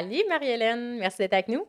[0.00, 1.66] Salut Marie-Hélène, merci d'être avec nous.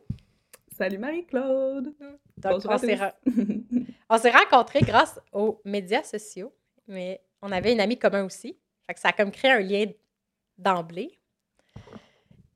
[0.78, 1.92] Salut Marie-Claude.
[2.38, 2.62] Donc,
[4.08, 6.50] on s'est, rencontrés grâce aux médias sociaux,
[6.88, 8.56] mais on avait une amie commune aussi.
[8.86, 9.84] Fait que ça a comme créé un lien
[10.56, 11.20] d'emblée.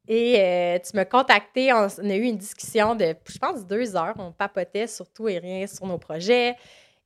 [0.09, 4.15] Et euh, tu m'as contacté, on, a eu une discussion de, je pense, deux heures.
[4.17, 6.57] On papotait sur tout et rien sur nos projets.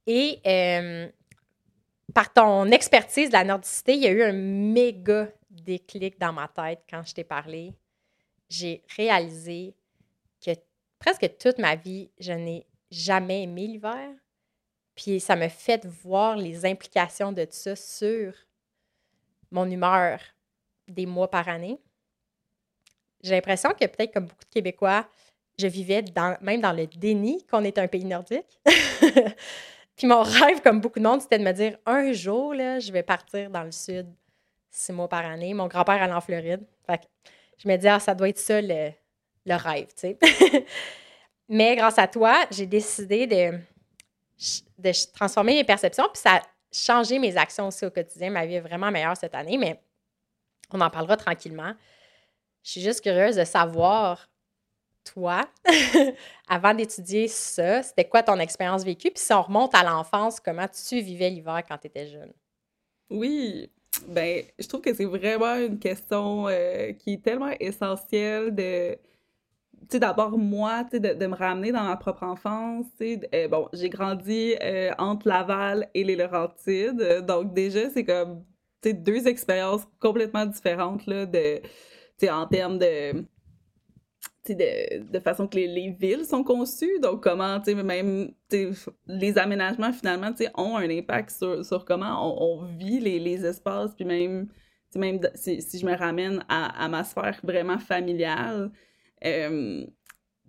[0.07, 1.09] Et euh,
[2.15, 6.47] par ton expertise de la nordicité, il y a eu un méga déclic dans ma
[6.47, 7.75] tête quand je t'ai parlé.
[8.51, 9.75] J'ai réalisé
[10.45, 10.51] que
[10.99, 14.11] presque toute ma vie, je n'ai jamais aimé l'hiver.
[14.95, 18.35] Puis ça me fait voir les implications de ça sur
[19.51, 20.21] mon humeur
[20.87, 21.81] des mois par année.
[23.23, 25.07] J'ai l'impression que peut-être comme beaucoup de Québécois,
[25.59, 26.05] je vivais
[26.41, 28.61] même dans le déni qu'on est un pays nordique.
[29.97, 32.91] Puis mon rêve, comme beaucoup de monde, c'était de me dire un jour, là, je
[32.91, 34.07] vais partir dans le sud
[34.71, 35.53] six mois par année.
[35.53, 36.65] Mon grand-père allait en Floride.
[37.63, 38.93] Je me dis, ah, ça doit être ça le,
[39.47, 40.19] rêve, tu sais.
[41.49, 43.59] Mais grâce à toi, j'ai décidé de,
[44.79, 48.31] de transformer mes perceptions, puis ça a changé mes actions aussi au quotidien.
[48.31, 49.81] Ma vie est vraiment meilleure cette année, mais
[50.71, 51.75] on en parlera tranquillement.
[52.63, 54.31] Je suis juste curieuse de savoir,
[55.05, 55.49] toi,
[56.49, 59.11] avant d'étudier ça, c'était quoi ton expérience vécue?
[59.11, 62.33] Puis si on remonte à l'enfance, comment tu vivais l'hiver quand tu étais jeune?
[63.11, 63.71] Oui,
[64.09, 68.97] ben, je trouve que c'est vraiment une question euh, qui est tellement essentielle de
[69.89, 73.31] tu sais, d'abord, moi, tu sais, de, me ramener dans ma propre enfance, tu sais,
[73.35, 78.45] euh, bon, j'ai grandi euh, entre Laval et les Laurentides, donc déjà, c'est comme,
[78.83, 81.61] tu sais, deux expériences complètement différentes, là, de,
[82.31, 83.25] en termes de,
[84.49, 88.33] de, de façon que les, villes sont conçues, donc comment, même
[89.07, 94.05] les aménagements finalement ont un impact sur, sur comment on, vit les, les, espaces, puis
[94.05, 94.49] même,
[94.95, 98.71] même si, si, je me ramène à, à, ma sphère vraiment familiale,
[99.25, 99.85] euh,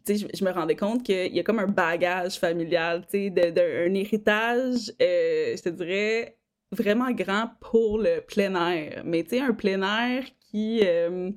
[0.08, 3.94] je, je, me rendais compte qu'il y a comme un bagage familial, de, de, un
[3.94, 6.38] héritage, euh, je te dirais,
[6.72, 9.04] vraiment grand pour le plein air.
[9.06, 10.80] Mais tu sais, un plein air qui...
[10.84, 11.32] Euh,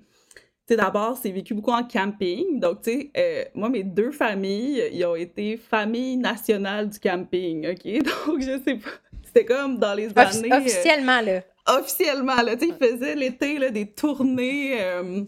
[0.69, 2.59] sais, d'abord, c'est vécu beaucoup en camping.
[2.59, 7.69] Donc, tu sais, euh, moi, mes deux familles, ils ont été famille nationale du camping,
[7.71, 7.85] OK?
[8.27, 8.91] Donc, je sais pas.
[9.23, 10.53] C'était comme dans les années...
[10.53, 11.43] Euh, officiellement, là.
[11.67, 12.57] Officiellement, là.
[12.57, 14.81] Tu sais, ils faisaient l'été, là, des tournées...
[14.81, 15.25] Euh,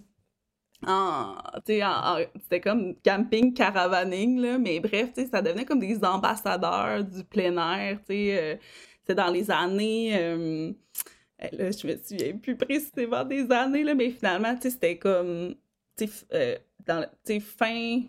[0.87, 6.05] en, en, c'était comme camping caravaning là mais bref tu sais ça devenait comme des
[6.05, 8.61] ambassadeurs du plein air tu sais
[9.07, 10.77] c'est dans les années
[11.39, 15.55] là, je me souviens plus précisément des années, là, mais finalement, c'était comme,
[16.33, 17.07] euh, dans,
[17.41, 18.03] fin,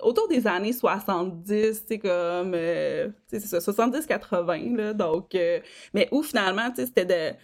[0.00, 5.60] autour des années 70, c'est comme, euh, c'est ça, 70-80, là, donc, euh,
[5.94, 7.36] mais où finalement, c'était de,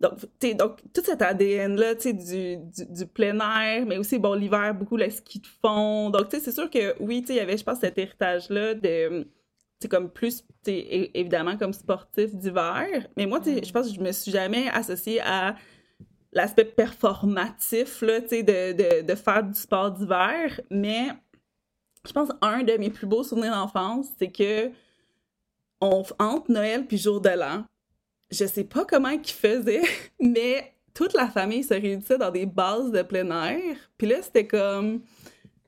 [0.00, 0.18] donc,
[0.56, 2.56] donc, tout cet ADN-là, tu sais, du,
[2.88, 6.08] du, plein air, mais aussi, bon, l'hiver, beaucoup le ski de fond.
[6.08, 7.98] Donc, tu sais, c'est sûr que, oui, tu sais, il y avait, je pense, cet
[7.98, 9.26] héritage-là de,
[9.80, 12.86] c'est comme plus évidemment comme sportif d'hiver.
[13.16, 13.72] Mais moi je mm.
[13.72, 15.56] pense que je me suis jamais associée à
[16.32, 20.60] l'aspect performatif là, de, de, de faire du sport d'hiver.
[20.70, 21.08] Mais
[22.06, 24.70] je pense un de mes plus beaux souvenirs d'enfance c'est que
[25.80, 27.64] on, entre Noël puis jour de l'an
[28.30, 29.82] je sais pas comment ils faisaient
[30.20, 33.76] mais toute la famille se réunissait dans des bases de plein air.
[33.96, 35.02] Puis là c'était comme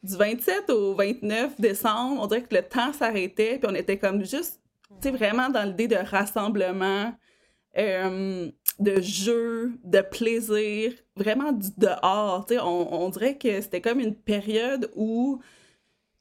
[0.02, 4.24] du 27 au 29 décembre, on dirait que le temps s'arrêtait, puis on était comme
[4.24, 4.60] juste,
[5.00, 7.14] tu sais, vraiment dans l'idée de rassemblement,
[7.78, 14.00] euh, de jeu, de plaisir, vraiment du dehors, tu sais, on, dirait que c'était comme
[14.00, 15.40] une période où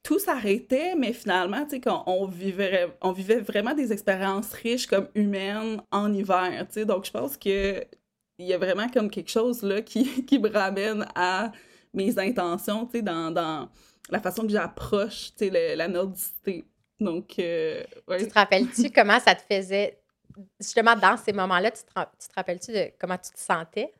[0.03, 5.07] tout s'arrêtait, mais finalement, tu sais, qu'on vivait, on vivait vraiment des expériences riches comme
[5.15, 7.83] humaines en hiver, tu sais, donc je pense que
[8.37, 11.51] il y a vraiment comme quelque chose là qui, qui me ramène à
[11.93, 13.69] mes intentions, tu sais, dans, dans,
[14.09, 16.65] la façon que j'approche, tu sais, la nordicité.
[16.99, 17.83] Donc, euh,
[18.19, 19.99] Tu te rappelles-tu comment ça te faisait,
[20.59, 23.93] justement, dans ces moments-là, tu te, tu te rappelles-tu de comment tu te sentais?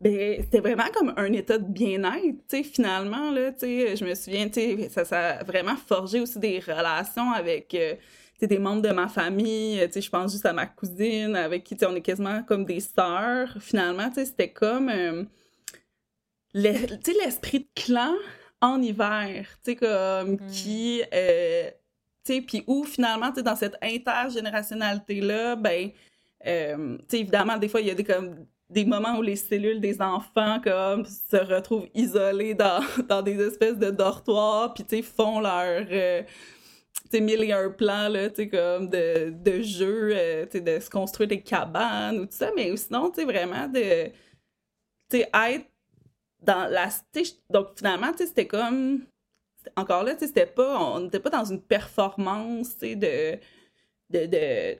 [0.00, 4.04] Ben, c'était vraiment comme un état de bien-être, tu sais, finalement, là, tu sais, je
[4.04, 8.40] me souviens, tu sais, ça, ça a vraiment forgé aussi des relations avec, euh, tu
[8.40, 11.64] sais, des membres de ma famille, tu sais, je pense juste à ma cousine, avec
[11.64, 14.90] qui, tu sais, on est quasiment comme des sœurs, finalement, tu sais, c'était comme...
[14.90, 15.24] Euh,
[16.54, 18.14] l'esprit de clan
[18.60, 20.46] en hiver, tu sais, comme mm.
[20.46, 21.70] qui, euh,
[22.24, 25.90] tu sais, puis où finalement, tu sais, dans cette intergénérationnalité-là, ben,
[26.46, 29.36] euh, tu sais, évidemment, des fois, il y a des, comme, des moments où les
[29.36, 34.96] cellules des enfants, comme, se retrouvent isolées dans, dans des espèces de dortoirs, puis, tu
[34.96, 35.86] sais, font leur...
[35.90, 36.22] Euh,
[37.10, 40.52] tu sais, mille et un plans, là, tu sais, comme de, de jeux, euh, tu
[40.52, 44.06] sais, de se construire des cabanes ou tout ça, mais sinon, tu sais, vraiment de,
[45.10, 45.66] tu sais, être
[47.50, 49.04] Donc, finalement, c'était comme.
[49.76, 50.78] Encore là, c'était pas.
[50.78, 53.38] On n'était pas dans une performance, de.
[54.10, 54.76] de,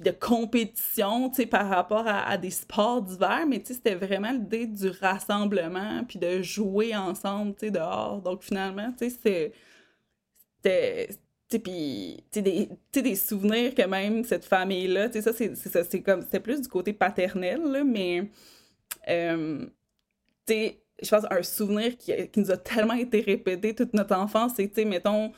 [0.00, 6.18] de compétition, par rapport à, des sports d'hiver, mais c'était vraiment l'idée du rassemblement, puis
[6.18, 8.22] de jouer ensemble, dehors.
[8.22, 9.52] Donc, finalement, c'était
[11.52, 16.60] des, des souvenirs que même cette famille-là, tu ça, c'est ça, c'est comme, c'était plus
[16.62, 18.30] du côté paternel, là, mais,
[19.08, 19.66] euh,
[21.02, 24.74] je pense un souvenir qui, nous a tellement été répété toute notre enfance, c'est, tu
[24.74, 25.32] sais, mettons,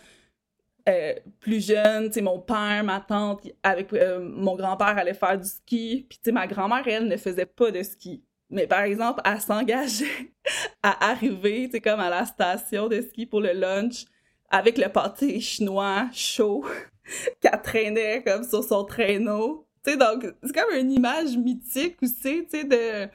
[0.89, 5.39] euh, plus jeune, tu sais, mon père, ma tante, avec euh, mon grand-père allait faire
[5.39, 8.25] du ski, puis tu sais, ma grand-mère, elle, ne faisait pas de ski.
[8.51, 10.33] Mais par exemple, elle s'engageait
[10.83, 14.05] à arriver, tu sais, comme à la station de ski pour le lunch,
[14.51, 16.65] avec le pâté chinois chaud
[17.41, 19.67] qu'elle traînait comme sur son traîneau.
[19.85, 23.09] Tu sais, donc, c'est comme une image mythique aussi, tu sais, de,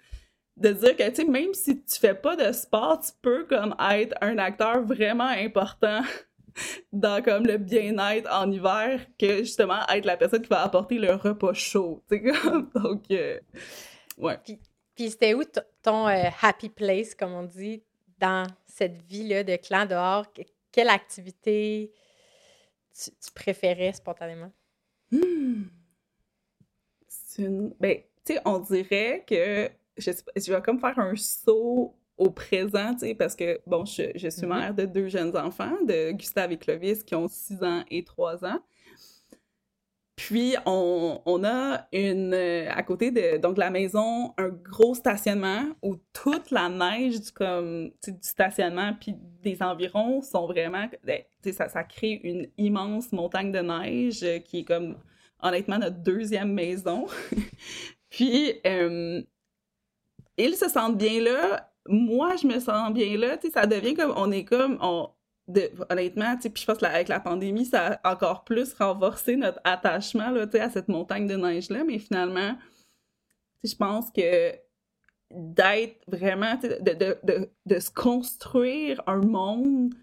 [0.58, 3.76] de dire que, tu sais, même si tu fais pas de sport, tu peux comme
[3.92, 6.02] être un acteur vraiment important
[6.92, 11.14] dans comme le bien-être en hiver que justement être la personne qui va apporter le
[11.14, 12.04] repas chaud.
[12.10, 13.40] Tu sais, comme, donc, euh,
[14.18, 14.38] ouais.
[14.44, 14.60] Puis,
[14.96, 15.44] puis c'était où
[15.84, 17.84] ton euh, happy place, comme on dit,
[18.18, 20.26] dans cette vie-là de clan dehors?
[20.72, 21.92] quelle activité
[22.94, 24.52] tu, préférais spontanément?
[25.12, 25.64] Hmm.
[27.38, 27.74] Une...
[27.80, 32.94] Ben, tu sais, on dirait que je, je vais comme faire un saut au présent,
[32.94, 34.60] tu sais, parce que, bon, je, je suis mm-hmm.
[34.60, 38.44] mère de deux jeunes enfants, de Gustave et Clovis, qui ont 6 ans et 3
[38.46, 38.60] ans.
[40.18, 45.98] Puis, on, on, a une, à côté de donc, la maison, un gros stationnement où
[46.12, 49.14] toute la neige du, comme, du stationnement puis
[49.44, 50.88] des environs sont vraiment...
[51.04, 51.22] Ben,
[51.54, 54.98] ça, ça crée une immense montagne de neige euh, qui est comme,
[55.40, 57.06] honnêtement, notre deuxième maison.
[58.10, 59.22] puis, euh,
[60.38, 61.72] ils se sentent bien là.
[61.88, 63.38] Moi, je me sens bien là.
[63.54, 64.14] Ça devient comme...
[64.16, 64.78] On est comme...
[64.82, 65.10] On,
[65.90, 70.46] honnêtement, puis je pense qu'avec la pandémie, ça a encore plus renforcé notre attachement là,
[70.54, 72.58] à cette montagne de neige-là, mais finalement,
[73.64, 74.54] je pense que
[75.32, 79.94] d'être vraiment, de, de, de, de, se construire un monde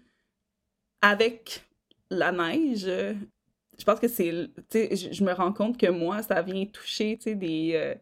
[1.01, 1.63] avec
[2.09, 6.65] la neige, je pense que c'est, je, je me rends compte que moi, ça vient
[6.65, 7.95] toucher, des, euh,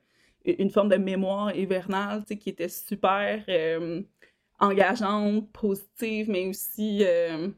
[0.46, 3.44] une forme de mémoire hivernale, qui était super...
[3.50, 4.04] Euh,
[4.64, 7.50] engageante, positive, mais aussi, euh,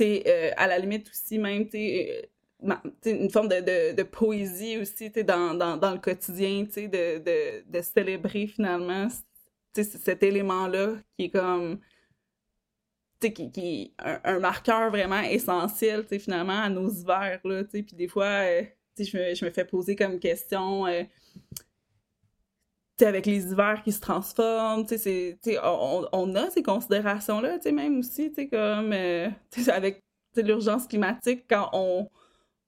[0.00, 2.22] euh, à la limite aussi même, euh,
[3.04, 9.08] une forme de, poésie aussi, dans, dans, le quotidien, de, de, célébrer finalement,
[9.74, 11.80] cet élément-là qui est comme,
[13.20, 18.44] qui, est un, marqueur vraiment essentiel, finalement, à nos hivers, là, puis des fois,
[18.98, 20.86] je me, je me fais poser comme question
[23.06, 24.86] avec les hivers qui se transforment,
[25.62, 29.28] on, on, a ces considérations-là, même aussi, comme euh,
[29.68, 30.02] avec
[30.36, 32.08] l'urgence climatique, quand on,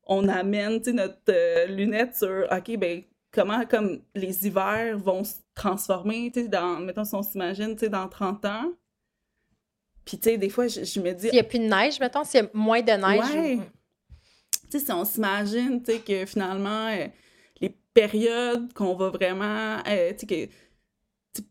[0.07, 6.31] on amène notre euh, lunette sur, OK, ben comment comme les hivers vont se transformer,
[6.31, 8.73] dans, mettons, si on s'imagine, dans 30 ans.
[10.05, 11.29] Puis, tu sais, des fois, je, me dis...
[11.29, 13.35] S'il n'y a plus de neige, mettons, s'il y a moins de neige...
[13.35, 13.59] Ouais.
[14.75, 16.89] Tu sais, si on s'imagine, tu sais, que finalement...
[16.89, 17.07] Euh,
[17.95, 20.49] période qu'on va vraiment euh, que,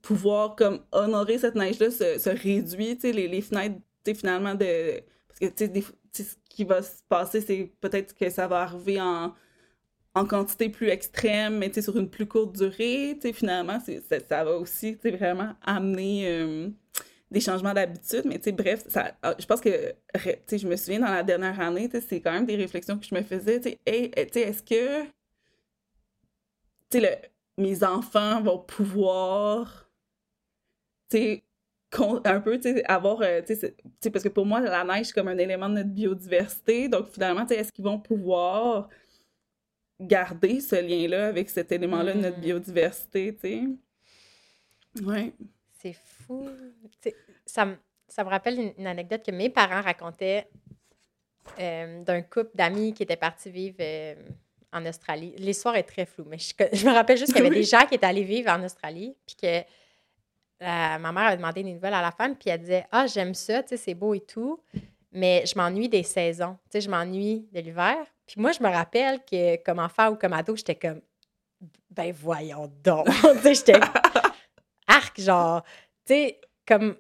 [0.01, 5.01] pouvoir comme honorer cette neige-là se, se réduit, les, les fenêtres finalement de.
[5.27, 5.81] Parce que
[6.13, 9.33] ce qui va se passer, c'est peut-être que ça va arriver en,
[10.13, 13.17] en quantité plus extrême, mais sur une plus courte durée.
[13.33, 16.69] Finalement, ça, ça, va aussi vraiment amener euh,
[17.31, 18.23] des changements d'habitude.
[18.25, 22.21] Mais bref, ça, ah, je pense que je me souviens dans la dernière année, c'est
[22.21, 23.79] quand même des réflexions que je me faisais.
[23.85, 25.05] Hey, est-ce que
[26.93, 27.15] le,
[27.57, 29.89] mes enfants vont pouvoir,
[31.09, 31.41] tu
[32.25, 35.69] un peu, avoir, euh, tu parce que pour moi, la neige, c'est comme un élément
[35.69, 36.87] de notre biodiversité.
[36.87, 38.89] Donc, finalement, est-ce qu'ils vont pouvoir
[39.99, 42.41] garder ce lien-là avec cet élément-là de notre mm.
[42.41, 45.03] biodiversité, tu sais?
[45.03, 45.33] Ouais.
[45.79, 46.49] C'est fou.
[47.45, 47.75] ça, me,
[48.07, 50.47] ça me rappelle une, anecdote que mes parents racontaient
[51.59, 54.15] euh, d'un couple d'amis qui étaient partis vivre euh,
[54.71, 55.33] en Australie.
[55.37, 57.95] L'histoire est très floue, mais je, me rappelle juste qu'il y avait des gens qui
[57.95, 59.61] étaient allés vivre en Australie, puis que
[60.61, 63.61] ma mère avait demandé des nouvelles à la fin, puis elle disait Ah, j'aime ça,
[63.65, 64.61] c'est beau et tout,
[65.11, 67.97] mais je m'ennuie des saisons, tu sais, je m'ennuie de l'hiver.
[68.25, 71.01] Puis moi, je me rappelle que comme enfant ou comme ado, j'étais comme
[71.91, 73.07] Ben voyons donc,
[73.43, 73.79] j'étais
[74.87, 75.63] arc, genre,
[76.05, 76.95] tu sais, comme.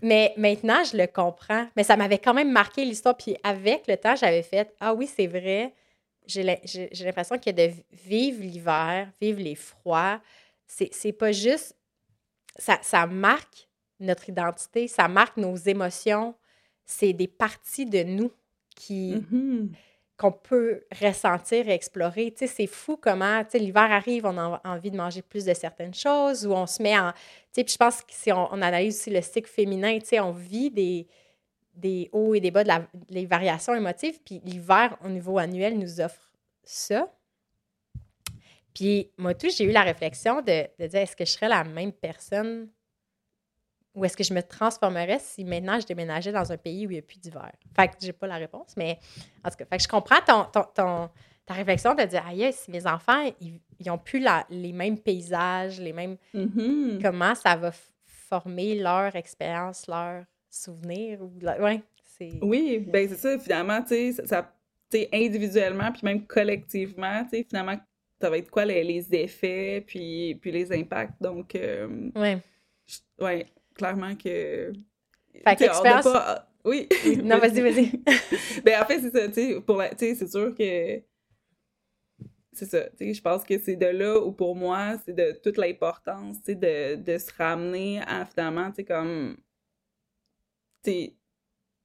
[0.00, 1.68] Mais maintenant, je le comprends.
[1.76, 3.16] Mais ça m'avait quand même marqué l'histoire.
[3.16, 5.74] Puis avec le temps, j'avais fait Ah oui, c'est vrai
[6.28, 10.20] j'ai l'impression que de vivre l'hiver, vivre les froids,
[10.66, 11.74] c'est pas juste
[12.58, 13.68] ça, marque
[14.00, 16.34] notre identité, ça marque nos émotions.
[16.84, 18.32] C'est des parties de nous
[18.74, 19.72] qui, Mhm.
[20.18, 22.34] Qu'on peut ressentir et explorer.
[22.36, 25.94] Tu c'est fou comment, tu l'hiver arrive, on a envie de manger plus de certaines
[25.94, 27.12] choses ou on se met en...
[27.12, 27.18] Tu
[27.52, 30.70] sais, puis je pense que si on, analyse aussi le cycle féminin, tu on vit
[30.70, 32.70] des, hauts et des bas, de
[33.10, 36.32] les variations émotives, puis l'hiver, au niveau annuel, nous offre
[36.64, 37.08] ça.
[38.74, 41.62] Puis moi, tout, j'ai eu la réflexion de, de dire, est-ce que je serais la
[41.62, 42.68] même personne
[43.98, 46.94] ou est-ce que je me transformerais si maintenant je déménageais dans un pays où il
[46.94, 47.50] n'y a plus d'hiver?
[47.76, 48.98] Fait que j'ai pas la réponse, mais
[49.44, 51.10] en tout cas, fait que je comprends ton, ton, ton-
[51.44, 55.80] ta réflexion de dire, aïe, si mes enfants, ils n'ont plus la- les mêmes paysages,
[55.80, 56.16] les mêmes.
[56.34, 57.00] Mhm.
[57.02, 57.72] Comment ça va
[58.04, 61.22] former leur expérience, leur souvenir?
[61.22, 61.82] Ou la- ouais.
[62.42, 64.52] Oui, ben c'est ça, finalement, tu sais, ça-
[65.12, 67.76] individuellement, puis même collectivement, tu sais, finalement,
[68.20, 72.38] ça va être quoi les, les effets, puis, puis les impacts, donc, euh, Ouais.
[72.86, 73.46] je- ouais,
[73.78, 74.72] clairement que...
[75.32, 76.88] Fait que l'expérience- pas- Oui.
[77.24, 77.90] Non, vas-y, vas-y.
[78.64, 81.02] ben en fait, c'est ça, tu sais, pour la- c'est sûr que...
[82.52, 85.38] C'est ça, tu sais, je pense que c'est de là où, pour moi, c'est de
[85.42, 89.36] toute l'importance, tu sais, de, de se ramener à, finalement, tu sais, comme...
[90.82, 91.14] Tu sais,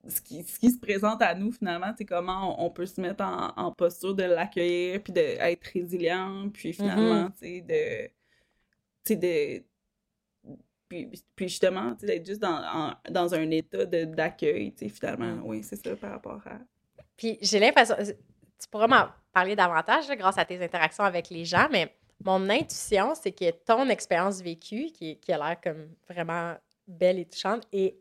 [0.08, 3.00] ce qui, ce qui se présente à nous, finalement, c'est comment on, on peut se
[3.00, 8.08] mettre en, en posture de l'accueillir, puis d'être résilient, puis finalement, tu sais, de...
[8.08, 8.12] Tu
[9.06, 9.64] sais, de...
[10.94, 15.42] Puis, puis justement, d'être juste dans, en- dans un état d'accueil, tu sais, finalement, Mm.
[15.46, 16.60] oui, c'est ça, par rapport à...
[17.18, 21.46] Puis j'ai l'impression, tu pourras m'en parler davantage là, grâce à tes interactions avec les
[21.46, 26.56] gens, mais mon intuition, c'est que ton expérience vécue, qui, qui a l'air comme vraiment
[26.88, 27.96] belle et touchante, est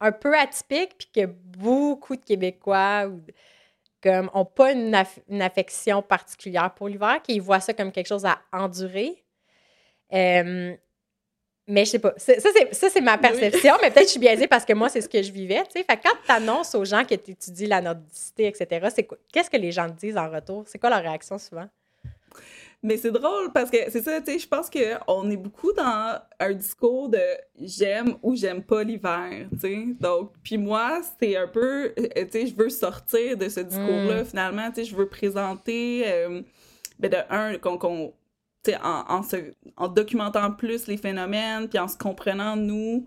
[0.00, 3.20] un peu atypique, puis que beaucoup de Québécois ou
[4.02, 8.06] comme ont pas une, aff- une affection particulière pour l'hiver, qui voient ça comme quelque
[8.06, 9.24] chose à endurer.
[10.12, 10.76] Euh,
[11.66, 12.14] mais je sais pas.
[12.16, 12.32] Ça,
[12.90, 13.20] c'est, ma Oui.
[13.20, 15.62] perception, mais peut-être que je suis biaisée parce que moi, c'est ce que je vivais.
[15.72, 19.18] Fait que quand tu annonces aux gens que tu étudies la nordicité, etc., c'est quoi-
[19.32, 20.64] qu'est-ce que les gens te disent en retour?
[20.66, 21.68] C'est quoi leur réaction souvent?
[22.82, 26.20] Mais c'est drôle parce que c'est ça, tu sais, je pense qu'on est beaucoup dans
[26.38, 27.18] un discours de
[27.60, 29.78] j'aime ou j'aime pas l'hiver, tu sais.
[29.98, 34.24] Donc, puis moi, c'est un peu, euh, tu sais, je veux sortir de ce discours-là,
[34.24, 36.42] finalement, tu sais, je veux présenter, euh,
[36.98, 38.12] ben de un, qu'on,
[38.82, 43.06] en, documentant plus les phénomènes, puis en se comprenant, nous,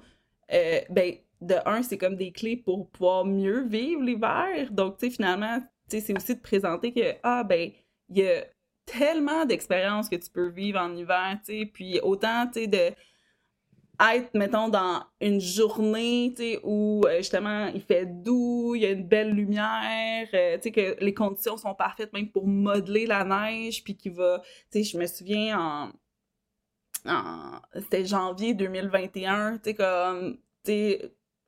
[0.54, 4.72] euh, ben, de un, c'est comme des clés pour pouvoir mieux vivre l'hiver.
[4.72, 7.72] Donc, tu sais, finalement, tu c'est aussi de présenter que, ah, ben,
[8.10, 8.44] y a
[8.86, 11.40] tellement d'expériences que tu peux vivre en hiver,
[11.74, 12.94] puis autant, tu sais, de
[14.00, 19.08] être, mettons, dans une journée, où, euh, justement, il fait doux, il y a une
[19.08, 23.84] belle lumière, euh, tu sais, que les conditions sont parfaites même pour modeler la neige,
[23.84, 24.42] puis qui va,
[24.72, 25.92] tu sais, je me souviens en...
[27.12, 30.38] en c'était janvier 2021, tu sais, comme,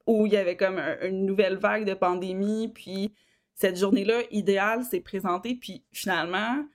[0.08, 3.14] où il y avait comme un- une nouvelle vague de pandémie, puis
[3.56, 6.66] cette journée-là, idéale, s'est présentée, puis finalement,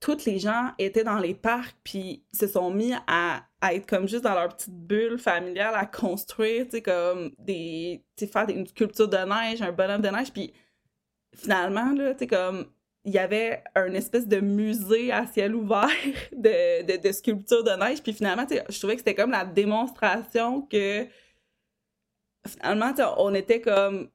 [0.00, 4.06] toutes les gens étaient dans les parcs, puis se sont mis à, à être comme
[4.08, 8.04] juste dans leur petite bulle familiale, à construire, tu sais, comme des...
[8.16, 10.52] tu sais, faire une sculpture de neige, un bonhomme de neige, puis
[11.34, 12.66] finalement, là, tu sais, comme...
[13.04, 15.88] Il y avait un espèce de musée à ciel ouvert
[16.32, 19.30] de, de, de sculptures de neige, puis finalement, tu sais, je trouvais que c'était comme
[19.30, 21.06] la démonstration que
[22.46, 24.10] finalement, on était comme...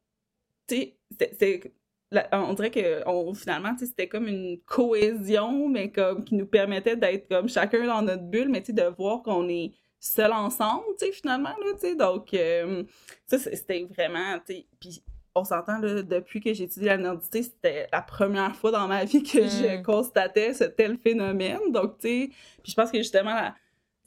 [0.67, 1.73] Tu sais,
[2.13, 6.95] la- on dirait que on, finalement, c'était comme une cohésion, mais comme qui nous permettait
[6.95, 11.95] d'être comme chacun dans notre bulle, mais de voir qu'on est seul ensemble, finalement, là.
[11.95, 12.83] Donc, euh,
[13.27, 14.37] ça, c'était vraiment,
[14.79, 15.03] puis
[15.35, 19.23] on s'entend, depuis que j'ai étudié la nordicité, c'était la première fois dans ma vie
[19.23, 19.83] que je Mm.
[19.83, 21.71] constatais ce tel phénomène.
[21.71, 22.29] Donc, tu sais,
[22.61, 23.55] puis je pense que justement, la,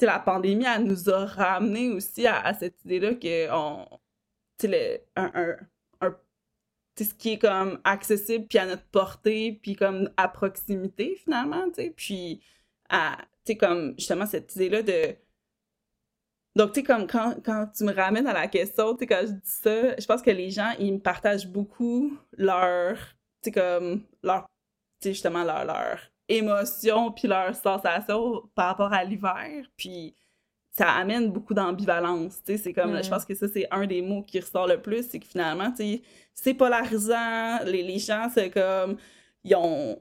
[0.01, 3.87] la pandémie, elle nous a ramené aussi à, à cette idée-là que on,
[4.63, 5.57] le- un,
[7.05, 11.83] ce qui est comme accessible puis à notre portée puis comme à proximité finalement tu
[11.83, 12.41] sais puis
[12.89, 15.17] à tu sais comme justement cette idée là de
[16.57, 19.23] donc tu sais comme quand, quand tu me ramènes à la question tu sais quand
[19.23, 22.97] je dis ça je pense que les gens ils me partagent beaucoup leur
[23.43, 24.47] tu sais comme leur
[25.01, 30.15] tu sais justement leur leur émotion puis leurs sensations par rapport à l'hiver puis
[30.77, 33.03] ça amène beaucoup d'ambivalence, tu sais, c'est comme, Mm.
[33.03, 35.71] je pense que ça, c'est un des mots qui ressort le plus, c'est que finalement,
[35.71, 36.03] tu sais,
[36.35, 38.97] c'est polarisant, les, les gens, c'est comme,
[39.45, 39.99] ils ont,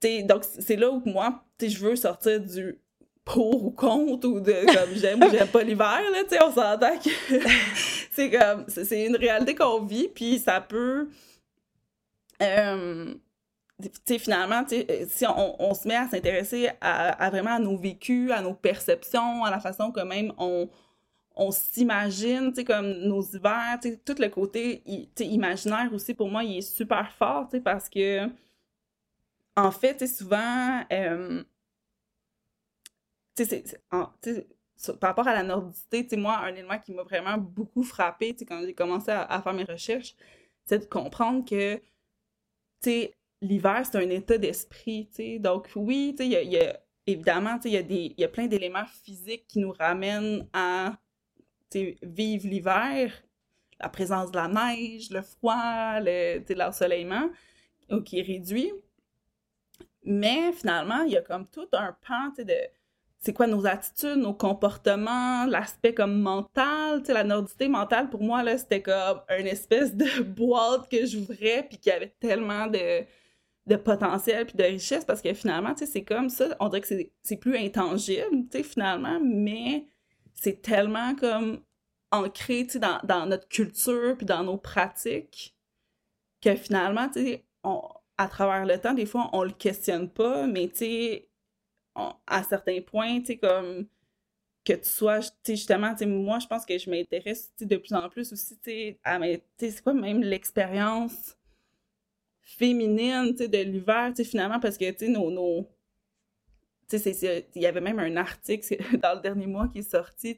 [0.00, 2.78] tu sais, donc c'est là où moi, tu sais, je veux sortir du
[3.24, 6.50] pour ou contre, ou de, comme, j'aime ou j'aime pas l'hiver, là, tu sais, on
[6.52, 7.10] s'entend que
[8.10, 11.08] c'est comme, c'est c'est une réalité qu'on vit, puis ça peut,
[12.42, 13.14] euh,
[14.04, 18.42] sais, finalement, si on, on, se met à s'intéresser à, vraiment à nos vécus, à
[18.42, 20.68] nos perceptions, à la façon que même on,
[21.36, 24.82] on s'imagine, comme nos hivers, tout le côté
[25.20, 28.28] imaginaire aussi, pour moi, il est super fort, parce que,
[29.56, 31.42] en fait, souvent, euh,
[35.00, 38.74] par rapport à la nordicité, moi, un élément qui m'a vraiment beaucoup frappé, quand j'ai
[38.74, 40.14] commencé à, faire mes recherches,
[40.64, 41.82] c'est de comprendre que, tu
[42.82, 46.80] sais, l'hiver, c'est un état d'esprit, tu sais, donc oui, tu sais, il y a,
[47.06, 50.96] évidemment, tu sais, il y a plein d'éléments physiques qui nous ramènent à
[52.02, 53.12] vivre l'hiver,
[53.80, 57.30] la présence de la neige, le froid, l'ensoleillement,
[58.04, 58.72] qui est réduit.
[60.04, 62.54] Mais finalement, il y a comme tout un pan de
[63.24, 68.58] c'est quoi nos attitudes, nos comportements, l'aspect comme mental, la nordité mentale pour moi là,
[68.58, 73.04] c'était comme une espèce de boîte que j'ouvrais puis qui avait tellement de,
[73.66, 76.88] de potentiel puis de richesse parce que finalement, c'est comme ça, on dirait que
[77.22, 79.86] c'est plus intangible, finalement, mais
[80.34, 81.62] c'est tellement comme
[82.10, 85.54] ancré dans, dans, notre culture puis dans nos pratiques
[86.40, 87.08] que finalement,
[87.62, 87.82] on,
[88.18, 90.70] à travers le temps, des fois, on le questionne pas, mais
[92.26, 93.86] à certains points, comme
[94.64, 98.56] que tu sois, justement, moi, je pense que je m'intéresse de plus en plus aussi
[99.04, 99.18] à
[99.58, 101.36] c'est quoi même l'expérience
[102.42, 105.68] féminine de l'hiver, finalement, parce que nos, nos,
[106.92, 110.36] il y avait même un article dans le dernier mois qui est sorti,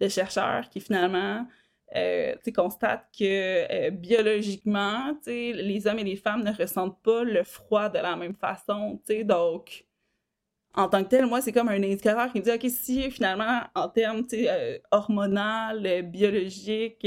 [0.00, 1.46] de chercheurs qui finalement
[1.94, 7.88] euh, constatent que euh, biologiquement, les hommes et les femmes ne ressentent pas le froid
[7.88, 9.00] de la même façon.
[9.24, 9.84] Donc,
[10.74, 13.60] en tant que tel, moi, c'est comme un indicateur qui me dit, OK, si finalement,
[13.74, 17.06] en termes euh, hormonal, biologique,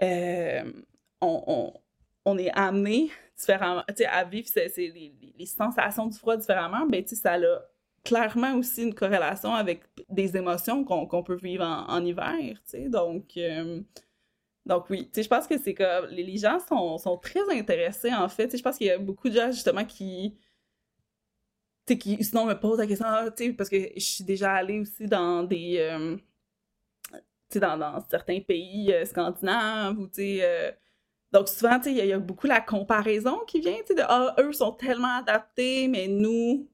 [0.00, 0.72] on,
[1.20, 1.72] on,
[2.38, 7.38] est amené différemment, à vivre les, sensations du froid différemment, ben, ça a
[8.02, 13.36] clairement aussi une corrélation avec des émotions qu'on peut vivre en, hiver, donc...
[13.36, 13.80] Euh,
[14.64, 18.56] donc oui, je pense que c'est que les, gens sont, sont, très intéressés en fait.
[18.56, 20.36] Je pense qu'il y a beaucoup de gens justement qui,
[21.86, 25.44] qui sinon me posent la question, ah, parce que je suis déjà allée aussi dans
[25.44, 26.16] des, euh,
[27.54, 30.76] dans, dans, certains pays euh, scandinaves ou sais,
[31.32, 34.52] donc, souvent, il y, a beaucoup la comparaison qui vient, tu sais, de Ah, eux
[34.52, 36.68] sont tellement adaptés, mais nous,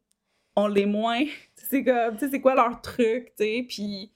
[0.56, 1.24] on l'est moins.
[1.56, 3.66] c'est tu sais, c'est quoi leur truc, tu sais.
[3.68, 4.12] Puis,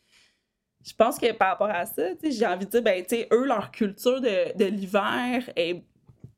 [0.85, 3.17] je pense que par rapport à ça, tu sais, j'ai envie de dire, ben, tu
[3.17, 5.83] sais, eux, leur culture de, l'hiver est,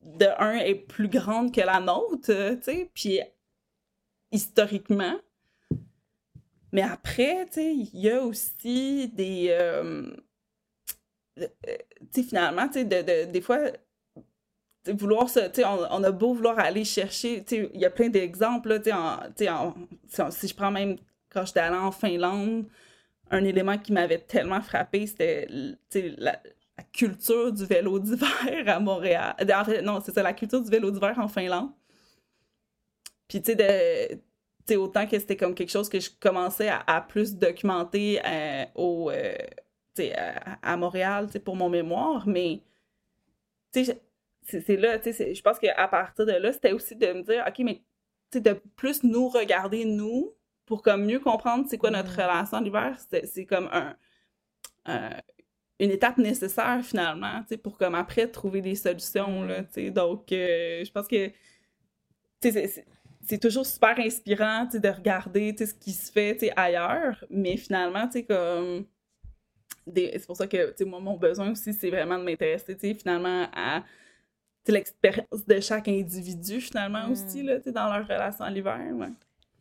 [0.03, 2.91] de un, est plus grande que la nôtre, tu sais.
[2.95, 3.21] Puis,
[4.33, 5.17] historiquement.
[6.73, 9.49] Mais après, tu sais, il y a aussi des.
[9.51, 10.11] Euh,
[11.39, 11.47] euh,
[12.13, 13.59] tu sais, finalement, tu sais, de, des fois,
[14.93, 20.49] vouloir se, on, on, a beau vouloir aller chercher, il y a plein d'exemples, si
[20.49, 20.97] je prends même
[21.31, 22.67] quand j'étais allée en Finlande,
[23.31, 25.47] un élément qui m'avait tellement frappé, c'était
[26.19, 26.41] la,
[26.93, 29.35] culture du vélo d'hiver à Montréal.
[29.83, 31.71] non, c'est ça, la culture du vélo d'hiver en Finlande.
[33.27, 38.21] Puis, tu sais, autant que c'était comme quelque chose que je commençais à, plus documenter
[38.25, 39.35] euh, au, euh,
[40.17, 42.61] à, à, Montréal, pour mon mémoire, mais,
[43.73, 44.01] tu sais,
[44.49, 47.45] c'est là, tu sais, je pense qu'à partir de là, c'était aussi de me dire,
[47.47, 47.83] OK, mais
[48.31, 50.35] tu sais, de plus nous regarder, nous,
[50.67, 52.21] pour comme mieux comprendre c'est quoi notre mm.
[52.21, 53.97] relation l'hiver, c'est comme un,
[55.81, 59.67] une étape nécessaire finalement, tu sais, pour comme après trouver des solutions, là, mm.
[59.67, 59.91] tu sais.
[59.91, 61.29] Donc, euh, je pense que,
[62.41, 62.85] tu sais,
[63.27, 66.47] c'est toujours super inspirant, tu sais, de regarder, tu sais, ce qui se fait, tu
[66.47, 68.87] sais, ailleurs, mais finalement, tu sais, comme...
[69.95, 72.89] C'est pour ça que, tu sais, moi, mon besoin aussi, c'est vraiment de m'intéresser, tu
[72.89, 73.85] sais, finalement, à
[74.73, 77.47] l'expérience de chaque individu, finalement, aussi, hmm.
[77.47, 78.81] là, dans leur relation à l'hiver.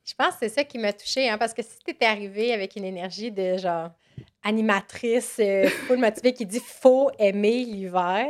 [0.04, 2.54] Je pense que c'est ça qui m'a touchée, hein, parce que si tu étais arrivée
[2.54, 3.92] avec une énergie de genre
[4.44, 8.26] animatrice, euh, full motivée qui dit faut aimer l'hiver,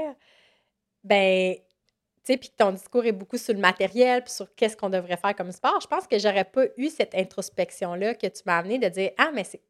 [1.04, 1.62] ben, tu
[2.24, 5.18] sais, puis que ton discours est beaucoup sur le matériel, puis sur qu'est-ce qu'on devrait
[5.18, 8.80] faire comme sport, je pense que j'aurais pas eu cette introspection-là que tu m'as amené
[8.80, 9.62] de dire Ah, mais c'est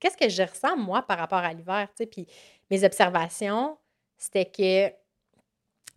[0.00, 2.26] qu'est-ce que je ressens, moi, par rapport à l'hiver, tu sais, puis
[2.70, 3.78] mes observations,
[4.16, 4.92] c'était que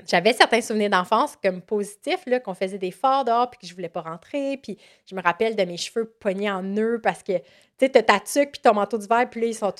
[0.08, 3.74] j'avais certains souvenirs d'enfance comme positifs, là, qu'on faisait des forts dehors puis que je
[3.74, 4.58] voulais pas rentrer.
[4.62, 7.44] Puis je me rappelle de mes cheveux pognés en nœuds parce que, tu
[7.80, 9.74] sais, t'as ta tuque puis ton manteau d'hiver, puis là, ils sont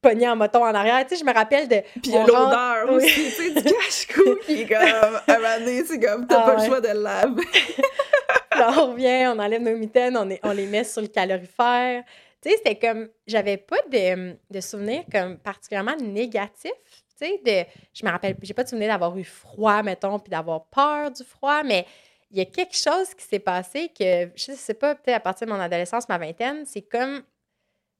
[0.00, 1.04] pognés en moton en arrière.
[1.06, 1.82] Tu sais, je me rappelle de...
[2.02, 6.42] Puis l'odeur aussi, tu sais, du cache-cou qui est comme, à un c'est comme, t'as
[6.42, 7.42] ah pas le choix de le laver.
[8.56, 12.04] là, on revient, on enlève nos mitaines, on, on les met sur le calorifère.
[12.40, 16.72] Tu Tu sais, c'était comme, j'avais pas de, de souvenirs comme particulièrement négatifs.
[17.20, 21.62] Je me rappelle, j'ai pas de d'avoir eu froid, mettons, puis d'avoir peur du froid,
[21.62, 21.86] mais
[22.30, 25.46] il y a quelque chose qui s'est passé que, je sais pas, peut-être à partir
[25.46, 27.22] de mon adolescence, ma vingtaine, c'est comme,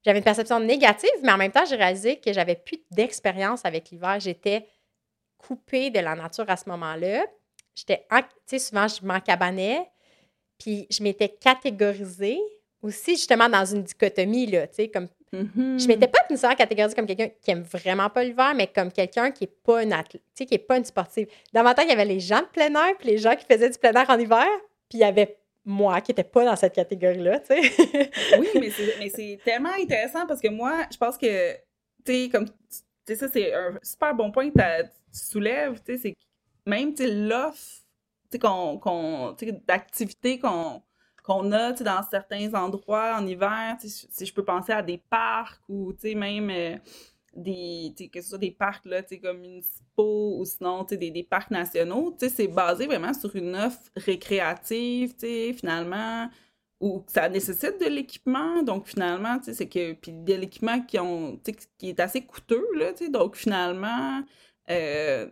[0.05, 3.91] j'avais une perception négative, mais en même temps, j'ai réalisé que j'avais plus d'expérience avec
[3.91, 4.21] l'hiver.
[4.21, 4.67] J'étais
[5.37, 7.27] coupée de la nature à ce moment-là.
[7.75, 8.07] J'étais,
[8.47, 9.89] tu souvent, je m'encabanais,
[10.59, 12.39] puis je m'étais catégorisée
[12.83, 15.79] aussi, justement, dans une dichotomie, là, tu sais, comme je Mhm.
[15.87, 19.45] m'étais pas nécessairement catégorisée comme quelqu'un qui aime vraiment pas l'hiver, mais comme quelqu'un qui
[19.45, 21.29] est pas une athlète, qui est pas une sportive.
[21.53, 23.45] Dans ma tête, il y avait les gens de plein air, puis les gens qui
[23.45, 24.47] faisaient du plein air en hiver,
[24.89, 28.11] puis il y avait moi qui était pas dans cette catégorie-là, tu sais.
[28.39, 31.53] Oui, mais c'est, mais c'est tellement intéressant parce que moi, je pense que,
[32.05, 32.55] tu sais, comme, tu
[33.07, 36.15] sais, ça, c'est un super bon point que tu soulèves, tu sais, c'est
[36.65, 37.83] même, tu sais, l'offre,
[38.31, 39.37] tu sais, qu'on, qu'on,
[39.67, 40.83] d'activités qu'on,
[41.29, 45.93] qu'on a, dans certains endroits en hiver, si je peux penser à des parcs ou,
[46.03, 46.77] même euh,
[47.37, 49.03] des, que ce soit des parcs, là,
[49.35, 55.15] municipaux ou sinon, des, des parcs nationaux, c'est basé vraiment sur une offre récréative,
[55.55, 56.31] finalement,
[56.81, 58.63] ou ça nécessite de l'équipement.
[58.63, 59.93] Donc, finalement, tu c'est que.
[59.93, 61.39] Puis de l'équipement qui, ont,
[61.77, 63.11] qui est assez coûteux, là, tu.
[63.11, 64.23] Donc, finalement,
[64.71, 65.27] euh,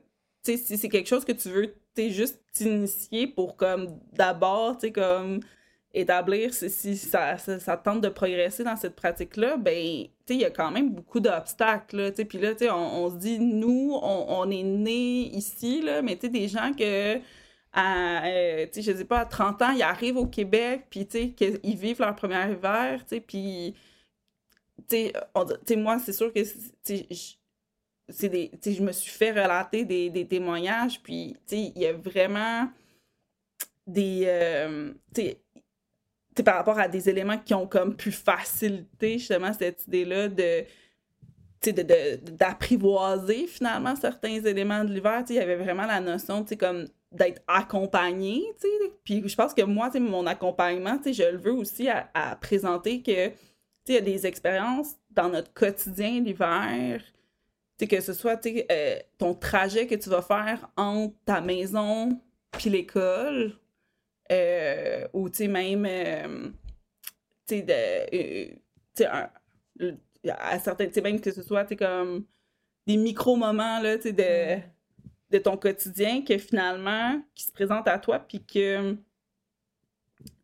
[0.45, 4.77] tu sais, si c'est quelque chose que tu veux, tu juste t'initier pour, comme, d'abord,
[4.77, 5.41] tu sais, comme
[5.97, 7.37] établir si, ça,
[7.83, 12.11] tente de progresser dans cette pratique-là, ben, il y a quand même beaucoup d'obstacles, là.
[12.13, 16.49] Puis là, sais, on, on se dit, nous, on, est nés ici, là, mais des
[16.49, 17.19] gens que
[17.73, 22.01] à, euh, je sais pas, à 30 ans, ils arrivent au Québec, puis, qu'ils vivent
[22.01, 23.75] leur premier hiver, puis,
[25.77, 27.37] moi, c'est sûr que, je-
[28.83, 32.69] me suis fait relater des, des témoignages, puis, il y a vraiment
[33.87, 35.65] des, euh, tu sais, tu sais,
[36.43, 40.65] par rapport à des éléments qui ont comme pu faciliter, justement, cette idée-là de,
[42.33, 45.25] d'apprivoiser finalement certains éléments de l'hiver.
[45.29, 48.45] Il y avait vraiment la notion, comme d'être accompagné.
[49.05, 53.31] Puis je pense que moi, mon accompagnement, je le veux aussi à, présenter que,
[53.89, 57.01] il y a des expériences dans notre quotidien l'hiver,
[57.79, 62.19] que ce soit, euh, ton trajet que tu vas faire entre ta maison
[62.53, 63.53] puis l'école,
[64.33, 66.51] euh, ou, tu sais, même, euh,
[67.47, 68.55] tu sais, de,
[69.05, 69.31] euh, un-
[70.31, 72.27] à certains, tu sais, même que ce soit, tu comme
[72.87, 74.63] des micro-moments, là, tu sais, de,
[75.31, 78.97] de ton quotidien que finalement, qui se présentent à toi, puis que,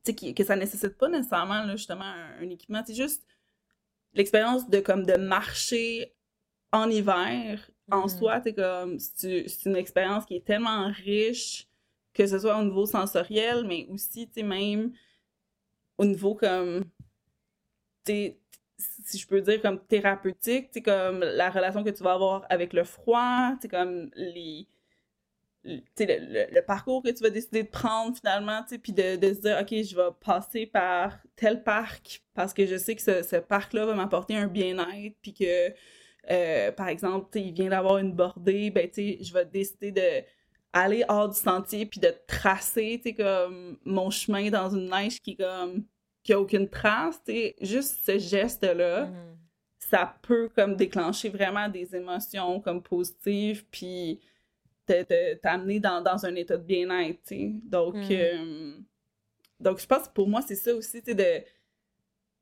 [0.04, 2.82] tu sais, que ça nécessite pas nécessairement, là, justement, un, un équipement.
[2.86, 3.22] C'est juste
[4.14, 6.14] l'expérience de, comme, de marcher
[6.72, 8.08] en hiver, en Mhm.
[8.08, 11.68] soi, comme, c'est une expérience qui est tellement riche,
[12.14, 14.92] que ce soit au niveau sensoriel, mais aussi, tu sais, même
[15.98, 16.84] au niveau, comme,
[18.04, 18.34] tu
[19.04, 22.72] si je peux dire comme thérapeutique, tu comme la relation que tu vas avoir avec
[22.72, 24.66] le froid, tu comme les
[25.64, 29.40] le- le, le- parcours que tu vas décider de prendre finalement, puis de, de se
[29.40, 33.86] dire, OK, je vais passer par tel parc parce que je sais que ce, parc-là
[33.86, 35.72] va m'apporter un bien-être, puis que,
[36.30, 40.24] euh, par exemple, il vient d'avoir une bordée, ben, je vais décider de
[40.72, 45.20] aller hors du sentier, puis de tracer, tu sais, comme mon chemin dans une neige
[45.20, 45.84] qui comme
[46.22, 49.36] qui a aucune trace, tu sais, juste ce geste-là, Mhm.
[49.78, 54.20] ça peut comme déclencher vraiment des émotions comme positives, puis
[55.42, 57.50] t'amener dans, dans un état de bien-être, tu sais.
[57.64, 58.08] Donc, Mm.
[58.10, 58.74] euh,
[59.60, 61.44] donc je pense que pour moi, c'est ça aussi, tu sais, de...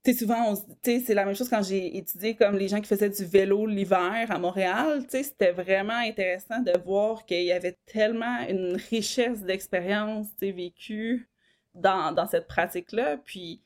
[0.02, 3.66] Tu c'est la même chose quand j'ai étudié comme les gens qui faisaient du vélo
[3.66, 10.28] l'hiver à Montréal, c'était vraiment intéressant de voir qu'il y avait tellement une richesse d'expériences,
[10.40, 11.28] vécues
[11.74, 13.62] dans, dans cette pratique-là, puis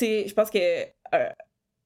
[0.00, 0.58] je pense que
[1.14, 1.28] euh,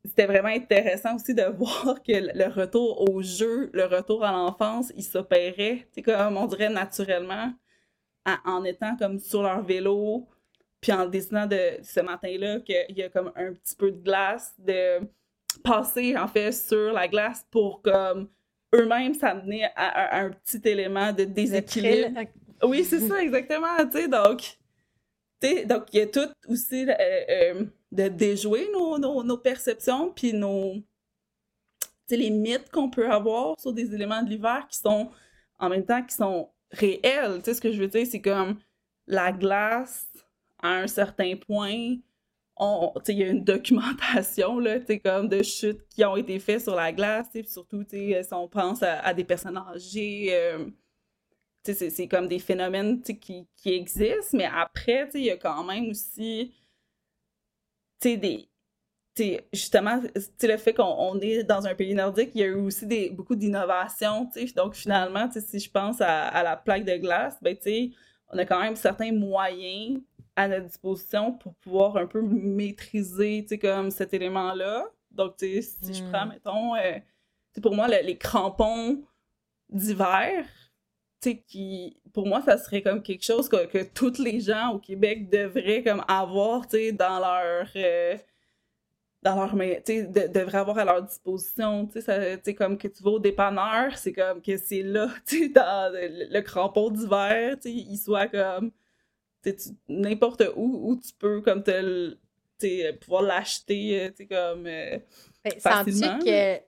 [0.04, 4.92] c'était vraiment intéressant aussi de voir que le retour au jeu, le retour à l'enfance,
[4.96, 7.52] il s'opérait, comme on dirait naturellement,
[8.26, 10.28] en, en étant comme sur leur vélo,
[10.84, 14.52] puis en décidant de ce matin-là qu'il y a comme un petit peu de glace,
[14.58, 15.00] de
[15.62, 18.28] passer en fait sur la glace pour comme
[18.74, 22.20] eux-mêmes s'amener à, à un petit élément de déséquilibre.
[22.62, 24.58] Oui, c'est ça, exactement, tu sais, donc,
[25.66, 26.94] donc il y a tout aussi euh,
[27.30, 30.74] euh, de déjouer nos, nos, nos perceptions, puis nos,
[32.10, 35.10] les mythes qu'on peut avoir sur des éléments de l'hiver qui sont,
[35.58, 38.58] en même temps, qui sont réels, tu sais, ce que je veux dire, c'est comme
[39.06, 40.10] la glace,
[40.64, 46.16] à un certain point, il y a une documentation, là, comme de chutes qui ont
[46.16, 50.66] été faites sur la glace, surtout, si on pense à, des personnes âgées, euh,
[51.64, 56.55] c'est- comme des phénomènes qui, existent, mais après, il y a quand même aussi
[58.03, 58.48] des,
[59.53, 60.00] justement,
[60.42, 64.31] le fait qu'on est dans un pays nordique, il y a eu aussi beaucoup d'innovations.
[64.57, 67.57] Donc, finalement, si je pense à, la plaque de glace, ben,
[68.31, 70.00] on a quand même certains moyens
[70.36, 74.86] à notre disposition pour pouvoir un peu maîtriser comme cet élément-là.
[75.10, 76.30] Donc, si je prends, hmm.
[76.30, 76.98] mettons, euh,
[77.62, 79.02] pour moi, les crampons
[79.68, 80.44] d'hiver,
[81.46, 85.30] qui, pour moi, ça serait comme quelque chose que, que tous les gens au Québec
[85.30, 87.68] devraient comme avoir, dans leur...
[87.76, 88.16] Euh,
[89.22, 93.12] dans leur main, tu devraient avoir à leur disposition, tu sais, comme que tu vas
[93.12, 97.72] au dépanneur, c'est comme que c'est là, tu sais, dans le, crampon d'hiver, tu sais,
[97.72, 98.70] il soit comme,
[99.88, 102.16] n'importe où, où tu peux, comme, te,
[102.92, 104.98] pouvoir l'acheter, euh, comme, euh,
[105.44, 106.18] ben, facilement.
[106.18, 106.59] que,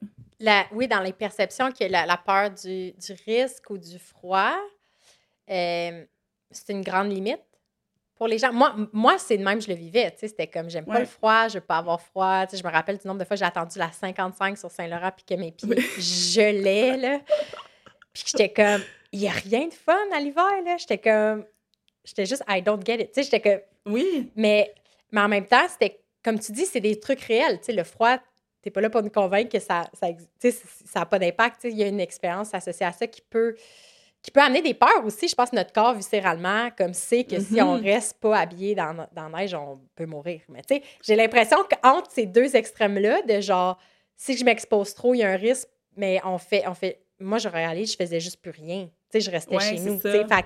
[0.40, 4.56] la, oui, dans les perceptions, que la, la peur du, du, risque ou du froid,
[5.50, 6.04] euh,
[6.50, 7.40] c'est une grande limite
[8.16, 8.52] pour les gens.
[8.52, 10.14] Moi, moi c'est de même, je le vivais.
[10.18, 12.44] C'était comme, j'aime pas le froid, je veux pas avoir froid.
[12.52, 15.40] je me rappelle du nombre de fois j'ai attendu la 55 sur Saint-Laurent puis que
[15.40, 17.20] mes pieds gelaient, là.
[18.12, 20.76] Puis j'étais comme, il y a rien de fun à l'hiver, là.
[20.78, 21.44] J'étais comme,
[22.06, 23.12] j'étais juste, I don't get it.
[23.12, 23.92] Tu sais, j'étais comme...
[23.92, 24.30] Oui.
[24.34, 24.72] Mais,
[25.12, 27.58] mais en même temps, c'était, comme tu dis, c'est des trucs réels.
[27.58, 28.16] Tu sais, le froid,
[28.62, 30.08] t'es pas là pour nous convaincre que ça ça
[30.94, 31.64] n'a pas d'impact.
[31.64, 33.54] Il y a une expérience associée à ça qui peut
[34.22, 35.28] qui peut amener des peurs aussi.
[35.28, 37.84] Je pense que notre corps, viscéralement, comme c'est que si on mm-hmm.
[37.84, 40.40] reste pas habillé dans, dans la neige, on peut mourir.
[40.48, 43.78] Mais tu sais, j'ai l'impression qu'entre ces deux extrêmes-là, de genre,
[44.16, 47.38] si je m'expose trop, il y a un risque, mais on fait, on fait, moi,
[47.38, 48.86] je réalise, je faisais juste plus rien.
[48.86, 49.94] Tu sais, je restais chez nous.
[49.94, 50.44] Tu sais, fait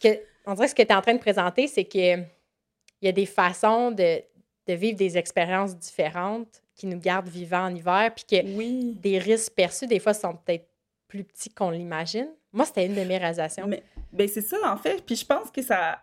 [0.00, 3.06] que, on dirait que ce que tu es en train de présenter, c'est que il
[3.06, 4.22] y a des façons de,
[4.66, 9.52] de vivre des expériences différentes qui nous gardent vivants en hiver, puis que des risques
[9.54, 10.66] perçus, des fois, sont peut-être
[11.06, 12.28] plus petits qu'on l'imagine.
[12.52, 13.66] Moi, c'était une de mes réalisations.
[13.66, 15.04] Mais ben c'est ça, en fait.
[15.04, 16.02] Puis je pense que ça,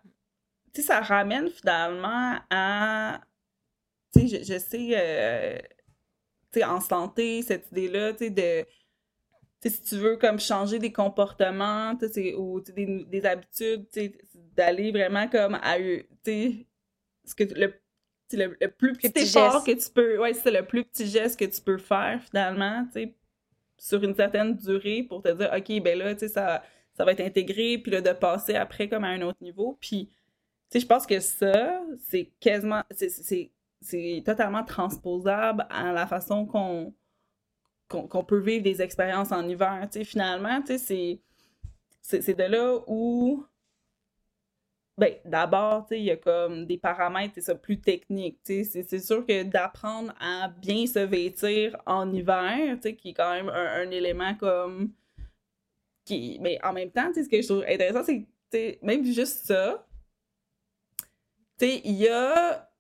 [0.74, 3.22] ça ramène finalement à.
[4.14, 5.58] Tu sais, je, sais, euh,
[6.52, 8.66] tu sais, en santé, cette idée-là, tu sais, de.
[9.64, 11.94] Si tu veux comme changer des comportements,
[12.38, 13.86] ou des, des habitudes,
[14.56, 16.66] d'aller vraiment comme à tu sais,
[17.26, 17.74] ce que le
[18.34, 21.44] le, le, plus petit, effort que tu peux ouais c'est le plus petit geste que
[21.44, 23.16] tu peux faire finalement tu sais
[23.82, 26.62] sur une certaine durée pour te dire, OK, ben là, tu sais, ça,
[26.94, 29.76] ça va être intégré, puis là, de passer après comme à un autre niveau.
[29.82, 30.14] Puis, tu
[30.70, 36.94] sais, je pense que ça, c'est quasiment, c'est totalement transposable à la façon qu'on
[37.92, 39.88] qu'on peut vivre des expériences en hiver.
[40.04, 41.20] Finalement, c'est
[42.10, 43.46] de là où
[45.02, 48.38] ben, d'abord, il y a comme des paramètres ça, plus techniques.
[48.44, 53.90] C'est sûr que d'apprendre à bien se vêtir en hiver, qui est quand même un,
[53.90, 54.94] élément comme.
[56.06, 56.38] Qui...
[56.42, 59.88] Mais en même temps, ce que je trouve intéressant, c'est que même juste ça,
[61.62, 62.71] il y a.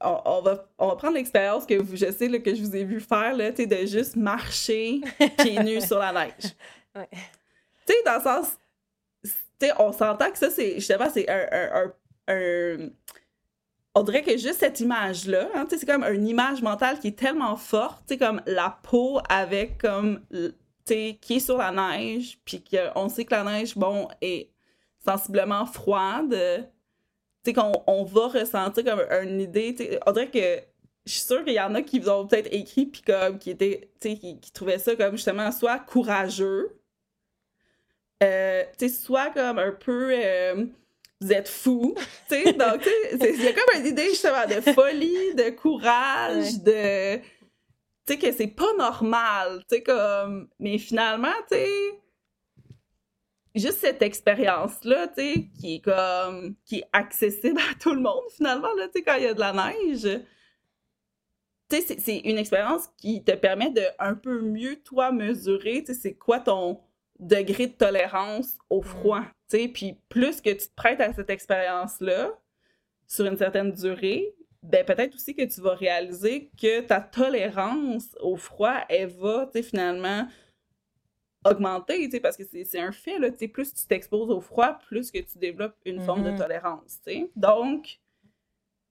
[0.00, 2.84] On, on, va, on va prendre l'expérience que je sais là, que je vous ai
[2.84, 5.00] vu faire, là, de juste marcher
[5.38, 6.52] pieds nus sur la neige.
[6.94, 7.08] Ouais.
[7.12, 8.56] Tu sais, dans le sens,
[9.60, 11.92] sais, on s'entend que ça, c'est justement, c'est un,
[13.94, 17.56] On dirait que juste cette image-là, hein, c'est comme une image mentale qui est tellement
[17.56, 20.20] forte, comme la peau avec comme,
[20.84, 24.50] qui est sur la neige, puis qu'on sait que la neige, bon, est
[25.04, 26.68] sensiblement froide,
[27.46, 30.60] tu qu'on on va ressentir comme une idée, on dirait que
[31.06, 33.50] je suis sûre qu'il y en a qui vous ont peut-être écrit puis comme qui
[33.50, 36.76] étaient qui, qui trouvaient ça comme justement soit courageux
[38.22, 40.64] euh, tu sais, soit comme un peu euh,
[41.20, 41.94] vous êtes fou,
[42.28, 45.50] tu sais, donc tu sais, il y a comme une idée justement de folie, de
[45.50, 47.22] courage, de, tu
[48.08, 52.00] sais, que c'est pas normal, tu sais, comme, mais finalement, tu sais,
[53.56, 58.24] juste cette expérience-là, tu sais, qui est comme, qui est accessible à tout le monde
[58.36, 60.20] finalement, là, tu sais, quand il y a de la neige,
[61.68, 65.94] tu sais, c'est une expérience qui te permet de un peu mieux, toi, mesurer, tu
[65.94, 66.80] sais, c'est quoi ton
[67.18, 71.30] degré de tolérance au froid, tu sais, puis plus que tu te prêtes à cette
[71.30, 72.30] expérience-là
[73.08, 78.36] sur une certaine durée, ben peut-être aussi que tu vas réaliser que ta tolérance au
[78.36, 80.26] froid, elle va, tu sais, finalement
[81.50, 84.40] augmenter, tu sais, parce que c'est un fait, là, tu sais, plus tu t'exposes au
[84.40, 86.38] froid, plus que tu développes une forme de mm-hmm.
[86.38, 87.30] tolérance, tu sais.
[87.36, 87.98] Donc,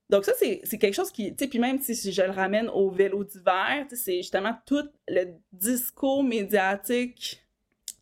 [0.10, 2.90] donc ça, c'est quelque chose qui, tu sais, puis même si je le ramène au
[2.90, 7.46] vélo d'hiver, c'est justement tout le discours médiatique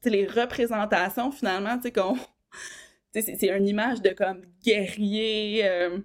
[0.09, 2.17] les représentations, finalement, tu sais, qu'on.
[3.13, 5.61] C'est une image de comme guerrier.
[5.65, 5.99] Euh,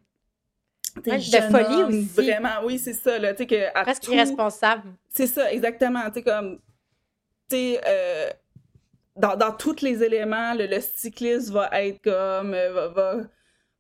[0.96, 2.02] de folie aussi.
[2.02, 3.18] Vraiment, oui, c'est ça.
[3.18, 4.90] Là, que Presque irresponsable.
[5.08, 6.02] C'est ça, exactement.
[6.24, 6.61] Comme.
[7.52, 8.30] Euh,
[9.16, 12.54] dans, dans tous les éléments, le, cycliste va être comme.
[12.54, 13.16] Euh, va,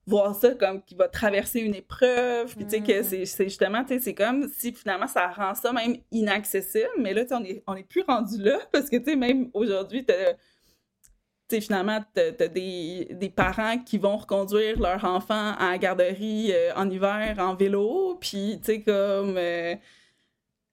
[0.08, 3.24] voir ça comme qu'il va traverser une épreuve, puis tu sais, que Mm.
[3.26, 7.24] c'est justement, tu sais, c'est comme si finalement ça rend ça même inaccessible, mais là,
[7.24, 10.04] tu sais, on est, on est plus rendu là, parce que, tu sais, même aujourd'hui,
[10.04, 15.70] t'as tu sais, finalement, t'as t'as des, des parents qui vont reconduire leur enfant à
[15.72, 19.36] la garderie euh, en hiver en vélo, puis, tu sais, comme...
[19.38, 19.74] euh,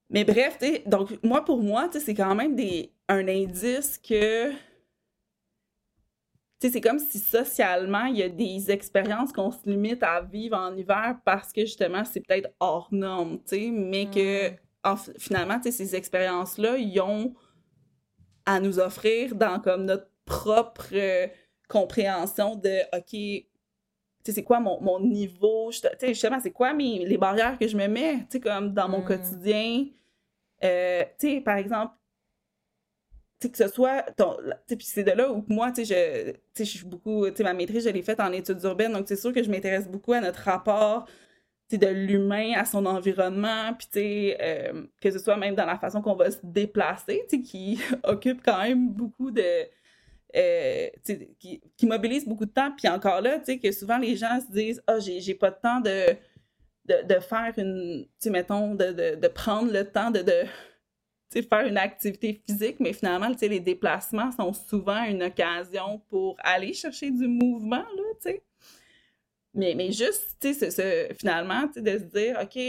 [0.10, 4.52] Mais bref, donc, moi, pour moi, c'est quand même des, un indice que...
[6.62, 10.22] Tu sais, c'est comme si socialement, il y a des expériences qu'on se limite à
[10.22, 14.56] vivre en hiver parce que, justement, c'est peut-être hors norme, mais que, Mm.
[14.84, 17.34] en- finalement, ces expériences-là, ils ont
[18.46, 21.28] à nous offrir dans comme notre propre euh,
[21.68, 23.46] compréhension de OK,
[24.32, 27.58] sais, c'est quoi mon, mon niveau, je- tu sais, justement, c'est quoi mes, les barrières
[27.60, 29.06] que je me mets, tu sais, comme dans mon Mm.
[29.06, 29.86] quotidien.
[30.64, 31.94] Euh, tu sais, par exemple,
[33.40, 35.86] tu sais, que ce soit ton, tu sais, puis c'est de là où moi, tu
[35.86, 35.94] sais,
[36.26, 38.64] je, tu sais, je suis beaucoup, tu sais, ma maîtrise, je l'ai faite en études
[38.64, 41.06] urbaines, donc c'est sûr que je m'intéresse beaucoup à notre rapport,
[41.70, 45.56] tu sais, de l'humain à son environnement, puis tu sais, euh, que ce soit même
[45.56, 49.44] dans la façon qu'on va se déplacer, tu sais, qui occupe quand même beaucoup de,
[50.36, 50.90] euh,
[51.40, 54.40] qui, qui mobilise beaucoup de temps, puis encore là, tu sais, que souvent les gens
[54.42, 56.16] se disent, ah, j'ai, j'ai pas de temps de,
[56.86, 60.44] de, faire une, tu mettons, de, de, prendre le temps de, de
[61.42, 67.12] faire une activité physique, mais finalement, les déplacements sont souvent une occasion pour aller chercher
[67.12, 68.44] du mouvement, là, tu sais.
[69.54, 72.60] Mais, mais juste, tu sais, finalement, tu de se dire, OK,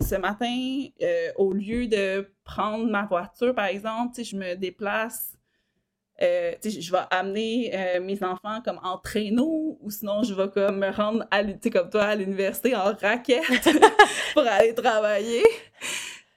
[0.00, 5.33] ce matin, euh, au lieu de prendre ma voiture, par exemple, je me déplace,
[6.24, 10.78] euh, je vais amener euh, mes enfants comme en traîneau, ou sinon, je vais comme
[10.78, 13.68] me rendre, à, comme toi, à l'université en raquette
[14.34, 15.42] pour aller travailler.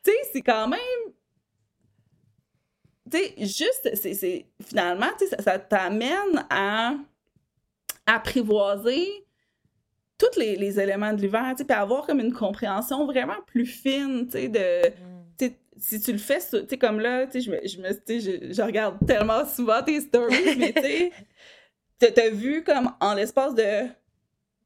[0.04, 0.80] Tu sais, c'est quand même
[3.10, 6.94] tu sais, juste, c'est, finalement, tu ça, t'amène à
[8.06, 9.08] apprivoiser
[10.18, 14.32] tous les, éléments de l'hiver, tu sais, avoir comme une compréhension vraiment plus fine, tu
[14.32, 15.17] sais, de, Mm.
[15.80, 18.54] Si tu le fais, tu sais, comme là, tu sais, je me, je, me- je,
[18.54, 21.12] je regarde tellement souvent tes stories, mais tu sais,
[22.14, 23.88] t'as- vu comme en l'espace de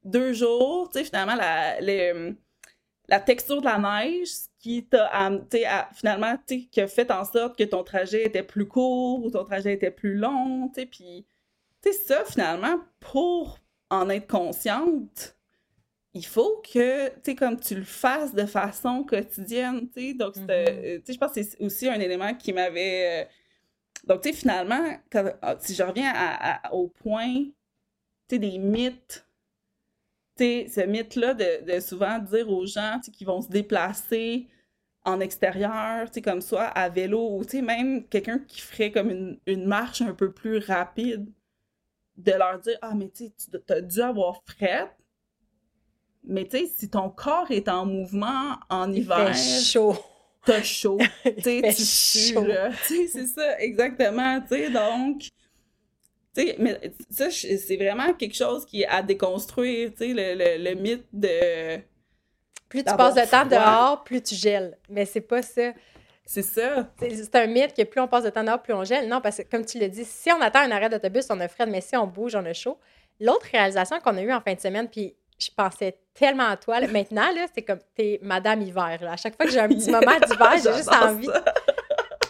[0.04, 2.34] deux jours, tu sais, finalement, la, les-
[3.08, 5.10] la texture de la neige qui t'a
[5.94, 9.30] finalement tu sais, qui a fait en sorte que ton trajet était plus court ou
[9.30, 11.26] ton trajet était plus long, tu sais, puis
[11.82, 13.58] tu sais, ça, finalement, pour
[13.90, 15.36] en être consciente,
[16.14, 20.36] il faut que, tu sais, comme tu le fasses de façon quotidienne, tu sais, donc,
[20.36, 20.46] Mhm.
[20.50, 23.24] euh, tu sais, je pense que c'est aussi un élément qui m'avait...
[23.24, 23.28] euh,
[24.06, 28.38] Donc, tu sais, finalement, quand- ah, si je reviens à- à- au point, tu sais,
[28.40, 29.26] des mythes,
[30.36, 33.48] tu sais, ce mythe-là de, de souvent dire aux gens, tu sais, qui vont se
[33.48, 34.48] déplacer
[35.04, 38.92] en extérieur, tu sais, comme soit à vélo, ou tu sais, même quelqu'un qui ferait
[38.92, 41.28] comme une, une marche un peu plus rapide,
[42.16, 44.90] de leur dire, ah, mais tu sais, tu as dû avoir fret,
[46.24, 49.96] mais tu sais, si ton corps est en mouvement en Il hiver, fait chaud.
[50.44, 51.08] t'as chaud,
[51.42, 52.56] tu chaud.
[52.82, 55.22] sais, c'est ça, exactement, tu sais, donc...
[56.34, 56.80] Tu sais, mais
[57.10, 61.06] ça, c'est vraiment quelque chose qui est à déconstruire, tu sais, le, le, le mythe
[61.12, 61.80] de...
[62.68, 63.44] Plus tu passes de temps froid.
[63.44, 64.78] dehors, plus tu gèles.
[64.88, 65.72] Mais c'est pas ça.
[66.24, 66.90] C'est ça.
[66.98, 69.08] C'est c'est un mythe que plus on passe de temps dehors, plus on gèle.
[69.08, 71.48] Non, parce que comme tu l'as dit, si on attend un arrêt d'autobus, on a
[71.48, 72.78] frais, mais si on bouge, on a chaud.
[73.20, 75.14] L'autre réalisation qu'on a eue en fin de semaine, puis
[75.46, 78.98] je pensais tellement à toi, là, maintenant, là, c'est comme t'es Madame Hiver.
[79.00, 79.12] là.
[79.12, 81.28] À chaque fois que j'ai un petit moment d'hiver, j'ai juste envie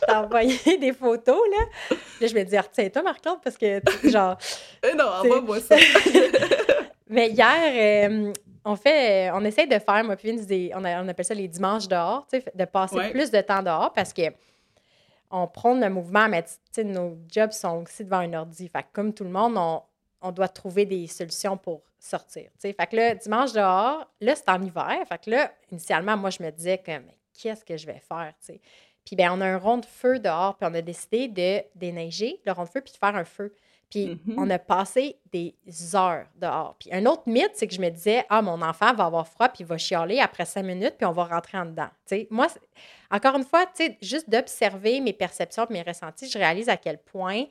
[0.09, 1.41] d'envoyer des photos.
[1.51, 4.37] Là, là je me dis, retiens-toi, Marc-Claude, parce que, genre,
[4.83, 5.77] Eh non, envoie-moi ça.
[7.09, 8.33] Mais hier, euh,
[8.65, 11.49] on fait, on essaye de faire, moi puis des, on, a- on appelle ça les
[11.49, 13.11] dimanches dehors, tu sais, de passer Ouais.
[13.11, 14.23] plus de temps dehors parce que
[15.31, 16.45] on prône le mouvement, mais
[16.85, 18.69] nos jobs sont aussi devant un ordi.
[18.69, 19.83] Fait que comme tout le monde, on,
[20.21, 22.51] on doit trouver des solutions pour sortir.
[22.61, 24.99] Fait que là, dimanche dehors, là, c'est en hiver.
[25.09, 28.33] Fait que là, initialement, moi, je me disais que, mais qu'est-ce que je vais faire?
[29.05, 32.41] Puis ben, on a un rond de feu dehors, puis on a décidé de déneiger
[32.45, 33.55] le rond de feu, puis de faire un feu.
[33.91, 34.37] Puis Mhm.
[34.39, 35.55] on a passé des
[35.95, 36.77] heures dehors.
[36.79, 39.49] Puis un autre mythe, c'est que je me disais, ah, mon enfant va avoir froid,
[39.49, 41.89] puis il va chialer après cinq minutes, puis on va rentrer en dedans.
[42.31, 42.47] Moi,
[43.11, 43.67] encore une fois,
[44.01, 47.45] juste d'observer mes perceptions, mes ressentis, je réalise à quel point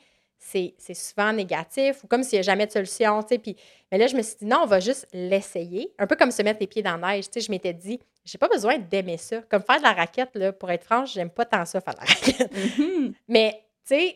[0.44, 3.22] c'est souvent négatif ou comme s'il n'y a jamais de solution.
[3.24, 3.56] Puis,
[3.92, 5.94] mais là, je me suis dit, non, on va juste l'essayer.
[6.00, 7.26] Un peu comme se mettre les pieds dans la neige.
[7.36, 9.42] Je m'étais dit, j'ai pas besoin d'aimer ça.
[9.44, 12.00] Comme faire de la raquette, là, pour être franche, j'aime pas tant ça, faire de
[12.00, 12.80] la raquette.
[12.80, 13.14] Mhm.
[13.28, 13.64] Mais,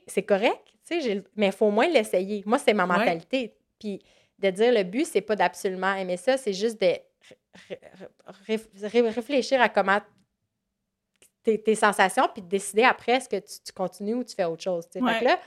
[0.08, 0.62] c'est correct,
[1.36, 2.42] mais il faut au moins l'essayer.
[2.46, 2.98] Moi, c'est ma Ouais.
[2.98, 3.54] mentalité.
[3.80, 4.02] Puis
[4.40, 6.88] de dire le but, c'est pas d'absolument aimer ça, c'est juste de
[7.68, 7.80] ré-
[8.48, 10.00] ré- ré- réfléchir à comment
[11.44, 14.46] tes, tes sensations, puis de décider après est-ce que tu, tu continues ou tu fais
[14.46, 14.86] autre chose.
[14.96, 15.22] Ouais.
[15.22, 15.40] là,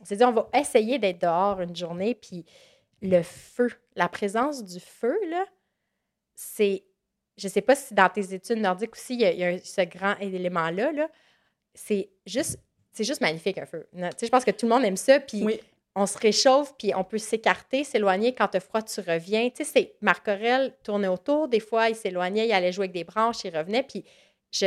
[0.00, 2.44] on s'est dit, on va essayer d'être dehors une journée, puis
[3.02, 5.44] le feu, la présence du feu, là,
[6.34, 6.84] c'est.
[7.36, 10.92] Je sais pas si dans tes études nordiques aussi, il y a, ce grand élément-là.
[10.92, 11.08] -là,
[11.74, 12.58] c'est juste.
[12.92, 13.88] C'est juste magnifique, un feu.
[13.92, 15.18] Tu sais, je pense que tout le monde aime ça.
[15.18, 15.44] Puis
[15.96, 18.36] on se réchauffe, puis on peut s'écarter, s'éloigner.
[18.36, 19.50] Quand tu froid, tu reviens.
[19.50, 21.48] Tu sais, c'est Marc Aurel tournait autour.
[21.48, 23.82] Des fois, il s'éloignait, il allait jouer avec des branches, il revenait.
[23.82, 24.04] Puis
[24.52, 24.66] je,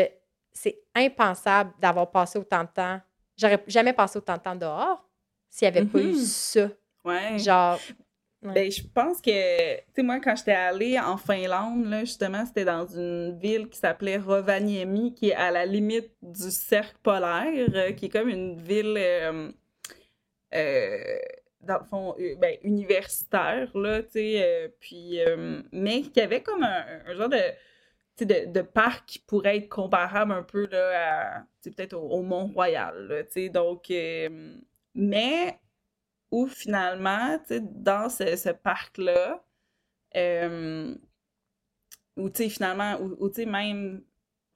[0.51, 2.99] c'est impensable d'avoir passé autant de temps.
[3.37, 5.06] J'aurais jamais passé autant de temps dehors
[5.49, 6.25] s'il n'y avait pas eu mm-hmm.
[6.25, 6.69] ça.
[7.05, 7.37] Ouais.
[7.39, 7.79] Genre.
[8.43, 12.65] Ben, je pense que, tu sais, moi, quand j'étais allée en Finlande, là, justement, c'était
[12.65, 17.91] dans une ville qui s'appelait Rovaniemi, qui est à la limite du cercle polaire, euh,
[17.93, 19.51] qui est comme une ville, euh,
[20.53, 20.97] euh,
[21.61, 25.19] dans le fond, ben, universitaire, là, tu sais, puis,
[25.71, 27.41] mais qui avait comme un genre de
[28.25, 33.27] de, de parc qui pourrait être comparable un peu là, à peut-être au, Mont-Royal.
[33.53, 34.55] Donc, euh,
[34.97, 35.59] mais
[36.31, 39.45] où finalement, dans ce, parc-là,
[40.15, 40.95] euh,
[42.17, 44.03] où finalement, où, même,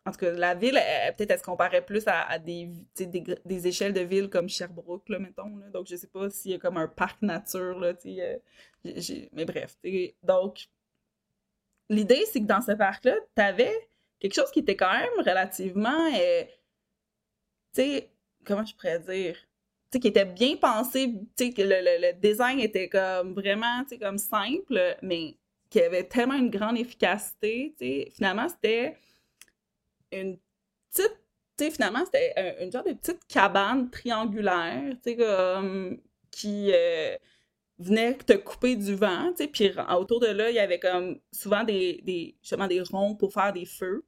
[0.06, 0.80] en tout cas, la ville,
[1.16, 5.56] peut-être elle se comparait plus à, des, des, échelles de villes comme Sherbrooke, là, mettons.
[5.58, 5.70] Là.
[5.70, 8.38] Donc, je sais pas s'il y a comme un parc nature, là, euh,
[9.32, 9.78] mais bref.
[10.24, 10.68] Donc,
[11.88, 13.90] l'idée, c'est que dans ce parc-là, tu avais
[14.20, 16.10] quelque chose qui était quand même relativement.
[16.16, 16.44] Euh,
[17.74, 18.12] tu sais,
[18.44, 19.38] comment je pourrais dire?
[19.92, 25.36] Qui était bien pensé, tu sais, que le, design était comme vraiment, comme simple, mais
[25.70, 27.76] qui avait tellement une grande efficacité.
[28.14, 28.98] Finalement, c'était
[30.12, 30.38] une
[30.90, 36.00] petite, finalement, c'était une genre de petite cabane triangulaire, comme,
[36.32, 36.72] qui.
[36.74, 37.18] Euh,
[37.82, 42.02] venait te couper du vent, puis autour de là, il y avait comme souvent des,
[42.04, 44.06] des, justement des ronds pour faire des feux.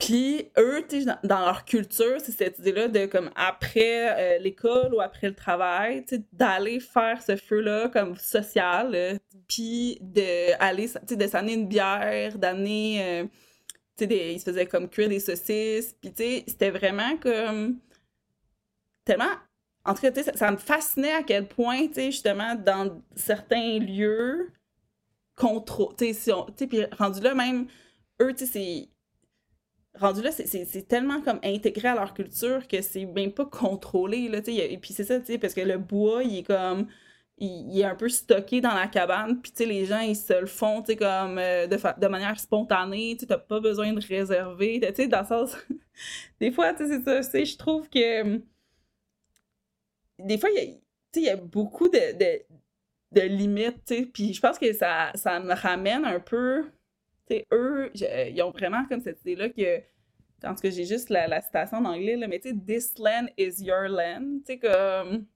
[0.00, 5.00] Puis eux, sais, dans, leur culture, c'est cette idée-là de, comme, après euh, l'école ou
[5.02, 11.68] après le travail, d'aller faire ce feu-là comme social, euh, puis d'aller, de s'amener une
[11.68, 13.24] bière, d'amener, euh,
[13.98, 17.78] tu sais, ils se faisaient comme cuire des saucisses, puis tu sais, c'était vraiment comme
[19.04, 19.36] tellement
[19.84, 24.50] en tout cas, ça, me fascinait à quel point, tu sais, justement, dans certains lieux,
[25.36, 26.32] contrôle, tu sais,
[26.68, 27.66] puis rendu là, même,
[28.20, 28.88] eux, tu sais, c'est
[30.00, 34.40] rendu là, c'est tellement comme intégré à leur culture que c'est même pas contrôlé, là,
[34.46, 36.88] et puis c'est ça, tu sais, parce que le bois, il est comme,
[37.38, 40.82] il, est un peu stocké dans la cabane, puis les gens, ils se le font,
[40.82, 45.56] comme, euh, de, de manière spontanée, tu t'as pas besoin de réserver, dans le sens,
[46.40, 48.40] des fois, tu sais, c'est ça, je trouve que
[50.18, 52.42] des fois, il y a, beaucoup de, de,
[53.12, 56.64] de limites, puis je pense que ça, ça me ramène un peu,
[57.52, 59.78] eux, ils ont vraiment comme cette idée-là que,
[60.46, 63.26] en tout cas, j'ai juste la, citation en anglais, là, mais tu sais, «this land
[63.36, 65.26] is your land», tu sais, comme...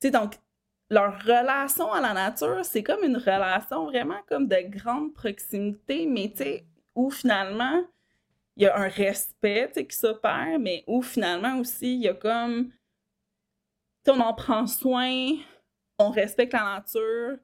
[0.00, 0.34] Tu sais, donc,
[0.90, 6.30] leur relation à la nature, c'est comme une relation vraiment comme de grande proximité, mais
[6.30, 7.84] tu sais, où finalement,
[8.56, 12.72] il y a un respect qui s'opère, mais où finalement aussi, il y a comme.
[14.08, 15.36] on en prend soin,
[15.98, 17.38] on respecte la nature,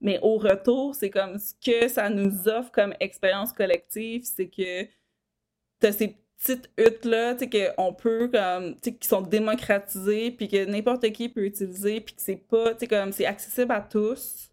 [0.00, 4.84] mais au retour, c'est comme ce que ça nous offre comme expérience collective, c'est que
[4.84, 10.48] tu ces petites huttes-là, tu sais, qu'on peut, comme, tu sais, qui sont démocratisées, puis
[10.48, 13.80] que n'importe qui peut utiliser, puis que c'est pas, tu sais, comme, c'est accessible à
[13.82, 14.50] tous.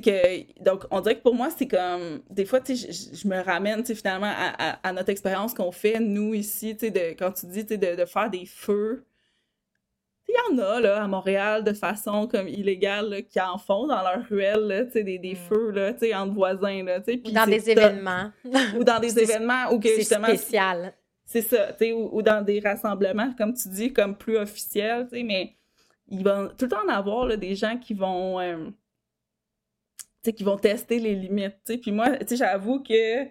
[0.00, 3.40] Que donc on dirait que pour moi c'est comme des fois tu sais je, me
[3.40, 7.64] ramène finalement à, notre expérience qu'on fait nous ici tu sais de quand tu dis
[7.64, 9.04] tu sais de, de, faire des feux
[10.34, 14.02] il y en a là à Montréal de façon comme illégale qui en font dans
[14.02, 15.36] leur ruelle tu sais des, des mm.
[15.36, 18.30] feux là tu sais entre voisins là tu sais ou dans des événements
[18.76, 22.60] ou dans des événements ou que justement spécial c'est ça tu sais ou, dans des
[22.60, 25.54] rassemblements comme tu dis comme plus officiels tu sais mais
[26.08, 28.70] il va tout le temps en avoir là, des gens qui vont euh,
[30.32, 31.80] qui vont tester les limites.
[31.82, 33.24] Puis moi, j'avoue que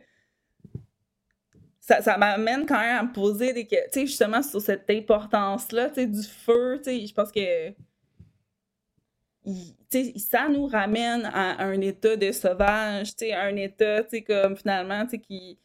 [1.86, 6.24] ça, ça m'amène quand même à me poser des questions, justement, sur cette importance-là du
[6.24, 6.82] feu.
[6.86, 7.74] Je pense que
[10.18, 15.60] ça nous ramène à un état de sauvage, à un état comme finalement qui,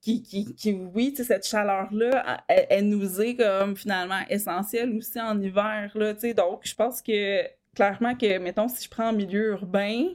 [0.00, 5.90] qui, qui, qui, oui, cette chaleur-là, elle, nous est comme finalement essentielle aussi en hiver.
[5.96, 7.42] Là, donc, je pense que
[7.74, 10.06] clairement que, mettons, si je prends en milieu urbain,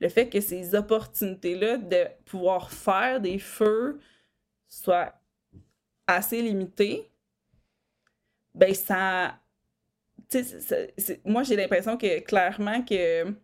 [0.00, 3.98] le fait que ces opportunités-là de pouvoir faire des feux
[4.68, 5.14] soient
[6.06, 7.10] assez limitées,
[8.54, 9.38] ben ça.
[11.24, 13.34] moi, j'ai l'impression que clairement que.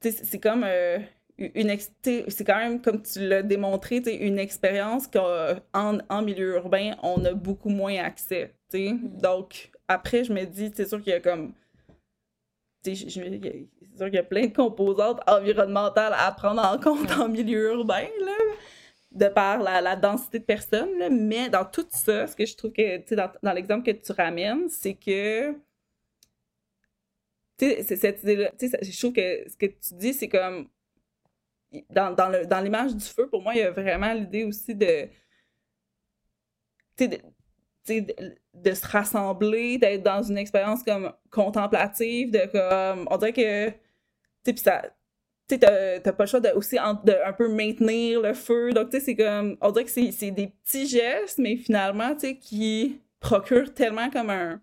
[0.00, 0.64] C'est comme.
[0.64, 0.98] Euh,
[1.38, 7.24] une c'est quand même, comme tu l'as démontré, une expérience qu'en en milieu urbain, on
[7.24, 8.54] a beaucoup moins accès.
[8.72, 9.18] Mm.
[9.18, 11.54] Donc, après, je me dis, c'est sûr qu'il y a comme.
[13.94, 17.72] C'est sûr qu'il y a plein de composantes environnementales à prendre en compte en milieu
[17.72, 18.32] urbain, là,
[19.12, 20.98] de par la, densité de personnes.
[20.98, 21.08] Là.
[21.10, 24.68] Mais dans tout ça, ce que je trouve que, dans, dans l'exemple que tu ramènes,
[24.68, 25.54] c'est que
[27.56, 30.68] tu cette idée-là, je trouve que ce que tu dis, c'est comme.
[31.90, 35.08] Dans, dans, l'image du feu, pour moi, il y a vraiment l'idée aussi de.
[36.98, 37.18] De,
[38.54, 43.06] de, se rassembler, d'être dans une expérience comme contemplative, de comme.
[43.10, 43.83] On dirait que.
[44.44, 44.82] Sais, puis ça.
[45.46, 48.72] Tu t'as pas le choix de, aussi de un peu maintenir le feu.
[48.72, 49.56] Donc, tu sais, c'est comme.
[49.60, 54.30] On dirait que c'est, des petits gestes, mais finalement, tu sais, qui procurent tellement comme
[54.30, 54.60] un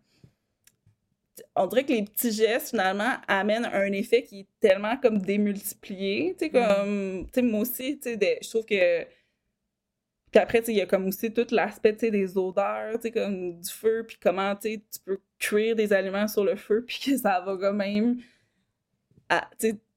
[1.56, 6.36] on dirait que les petits gestes, finalement, amènent un effet qui est tellement comme démultiplié.
[6.38, 6.54] Tu sais, mm.
[6.54, 9.04] comme, tu sais, moi aussi, tu sais, je trouve que.
[10.32, 12.94] Puis après, tu sais, il y a comme aussi tout l'aspect, tu sais, des odeurs,
[12.96, 16.44] tu sais, comme du feu, puis comment, tu sais, tu peux cuire des aliments sur
[16.46, 18.18] le feu, puis que ça va quand même,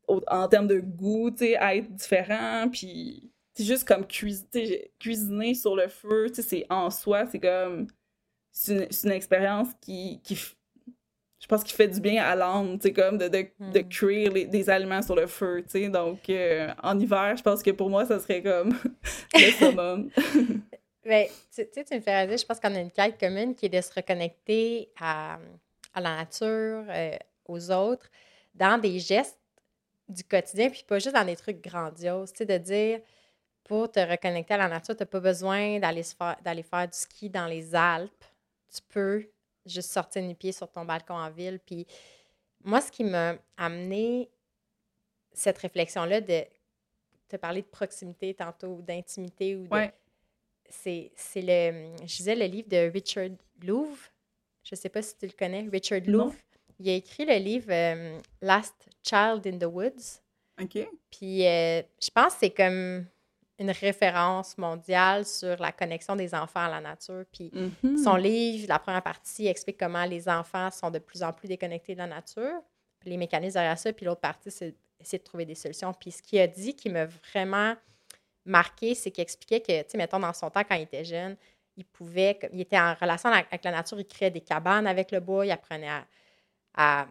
[0.08, 5.88] en termes de goût, tu sais, être différent, puis c'est juste comme cuisiner sur le
[5.88, 7.86] feu, tu sais, c'est en soi, c'est comme,
[8.52, 12.92] c'est une, expérience qui, qui, je pense qu'il fait du bien à l'âme, tu sais,
[12.92, 13.88] comme de, de, de hmm.
[13.88, 15.88] cuire des aliments sur le feu, tu sais.
[15.88, 18.76] Donc, euh, en hiver, je pense que pour moi, ça serait comme
[19.34, 20.10] le summum.
[21.06, 23.66] Ben, tu sais, tu me fais réaliser, je pense qu'on a une quête commune qui
[23.66, 25.38] est de se reconnecter à,
[25.92, 27.16] à la nature, euh,
[27.46, 28.10] aux autres,
[28.54, 29.38] dans des gestes
[30.08, 33.00] du quotidien, puis pas juste dans des trucs grandioses, tu sais, de dire,
[33.64, 37.30] pour te reconnecter à la nature, tu n'as pas besoin d'aller faire, faire du ski
[37.30, 38.24] dans les Alpes.
[38.72, 39.26] Tu peux
[39.64, 41.58] juste sortir nu pied sur ton balcon en ville.
[41.64, 41.86] Puis
[42.62, 44.30] moi, ce qui m'a amené
[45.32, 46.44] cette réflexion-là de
[47.28, 49.90] te parler de proximité tantôt, d'intimité ou de.
[50.68, 51.96] C'est, le.
[52.00, 53.30] Je disais le livre de Richard
[53.62, 53.98] Louvre.
[54.62, 56.34] Je ne sais pas si tu le connais, Richard Louvre.
[56.80, 60.20] Il a écrit le livre euh, Last Child in the Woods.
[60.60, 60.86] OK.
[61.10, 63.06] Puis euh, je pense que c'est comme
[63.58, 67.24] une référence mondiale sur la connexion des enfants à la nature.
[67.32, 68.02] Puis mm-hmm.
[68.02, 71.94] son livre, la première partie, explique comment les enfants sont de plus en plus déconnectés
[71.94, 72.60] de la nature,
[72.98, 73.92] puis les mécanismes derrière ça.
[73.92, 75.92] Puis l'autre partie, c'est essayer de trouver des solutions.
[75.92, 77.74] Puis ce qu'il a dit qui m'a vraiment
[78.44, 81.36] marqué, c'est qu'il expliquait que, tu sais, mettons, dans son temps, quand il était jeune,
[81.76, 85.20] il pouvait, il était en relation avec la nature, il créait des cabanes avec le
[85.20, 86.04] bois, il apprenait à,
[86.74, 87.06] à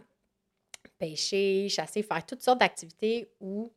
[0.97, 3.71] pêcher, chasser, faire toutes sortes d'activités où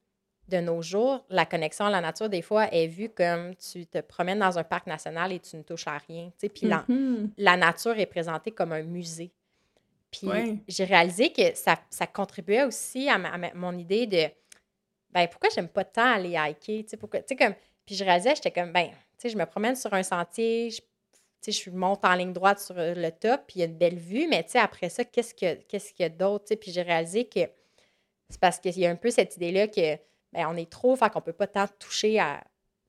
[0.49, 3.99] de nos jours, la connexion à la nature, des fois, est vue comme tu te
[3.99, 6.31] promènes dans un parc national et tu ne touches à rien.
[6.39, 7.31] Puis mm-hmm.
[7.37, 9.33] la, nature est présentée comme un musée.
[10.11, 10.29] Puis
[10.69, 13.19] j'ai réalisé que ça, ça, contribuait aussi à,
[13.55, 14.25] mon idée de
[15.11, 16.85] ben pourquoi j'aime pas tant aller hiker?
[16.99, 18.91] Pourquoi, comme, puis je réalisais, j'étais comme, ben,
[19.23, 20.81] je me promène sur un sentier, je,
[21.53, 24.27] je monte en ligne droite sur le top, puis il y a une belle vue,
[24.29, 25.59] mais après ça, qu'est-ce qu'il
[25.99, 26.55] y a, d'autre?
[26.55, 27.41] Puis j'ai réalisé que
[28.29, 29.97] c'est parce qu'il y a un peu cette idée-là que
[30.33, 32.43] ben, on est trop, fait qu'on peut pas tant toucher à.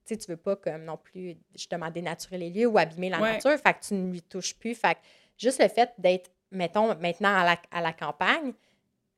[0.05, 3.19] Tu sais, tu veux pas comme non plus justement dénaturer les lieux ou abîmer la
[3.19, 4.73] nature, fait que tu ne lui touches plus.
[4.73, 4.99] Fait que
[5.37, 8.53] juste le fait d'être, mettons, maintenant à la, à la campagne,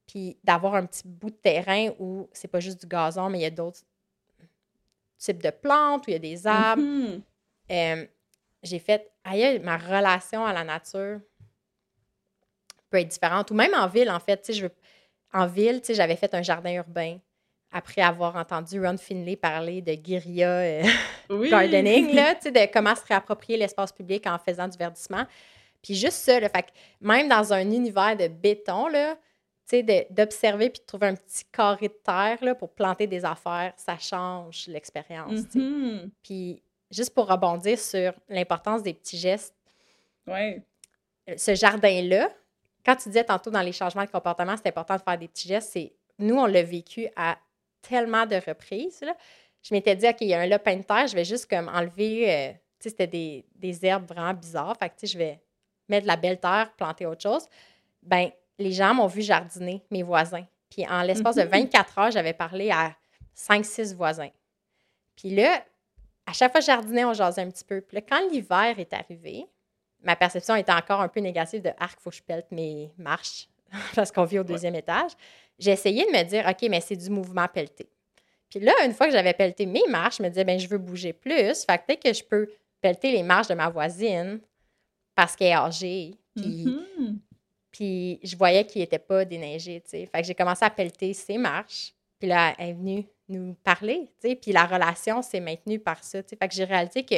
[0.08, 3.44] puis d'avoir un petit bout de terrain où c'est pas juste du gazon, mais il
[3.44, 3.82] y a d'autres
[5.20, 6.82] types de plantes, où il y a des arbres.
[6.82, 7.22] Mm-hmm.
[7.72, 8.06] Euh,
[8.64, 11.20] j'ai fait, aïe, ma relation à la nature
[12.90, 13.52] peut être différente.
[13.52, 14.72] Ou même en ville, en fait, je veux,
[15.34, 17.18] en ville, j'avais fait un jardin urbain
[17.72, 20.84] après avoir entendu Ron Finlay parler de guérilla euh,
[21.50, 25.26] gardening, là, de comment se réapproprier l'espace public en faisant du verdissement.
[25.82, 26.66] Puis juste ça, fait
[27.00, 29.18] même dans un univers de béton, là,
[30.10, 33.98] d'observer puis de trouver un petit carré de terre là, pour planter des affaires, ça
[34.00, 35.42] change l'expérience.
[35.42, 36.10] Mm-hmm.
[36.24, 39.56] Puis juste pour rebondir sur l'importance des petits gestes,
[40.28, 40.62] ouais.
[41.30, 42.30] Euh, ce jardin-là,
[42.86, 45.48] quand tu disais tantôt dans les changements de comportement, c'est important de faire des petits
[45.48, 47.38] gestes, c'est nous, on l'a vécu à
[47.82, 49.02] tellement de reprises.
[49.02, 49.16] Là.
[49.62, 51.70] Je m'étais dit, OK, il y a un lopin de terre, je vais juste comme
[51.70, 54.76] enlever, euh, tu sais, c'était des, des, herbes vraiment bizarres.
[54.78, 55.40] Fait que, tu sais, je vais
[55.88, 57.48] mettre de la belle terre, planter autre chose.
[58.04, 60.46] Ben, les gens m'ont vu jardiner, mes voisins.
[60.70, 62.04] Puis en l'espace de 24 mhm.
[62.04, 62.96] heures, j'avais parlé à
[63.36, 64.30] 5-6 voisins.
[65.16, 65.64] Puis là,
[66.30, 67.82] à chaque fois que je jardinais, on jasait un petit peu.
[67.82, 69.46] Puis là, quand l'hiver est arrivé,
[70.02, 73.50] ma perception était encore un peu négative de arc, faut que je pelte mes marches
[73.96, 75.12] parce qu'on vit au deuxième étage
[75.60, 77.90] j'ai essayé de me dire, OK, mais c'est du mouvement pelleté.
[78.50, 80.78] Puis là, une fois que j'avais pelleté mes marches, je me disais, ben je veux
[80.78, 81.66] bouger plus.
[81.66, 82.48] Fait que peut-être que je peux
[82.82, 84.40] pelleter les marches de ma voisine
[85.14, 86.16] parce qu'elle est âgée.
[86.36, 87.18] Puis, mm-hmm.
[87.72, 90.06] puis je voyais qu'il n'était pas déneigé, tu sais.
[90.06, 91.94] Fait que j'ai commencé à pelleter ses marches.
[92.18, 96.04] Puis là, elle est venue nous parler, tu sais, puis la relation s'est maintenue par
[96.04, 96.36] ça, tu sais.
[96.36, 97.16] Fait que j'ai réalisé que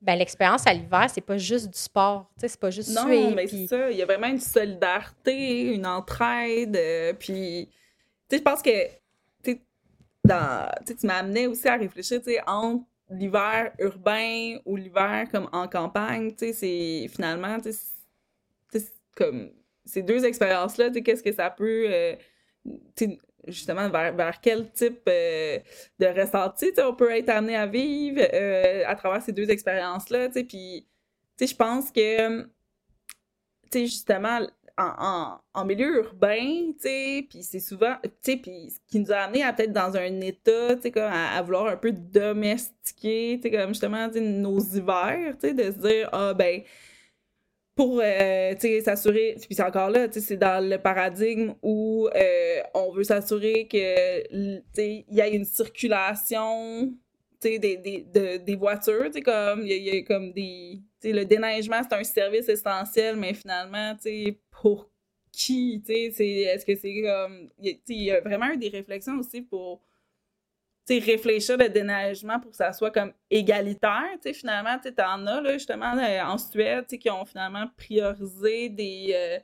[0.00, 3.06] ben, l'expérience à l'hiver, c'est pas juste du sport, tu sais, c'est pas juste Non,
[3.06, 7.68] mais c'est ça, il y a vraiment une solidarité, une entraide, euh, puis,
[8.28, 8.88] tu sais, je pense que,
[9.44, 9.60] tu
[10.24, 15.48] dans, tu m'as amené aussi à réfléchir, tu sais, entre l'hiver urbain ou l'hiver comme
[15.52, 18.80] en campagne, tu sais, c'est finalement, tu sais,
[19.16, 19.50] comme
[19.84, 22.16] ces deux expériences-là, tu sais, qu'est-ce que ça peut, euh,
[23.46, 25.58] justement vers, quel type euh,
[25.98, 30.28] de ressenti on peut être amené à vivre euh, à travers ces deux expériences-là.
[30.30, 30.86] Puis,
[31.40, 32.48] je pense que,
[33.72, 34.40] justement,
[34.78, 39.72] en, en, milieu urbain, puis c'est souvent, puis ce qui nous a amené à peut-être
[39.72, 45.48] dans un état, comme à, à, vouloir un peu domestiquer, comme justement, nos hivers, de
[45.48, 46.62] se dire, ah ben,
[47.74, 48.54] pour euh,
[48.84, 54.30] s'assurer, puis c'est encore là, c'est dans le paradigme où euh, on veut s'assurer que
[54.30, 56.92] il y a une circulation
[57.42, 57.76] des, des,
[58.14, 60.80] de, des voitures, comme il y, a comme des.
[61.02, 63.96] Le déneigement, c'est un service essentiel, mais finalement,
[64.50, 64.88] pour
[65.32, 65.82] qui?
[65.88, 67.48] Est-ce que c'est comme.
[67.58, 69.82] Il y, a vraiment eu des réflexions aussi pour
[70.88, 74.16] réfléchir le déneigement pour que ça soit comme égalitaire.
[74.20, 79.12] sais finalement, tu en as là, justement euh, en Suède qui ont finalement priorisé des,
[79.14, 79.38] euh,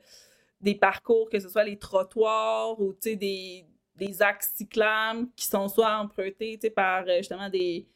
[0.61, 3.65] des parcours, que ce soit les trottoirs ou des,
[3.95, 7.87] des axes cyclables qui sont soit empruntés par euh, justement des,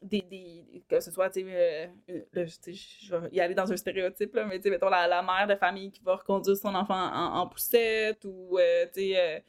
[0.00, 1.90] des, des, que ce soit, tu sais,
[2.72, 5.56] je vais y aller dans un stéréotype, là, mais tu mettons la, la, mère de
[5.56, 8.58] famille qui va reconduire son enfant en, en poussette ou,
[8.94, 9.44] tu sais,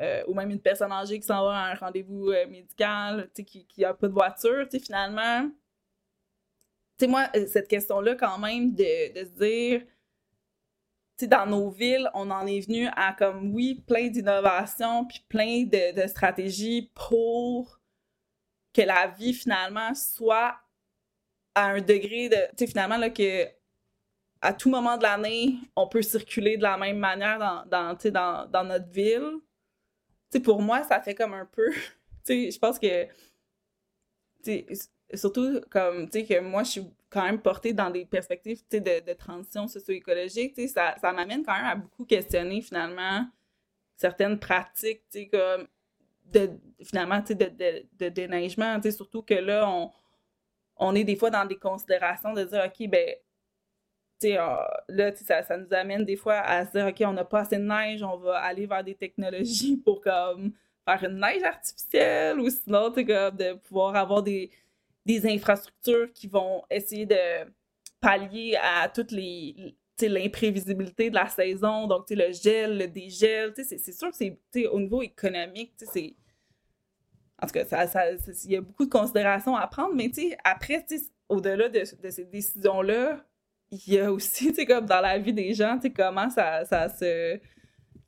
[0.00, 3.66] euh, ou même une personne âgée qui s'en va à un rendez-vous euh, médical, qui
[3.78, 5.50] n'a pas de voiture, finalement,
[6.98, 9.82] tu moi, euh, cette question-là, quand même, de, se dire,
[11.28, 16.06] dans nos villes, on en est venu à, comme, oui, plein d'innovations, puis plein de,
[16.08, 17.78] stratégies pour
[18.72, 20.56] que la vie, finalement, soit
[21.54, 23.46] à un degré de, finalement, là, que
[24.40, 28.50] à tout moment de l'année, on peut circuler de la même manière dans, dans, dans,
[28.50, 29.38] dans notre ville
[30.40, 31.70] pour moi, ça fait comme un peu.
[32.28, 33.06] je pense que.
[35.14, 39.68] Surtout comme, que moi, je suis quand même portée dans des perspectives de, de transition
[39.68, 43.26] socio-écologique, ça, ça m'amène quand même à beaucoup questionner finalement
[43.96, 45.68] certaines pratiques, comme
[46.32, 46.50] de,
[46.82, 49.90] finalement, de, de, de, déneigement, surtout que là, on,
[50.76, 53.14] on est des fois dans des considérations de dire, OK, ben,
[54.38, 57.56] ah, là, ça, nous amène des fois à se dire, OK, on n'a pas assez
[57.56, 60.52] de neige, on va aller vers des technologies pour comme
[60.84, 64.50] faire une neige artificielle ou sinon, comme de pouvoir avoir des,
[65.06, 67.50] des infrastructures qui vont essayer de
[68.00, 69.76] pallier à toutes les
[70.08, 75.02] l'imprévisibilité de la saison, donc le gel, le dégel, c'est sûr que c'est au niveau
[75.02, 76.16] économique, c'est
[77.42, 80.10] en tout cas, il ça, y a beaucoup de considérations à prendre, mais
[80.44, 80.86] après,
[81.28, 83.24] au-delà de, de, ces décisions-là,
[83.72, 86.88] il y a aussi, tu comme dans la vie des gens, tu comment ça, ça
[86.88, 87.40] se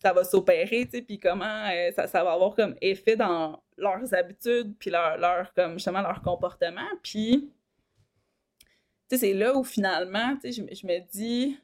[0.04, 4.12] ça va s'opérer, tu puis comment euh, ça, ça, va avoir comme effet dans leurs
[4.12, 6.86] habitudes, puis leur, leur, comme justement, leur comportement.
[7.02, 7.50] Puis,
[9.08, 11.58] tu sais, c'est là où finalement, tu sais, je, je, me dis,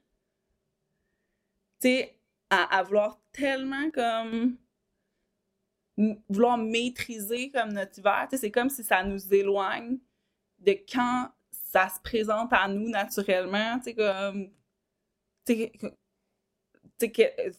[1.81, 2.17] tu sais,
[2.49, 4.57] à, à, vouloir tellement comme
[6.31, 9.99] vouloir maîtriser comme notre hiver, tu sais, c'est comme si ça nous éloigne
[10.61, 11.31] de quand
[11.73, 14.51] ça se présente à nous naturellement, comme,
[15.47, 15.73] sais,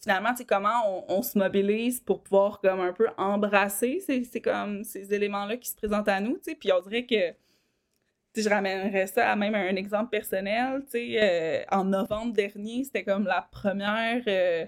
[0.00, 4.02] finalement, comment on, se mobilise pour pouvoir comme un peu embrasser
[4.42, 7.34] comme ces éléments-là qui se présentent à nous, puis on dirait que,
[8.34, 13.42] je ramènerais ça à même un exemple personnel, euh, en novembre dernier, c'était comme la
[13.50, 14.22] première...
[14.26, 14.66] Euh,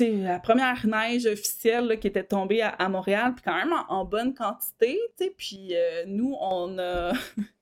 [0.00, 4.96] la première neige officielle qui était tombée à, Montréal, puis quand même en, bonne quantité,
[5.36, 7.12] puis euh, nous, on a,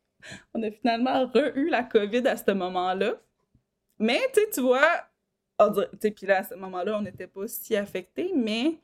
[0.55, 3.20] on a finalement re-eu la COVID à ce moment-là.
[3.99, 4.20] Mais,
[4.53, 5.09] tu vois,
[6.01, 8.79] puis là, à ce moment-là, on n'était pas si affectés, mais,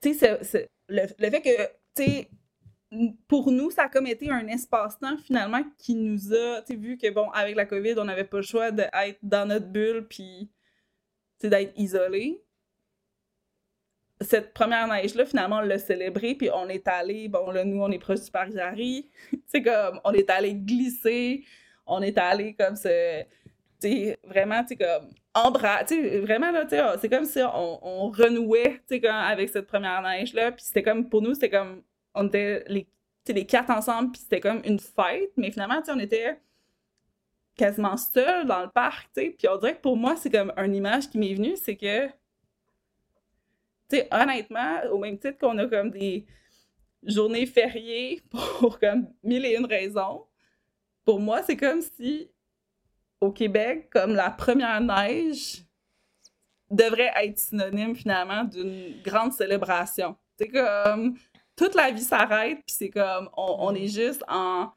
[0.00, 2.26] tu sais, le, fait que,
[3.26, 7.10] pour nous, ça a comme été un espace-temps finalement qui nous a, tu vu que,
[7.10, 10.50] bon, avec la COVID, on n'avait pas le choix d'être dans notre bulle, puis,
[11.38, 12.45] tu sais, d'être isolé
[14.20, 17.90] cette première neige-là, finalement, on l'a célébrée, puis on est allé, bon, là, nous, on
[17.90, 19.10] est proche du parc Jarry,
[19.46, 21.44] c'est comme, on est allé glisser,
[21.86, 23.22] on est allé comme ce,
[23.80, 27.86] tu vraiment, tu comme, embras, tu sais, vraiment, là, tu sais, c'est comme si on,
[27.86, 31.82] on renouait, tu sais, avec cette première neige-là, puis c'était comme, pour nous, c'était comme,
[32.14, 32.86] on était les,
[33.28, 36.38] les quatre ensemble, puis c'était comme une fête, mais finalement, tu sais, on était
[37.54, 40.52] quasiment seuls dans le parc, tu sais, puis on dirait que pour moi, c'est comme
[40.56, 42.08] une image qui m'est venue, c'est que
[43.88, 46.26] tu sais, honnêtement, au même titre qu'on a comme des
[47.02, 50.26] journées fériées pour comme mille et une raisons,
[51.04, 52.30] pour moi, c'est comme si
[53.20, 55.64] au Québec, comme la première neige
[56.70, 60.16] devrait être synonyme finalement d'une grande célébration.
[60.38, 61.16] C'est comme
[61.54, 64.70] toute la vie s'arrête, puis c'est comme on, est juste en,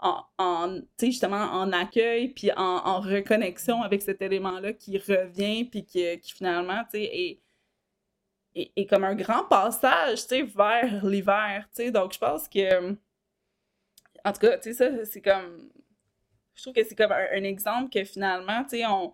[0.00, 5.84] en, en justement en accueil, puis en, en, reconnexion avec cet élément-là qui revient, puis
[5.84, 7.40] qui, qui finalement est,
[8.56, 11.68] est, est, comme un grand passage vers l'hiver.
[11.92, 12.92] Donc je pense que,
[14.24, 15.70] en tout cas, ça, c'est comme
[16.56, 19.12] je trouve que c'est comme un, exemple que finalement, tu sais, on.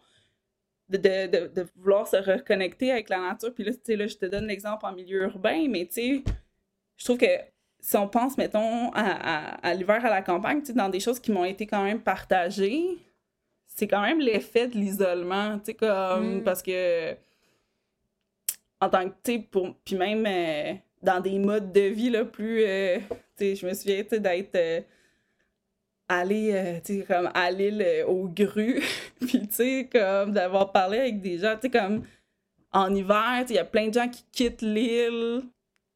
[0.89, 3.55] De, de, de, vouloir se reconnecter avec la nature.
[3.55, 6.25] Puis là, tu sais, là, je te donne l'exemple en milieu urbain, mais tu sais,
[6.99, 7.39] je trouve que
[7.81, 11.19] si on pense, mettons, à, à, l'hiver à la campagne, tu sais, dans des choses
[11.19, 12.99] qui m'ont été quand même partagées,
[13.67, 16.45] c'est quand même l'effet de l'isolement, tu sais, comme, mm.
[16.45, 17.17] parce que,
[18.83, 19.49] en tant que, tu sais,
[19.85, 22.99] puis même euh, dans des modes de vie, là, plus, euh,
[23.37, 24.55] tu sais, je me souviens, tu sais, d'être...
[24.57, 24.81] Euh,
[26.11, 28.83] euh, tu sais, comme à l'île euh, aux grues,
[29.21, 32.05] puis tu sais, comme d'avoir parlé avec des gens, tu sais, comme
[32.73, 35.43] en hiver, il y a plein de gens qui quittent l'île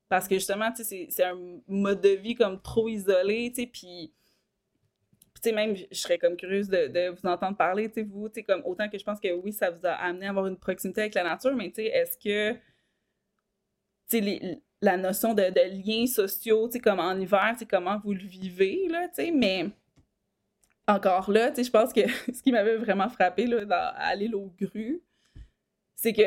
[0.08, 1.36] parce que justement, tu sais, c'est un
[1.68, 4.14] mode de vie comme trop isolé, tu sais, puis
[5.34, 8.36] tu sais, même, je serais comme curieuse de, vous entendre parler, tu sais, vous, tu
[8.36, 10.56] sais, comme autant que je pense que oui, ça vous a amené à avoir une
[10.56, 12.58] proximité avec la nature, mais tu sais, est-ce que,
[14.82, 19.70] la notion de, de liens sociaux, comme en hiver, comment vous le vivez, là, mais
[20.88, 24.52] encore là, je pense que ce qui m'avait vraiment frappé là, dans, à l'île aux
[24.60, 25.02] grues,
[25.94, 26.22] c'est que,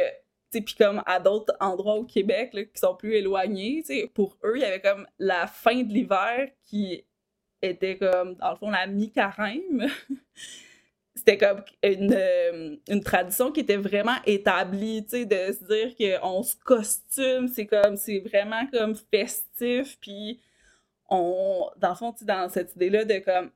[0.52, 4.62] puis comme à d'autres endroits au Québec là, qui sont plus éloignés, pour eux, il
[4.62, 7.06] y avait comme la fin de l'hiver qui
[7.62, 9.88] était comme, dans le fond, la mi-carême.
[11.30, 16.20] C'était comme une, euh, une, tradition qui était vraiment établie, tu sais, de se dire
[16.22, 20.40] qu'on se costume, c'est comme, c'est vraiment comme festif, puis
[21.08, 23.52] on, dans le fond, tu dans cette idée-là de comme,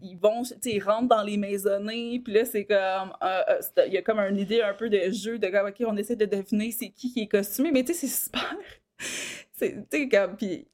[0.00, 3.86] ils vont, tu sais, ils rentrent dans les maisonnées, puis là, c'est comme, euh, euh,
[3.86, 6.16] il y a comme une idée un peu de jeu, de comme, OK, on essaie
[6.16, 8.56] de deviner c'est qui qui est costumé, mais tu sais, c'est super.
[9.58, 10.66] tu sais, comme, puis,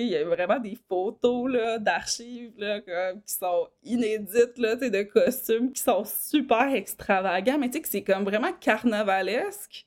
[0.00, 5.02] il y a vraiment des photos, là, d'archives, là, comme, qui sont inédites, là, de
[5.02, 9.86] costumes qui sont super extravagants, mais tu sais, que c'est comme vraiment carnavalesque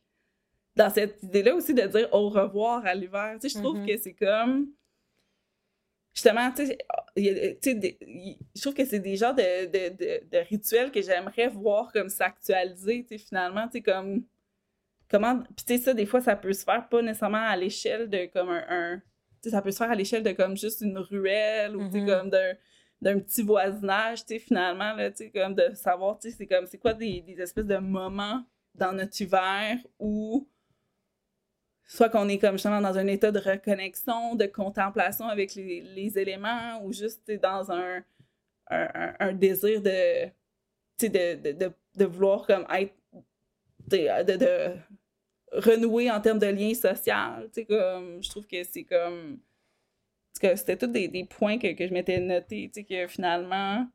[0.76, 3.38] dans cette idée-là aussi de dire au revoir à l'hiver.
[3.42, 3.96] Tu sais, je trouve mm-hmm.
[3.96, 4.68] que c'est comme
[6.16, 6.78] justement, tu sais,
[7.18, 13.04] je trouve que c'est des genres de, de, de, rituels que j'aimerais voir comme s'actualiser,
[13.04, 14.24] tu sais, finalement, tu sais, comme,
[15.10, 18.10] comment, puis tu sais, ça, des fois, ça peut se faire pas nécessairement à l'échelle
[18.10, 19.02] de comme un,
[19.50, 22.20] ça peut se faire à l'échelle de comme juste une ruelle ou, tu sais, mm-hmm.
[22.20, 22.54] comme d'un
[23.02, 26.48] d'un petit voisinage, tu sais, finalement, là, tu sais, comme de savoir, tu sais, c'est
[26.48, 28.44] comme, c'est quoi des, des espèces de moments
[28.74, 30.48] dans notre hiver où
[31.88, 36.18] soit qu'on est comme justement dans un état de reconnexion, de contemplation avec les, les
[36.18, 38.04] éléments, ou juste dans un,
[38.72, 40.26] un, un, désir de,
[41.02, 42.96] de, de, de, vouloir comme être
[43.88, 44.76] de, de,
[45.56, 47.50] renouer en termes de lien social.
[47.68, 49.40] Comme, je trouve que c'est comme.
[50.34, 53.88] C'était tous des, des, points que, que je m'étais noté, que finalement,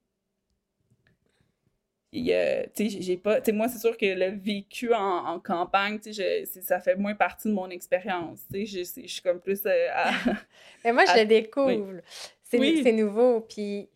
[2.12, 6.00] j'ai pas moi c'est sûr que le vécu en, campagne
[6.44, 9.88] ça fait moins partie de mon expérience je suis comme plus euh,
[10.84, 12.00] mais moi je le découvre
[12.42, 13.88] c'est nouveau puis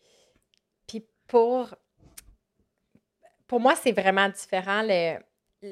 [0.87, 1.75] puis pour
[3.47, 4.81] pour moi c'est vraiment différent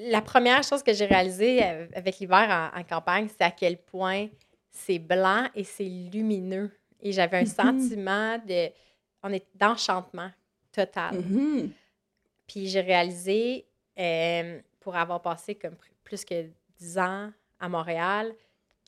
[0.09, 1.61] la première chose que j'ai réalisée
[1.93, 4.27] avec l'hiver en, campagne c'est à quel point
[4.71, 6.71] c'est blanc et c'est lumineux
[7.01, 7.79] et j'avais un mm-hmm.
[7.79, 8.69] sentiment de
[9.21, 10.31] on est d'enchantement
[10.71, 11.69] total mm-hmm.
[12.47, 13.65] Puis j'ai réalisé,
[13.99, 18.33] euh, pour avoir passé comme plus que 10 ans à Montréal,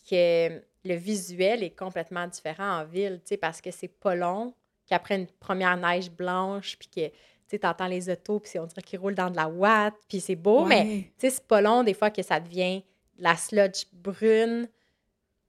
[0.09, 4.53] que le visuel est complètement différent en ville, tu sais, parce que c'est pas long
[4.85, 7.15] qu'après une première neige blanche, puis que
[7.49, 10.35] tu entends les autos, puis on dirait qu'ils roulent dans de la ouate, puis c'est
[10.35, 12.83] beau, mais tu sais, c'est pas long des fois que ça devient
[13.17, 14.67] de la sludge brune,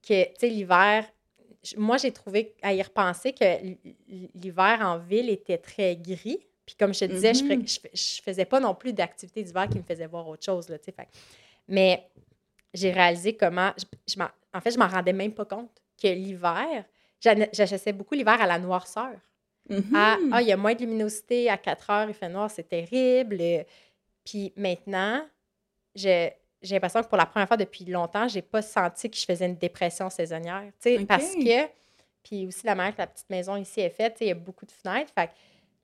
[0.03, 1.05] que, tu sais, l'hiver,
[1.77, 3.45] moi, j'ai trouvé, à y repenser, que
[4.35, 8.23] l'hiver en ville était très gris, puis comme je te disais, je, ne mm-hmm.
[8.23, 10.69] faisais pas non plus d'activités d'hiver qui me faisaient voir autre chose.
[10.69, 11.09] Là, fait.
[11.69, 12.09] Mais
[12.75, 13.73] j'ai réalisé comment.
[13.79, 15.71] Je, en fait, je m'en rendais même pas compte
[16.01, 16.85] que l'hiver,
[17.21, 19.15] j'achètais beaucoup l'hiver à la noirceur.
[19.95, 22.69] Ah, ah, il y a moins de luminosité, à 4 heures, il fait noir, c'est
[22.69, 23.39] terrible.
[24.25, 25.27] Puis maintenant,
[25.95, 29.47] j'ai l'impression que pour la première fois depuis longtemps, j'ai pas senti que je faisais
[29.47, 30.71] une dépression saisonnière.
[31.07, 31.67] Parce que,
[32.23, 34.67] puis aussi la manière que la petite maison ici est faite, il y a beaucoup
[34.67, 35.12] de fenêtres.
[35.14, 35.31] Fait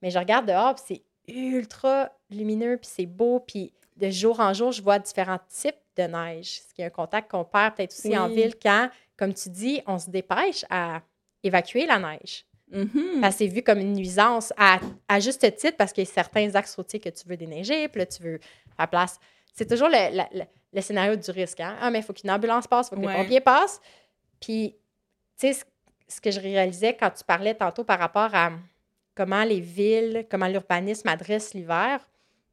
[0.01, 4.53] mais je regarde dehors, puis c'est ultra lumineux, puis c'est beau, puis de jour en
[4.53, 7.93] jour, je vois différents types de neige, ce qui est un contact qu'on perd peut-être
[7.93, 11.03] aussi en ville quand, comme tu dis, on se dépêche à
[11.45, 12.45] évacuer la neige.
[12.73, 13.21] Mhm.
[13.21, 16.11] Parce que c'est vu comme une nuisance à, à juste titre parce qu'il y a
[16.11, 18.41] certains axes routiers que tu veux déneiger, puis là, tu veux
[18.77, 19.19] faire place.
[19.53, 21.61] C'est toujours le, le- le- le scénario du risque.
[21.61, 21.77] Hein?
[21.81, 23.13] Ah, mais il faut qu'une ambulance passe, il faut que Ouais.
[23.13, 23.81] les pompiers passent.
[24.41, 24.75] Puis,
[25.39, 25.65] tu sais, ce,
[26.09, 28.53] ce que je réalisais quand tu parlais tantôt par rapport à
[29.15, 32.01] comment les villes, comment l'urbanisme adresse l'hiver,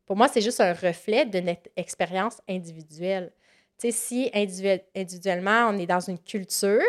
[0.06, 3.32] pour moi, c'est juste un reflet de notre expérience individuelle.
[3.80, 6.82] Tu sais, si individuel- individuellement, on est dans une culture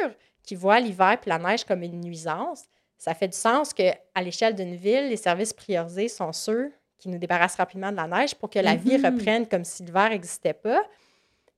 [0.43, 2.64] qui voit l'hiver et la neige comme une nuisance,
[3.01, 7.16] ça fait du sens qu'à l'échelle d'une ville, les services priorisés sont ceux qui nous
[7.16, 9.07] débarrassent rapidement de la neige pour que la vie Mhm.
[9.07, 10.82] reprenne comme si l'hiver n'existait pas,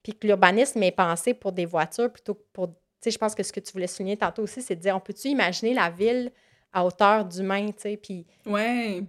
[0.04, 2.68] puis que l'urbanisme est pensé pour des voitures plutôt que pour...
[2.68, 4.94] Tu sais, je pense que ce que tu voulais souligner tantôt aussi, c'est de dire,
[4.94, 6.30] on peut-tu imaginer la ville
[6.72, 9.02] à hauteur d'humain, tu sais, puis Ouais.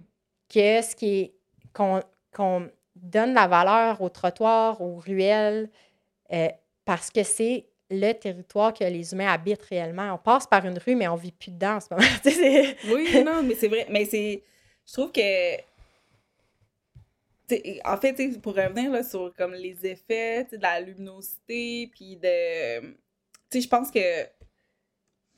[0.52, 1.34] que ce qui est...
[1.72, 5.70] qu'on donne la valeur aux trottoirs, aux ruelles,
[6.32, 6.48] euh,
[6.84, 10.14] parce que c'est le territoire que les humains habitent réellement.
[10.14, 12.06] On passe par une rue, mais on vit plus dedans en ce moment.
[12.92, 13.86] Oui, non, mais c'est vrai.
[13.90, 14.42] Mais c'est.
[14.86, 15.56] Je trouve que.
[17.84, 22.80] en fait, pour revenir là, sur comme les effets de la luminosité, puis de.
[22.80, 22.94] Tu
[23.50, 24.00] sais, je pense que.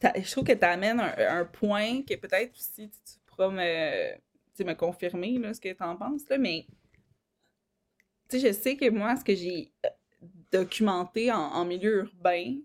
[0.03, 4.15] Je trouve que tu amènes un, un point que peut-être aussi tu pourras me,
[4.65, 6.67] me confirmer là, ce que tu en penses, là, mais.
[8.29, 9.71] Tu sais, je sais que moi, ce que j'ai
[10.59, 12.57] documenté en, milieu urbain,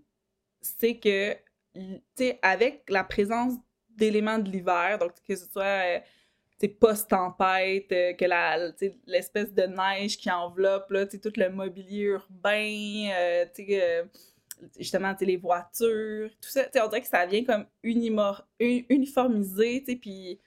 [0.61, 1.33] c'est que,
[1.73, 3.53] tu sais, avec la présence
[3.89, 5.99] d'éléments de l'hiver, donc que ce soit euh,
[6.67, 8.25] post-tempête, euh, que
[9.07, 13.45] l'espèce de neige qui enveloppe là, tout le mobilier urbain, euh,
[14.77, 18.81] justement les voitures, tout ça, on dirait que ça vient comme unimor- un-
[19.95, 20.39] puis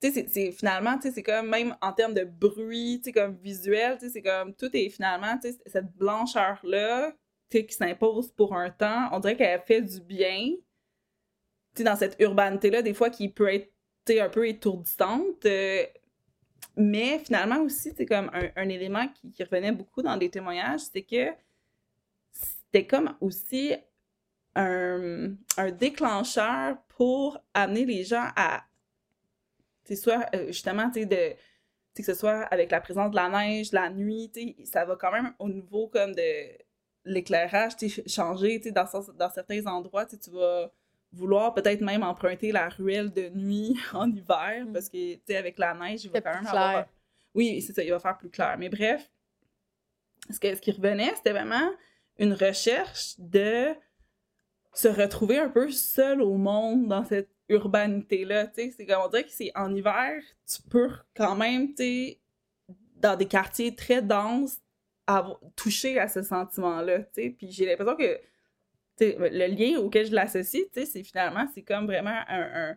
[0.00, 3.12] tu sais, c'est- finalement, tu sais, c'est comme même en termes de bruit, tu sais,
[3.12, 7.12] comme visuel, tu sais, c'est comme tout est finalement, tu sais, cette blancheur-là,
[7.50, 10.52] tu sais, qui s'impose pour un temps, on dirait qu'elle fait du bien,
[11.74, 13.70] tu sais, dans cette urbanité-là, des fois, qui peut être,
[14.06, 15.84] tu un peu étourdissante, euh,
[16.76, 20.80] mais finalement aussi, c'est comme un, un élément qui, qui revenait beaucoup dans les témoignages,
[20.92, 21.32] c'est que
[22.32, 23.74] c'était comme aussi
[24.56, 28.64] un, un déclencheur pour amener les gens à,
[29.94, 31.16] soit euh, justement, tu sais, de,
[31.94, 34.30] tu sais, que ce soit avec la présence de la neige, la nuit,
[34.64, 36.48] ça va quand même au niveau comme de
[37.04, 37.72] l'éclairage,
[38.06, 40.72] changer, dans, dans certains endroits, tu vas
[41.12, 44.72] vouloir peut-être même emprunter la ruelle de nuit en hiver, Mm.
[44.72, 46.54] parce que, tu sais, avec la neige, il va quand même clair.
[46.54, 46.86] avoir...
[47.34, 48.56] Oui, c'est ça, il va faire plus clair.
[48.58, 49.10] Mais bref,
[50.30, 51.70] ce, que, ce qui revenait, c'était vraiment
[52.18, 53.74] une recherche de
[54.72, 58.50] se retrouver un peu seul au monde dans cette urbanité-là.
[58.54, 62.16] C'est comme on dirait que c'est en hiver, tu peux quand même, tu
[62.96, 64.58] dans des quartiers très denses,
[65.54, 67.00] toucher à ce sentiment-là.
[67.14, 68.18] Puis j'ai l'impression que,
[68.98, 72.76] le lien auquel je l'associe, c'est finalement, c'est comme vraiment un...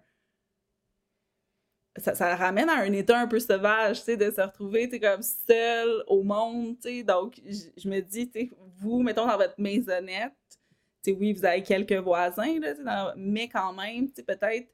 [1.96, 5.22] ça, ça ramène à un état un peu sauvage, tu de se retrouver, tu comme
[5.22, 7.04] seul au monde, tu.
[7.04, 10.34] Donc, je me dis, tu vous, mettons, dans votre maisonnette,
[11.08, 14.68] oui, vous avez quelques voisins, là, mais quand même, peut-être,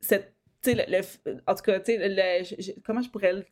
[0.00, 3.44] cette, le, le- en tout cas, le- comment je pourrais le...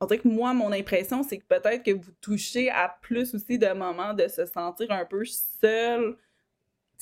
[0.00, 3.58] On dirait que moi, mon impression, c'est que peut-être que vous touchez à plus aussi
[3.58, 6.16] de moments de se sentir un peu seul,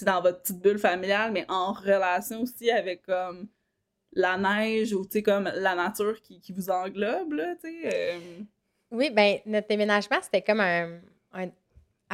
[0.02, 3.48] dans votre petite bulle familiale, mais en relation aussi avec, comme,
[4.12, 8.18] la neige ou, comme la nature qui, qui vous englobe, là, euh,
[8.90, 11.00] Oui, ben notre déménagement, c'était comme un-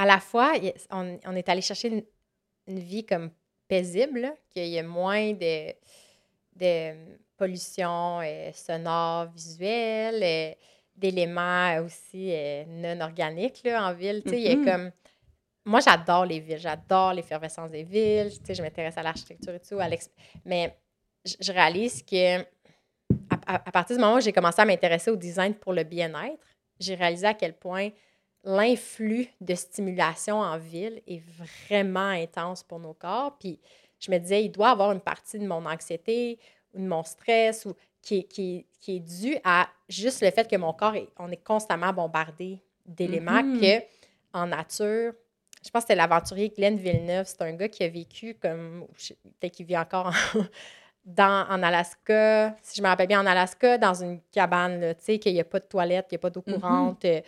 [0.00, 0.52] À la fois,
[0.92, 2.04] on, on est allé chercher une,
[2.68, 3.30] une vie comme
[3.66, 5.72] paisible, qu'il y a moins de,
[6.54, 6.94] de
[7.36, 10.54] pollution euh, sonore, visuelle, euh,
[10.94, 14.22] d'éléments aussi euh, non organiques là, en ville.
[14.26, 14.64] Il y a Mhm.
[14.64, 14.92] comme...
[15.64, 18.30] Moi, j'adore les villes, j'adore l'effervescence des villes.
[18.48, 19.88] Je m'intéresse à l'architecture et tout, à
[20.44, 20.78] mais
[21.24, 25.10] je je réalise que à, à- à partir du moment où j'ai commencé à m'intéresser
[25.10, 26.46] au design pour le bien-être,
[26.78, 27.90] j'ai réalisé à quel point
[28.48, 31.22] l'influx de stimulation en ville est
[31.68, 33.36] vraiment intense pour nos corps.
[33.38, 33.60] Puis
[34.00, 36.38] je me disais, il doit avoir une partie de mon anxiété
[36.72, 40.48] ou de mon stress ou qui est, qui qui est due à juste le fait
[40.48, 43.60] que mon corps, est, on est constamment bombardé d'éléments Mhm.
[43.60, 43.82] que
[44.32, 45.12] en nature,
[45.64, 48.86] je pense que c'était l'aventurier Glenn Villeneuve, c'est un gars qui a vécu comme,
[49.40, 50.10] peut-être qu'il vit encore en,
[51.04, 55.18] dans, en Alaska, si je me rappelle bien, en Alaska, dans une cabane, tu sais,
[55.18, 56.54] qu'il n'y a pas de toilette, qu'il n'y a pas d'eau Mhm.
[56.60, 57.04] courante.
[57.04, 57.20] euh,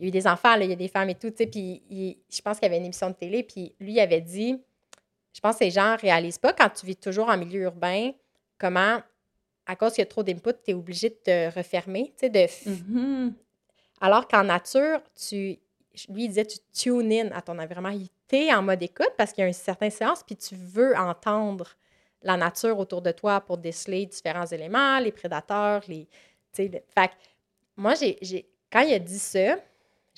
[0.00, 1.36] il y a eu des enfants, là, il y a des femmes et tout, tu
[1.36, 4.00] sais, puis il- je pense qu'il y avait une émission de télé, puis lui, il
[4.00, 4.58] avait dit,
[5.32, 8.10] je pense que les gens ne réalisent pas, quand tu vis toujours en milieu urbain,
[8.58, 9.00] comment,
[9.66, 12.30] à cause qu'il y a trop d'input, tu es obligé de te refermer, tu sais,
[12.30, 12.46] de...
[12.68, 13.34] mhm.
[14.00, 15.58] Alors qu'en nature, tu...
[16.08, 17.92] lui, il disait, tu tune in à ton environnement.
[18.26, 20.96] Tu es en mode écoute parce qu'il y a une certaine séance, puis tu veux
[20.96, 21.76] entendre
[22.22, 26.06] la nature autour de toi pour déceler différents éléments, les prédateurs, les.
[26.54, 27.10] Fait
[27.76, 29.56] moi, j'ai, quand il a dit ça,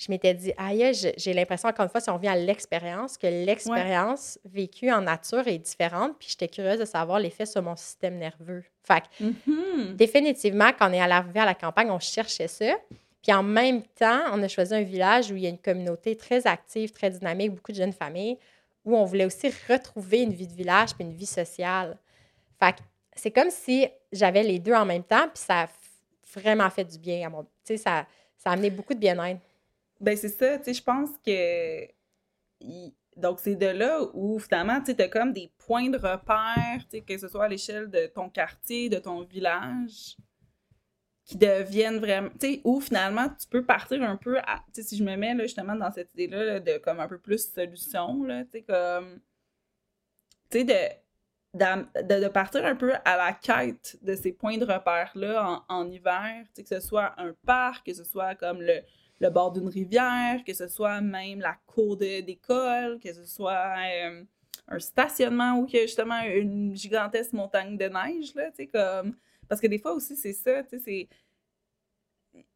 [0.03, 3.27] je m'étais dit, aïe, j'ai l'impression, encore une fois, si on revient à l'expérience, que
[3.27, 8.17] l'expérience vécue en nature est différente, puis j'étais curieuse de savoir l'effet sur mon système
[8.17, 8.63] nerveux.
[8.83, 9.95] Fait mm-hmm.
[9.95, 12.73] définitivement, quand on est arrivé à la campagne, on cherchait ça.
[13.21, 16.17] Puis en même temps, on a choisi un village où il y a une communauté
[16.17, 18.37] très active, très dynamique, beaucoup de jeunes familles,
[18.83, 21.97] où on voulait aussi retrouver une vie de village puis une vie sociale.
[22.59, 22.75] Fait
[23.15, 25.67] c'est comme si j'avais les deux en même temps, puis ça a
[26.35, 27.43] vraiment fait du bien à mon.
[27.43, 28.05] Tu sais, ça,
[28.37, 29.39] ça a amené beaucoup de bien-être.
[29.99, 31.87] Ben, c'est ça, tu sais, je pense que.
[33.15, 37.27] Donc, c'est de là où finalement, tu as comme des points de repère, que ce
[37.27, 40.17] soit à l'échelle de ton quartier, de ton village,
[41.25, 42.29] qui deviennent vraiment.
[42.39, 44.37] Tu sais, où finalement, tu peux partir un peu.
[44.73, 47.19] Tu sais, si je me mets là, justement dans cette idée-là de comme un peu
[47.19, 49.19] plus solution, tu sais, comme.
[50.49, 50.63] Tu sais,
[51.53, 55.91] de, de, partir un peu à la quête de ces points de repère-là en, en,
[55.91, 58.81] hiver, que ce soit un parc, que ce soit comme le,
[59.23, 64.23] le bord d'une rivière, que ce soit même la cour d'école, que ce soit euh,
[64.67, 69.15] un stationnement y a justement une gigantesque montagne de neige, là, comme...
[69.47, 71.07] Parce que des fois aussi, c'est ça, tu sais, c'est...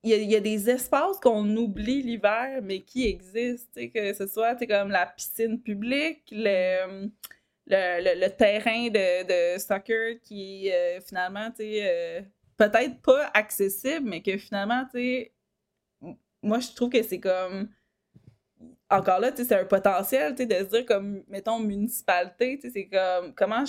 [0.03, 4.89] Il y, a, des espaces qu'on oublie l'hiver, mais qui existent, que ce soit, comme
[4.89, 7.09] la piscine publique, le...
[7.69, 12.21] Le, terrain de, de, soccer qui euh, finalement, euh,
[12.55, 14.85] peut-être pas accessible, mais que finalement,
[16.47, 17.69] moi, je trouve que c'est comme.
[18.89, 23.33] Encore là, tu sais, c'est un potentiel, de se dire, comme, mettons, municipalité, c'est comme.
[23.35, 23.63] Comment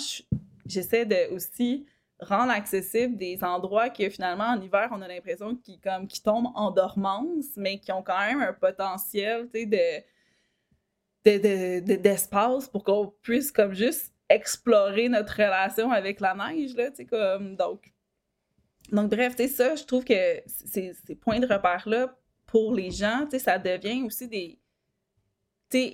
[0.65, 1.85] j'essaie de aussi
[2.21, 6.51] rendre accessible des endroits que finalement, en hiver, on a l'impression qu'ils comme, qui tombent
[6.55, 10.03] en dormance, mais qui ont quand même un potentiel, tu sais, de
[11.25, 17.05] d'espace pour qu'on puisse comme juste explorer notre relation avec la neige, là, tu sais,
[17.05, 17.91] comme, donc,
[18.91, 22.15] donc bref, tu sais, ça, je trouve que ces, points de repère-là
[22.49, 24.59] pour les gens, tu sais, ça devient aussi des.
[25.69, 25.93] Tu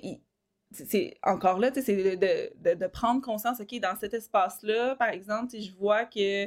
[0.72, 5.10] sais, encore là, tu sais, c'est de, de, prendre conscience, OK, dans cet espace-là, par
[5.10, 6.46] exemple, je vois que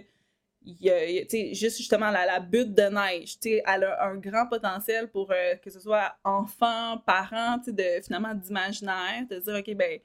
[0.61, 4.17] il y a, tu juste justement la, la butte de neige, tu elle a un
[4.17, 9.75] grand potentiel pour euh, que ce soit tu sais, de, finalement, d'imaginaire, de dire, OK,
[9.75, 9.99] ben,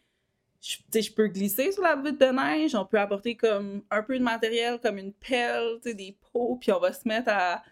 [0.61, 4.23] je, peux glisser sur la butte de neige, on peut apporter comme un peu de
[4.23, 7.63] matériel, comme une pelle, tu des pots, puis on va se mettre à,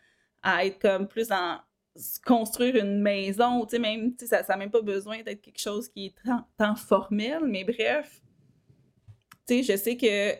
[0.43, 1.59] à être comme plus en,
[2.24, 5.61] construire une maison, tu sais, même, tu sais, ça n'a même pas besoin d'être quelque
[5.61, 6.14] chose qui est
[6.57, 8.22] tant, formel, mais bref,
[9.47, 10.34] tu sais, je sais que,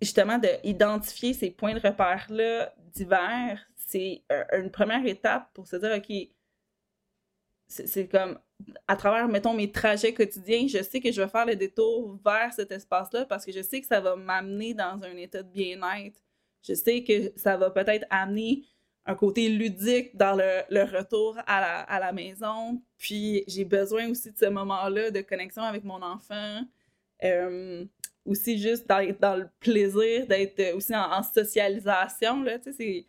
[0.00, 6.28] justement, d'identifier ces points de repère-là d'hiver, c'est une première étape pour se dire, OK,
[7.68, 8.38] c'est comme,
[8.88, 12.52] à travers, mettons, mes trajets quotidiens, je sais que je vais faire le détour vers
[12.52, 16.20] cet espace-là parce que je sais que ça va m'amener dans un état de bien-être.
[16.62, 18.64] Je sais que ça va peut-être amener
[19.06, 22.82] un côté ludique dans le, retour à la, maison.
[22.98, 26.62] Puis j'ai besoin aussi de ce moment-là de connexion avec mon enfant.
[27.24, 27.84] Euh,
[28.24, 33.06] aussi juste d'être dans le plaisir, d'être aussi en, socialisation, là, sais,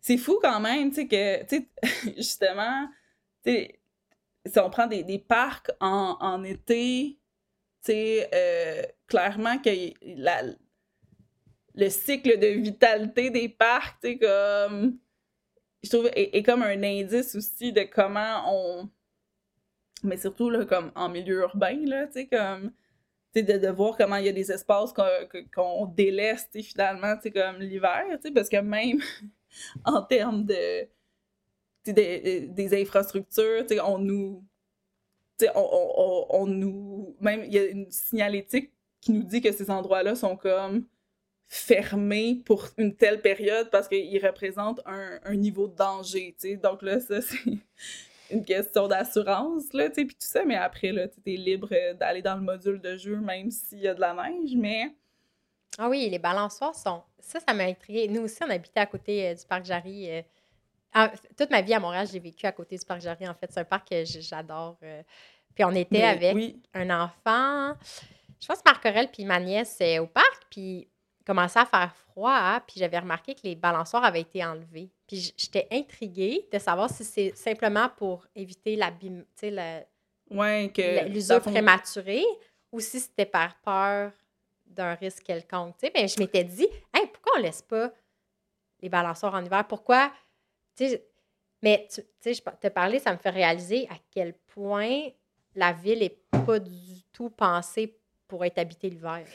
[0.00, 1.44] c'est fou quand même, que,
[2.16, 2.88] justement,
[3.44, 7.18] si on prend des, parcs en, été,
[7.84, 9.70] tu sais, euh, clairement que
[10.02, 10.42] la,
[11.78, 14.98] le cycle de vitalité des parcs, tu comme.
[15.84, 18.90] Je trouve, est, comme un indice aussi de comment on.
[20.02, 22.72] Mais surtout, là, comme en milieu urbain, là, tu sais, comme.
[23.32, 24.92] Tu sais, de, voir comment il y a des espaces
[25.54, 29.00] qu'on délaisse, tu sais, finalement, tu comme l'hiver, tu parce que même
[29.84, 30.88] en termes de.
[31.84, 34.44] des infrastructures, tu sais, on nous.
[35.38, 37.16] Tu sais, on, on, on nous.
[37.20, 40.84] Même, il y a une signalétique qui nous dit que ces endroits-là sont comme
[41.48, 46.56] fermé pour une telle période parce qu'il représente un, un, niveau de danger, tu sais.
[46.56, 47.38] Donc là, ça, c'est
[48.30, 50.44] une question d'assurance, là, tu sais, puis tout ça.
[50.44, 53.88] Mais après, là, tu es libre d'aller dans le module de jeu même s'il y
[53.88, 54.94] a de la neige, mais...
[55.78, 57.02] Ah oui, les balançoires sont...
[57.18, 58.08] Ça, ça m'a intrigué.
[58.08, 60.10] Nous aussi, on habitait à côté euh, du Parc Jarry.
[60.10, 63.50] Euh, toute ma vie à Montréal, j'ai vécu à côté du Parc Jarry, en fait.
[63.50, 64.76] C'est un parc que j'adore.
[64.82, 65.02] Euh.
[65.54, 67.74] Puis on était avec un enfant...
[68.40, 70.86] Je pense Marc Aurel puis ma nièce au parc, puis
[71.28, 74.90] commençait à faire froid, hein, puis j'avais remarqué que les balançoires avaient été enlevés.
[75.06, 79.86] Puis j'étais intriguée de savoir si c'est simplement pour éviter l'abîme, tu sais,
[80.30, 80.72] ouais,
[81.10, 82.24] l'usure prématurée
[82.72, 84.12] ou si c'était par peur
[84.64, 85.76] d'un risque quelconque.
[85.76, 87.92] Tu sais, ben, je m'étais dit, hey, pourquoi on laisse pas
[88.80, 89.66] les balançoires en hiver?
[89.68, 90.10] Pourquoi?
[90.76, 91.06] Tu sais,
[91.62, 95.08] Mais tu sais, je te parler, ça me fait réaliser à quel point
[95.54, 99.26] la ville est pas du tout pensée pour être habitée l'hiver.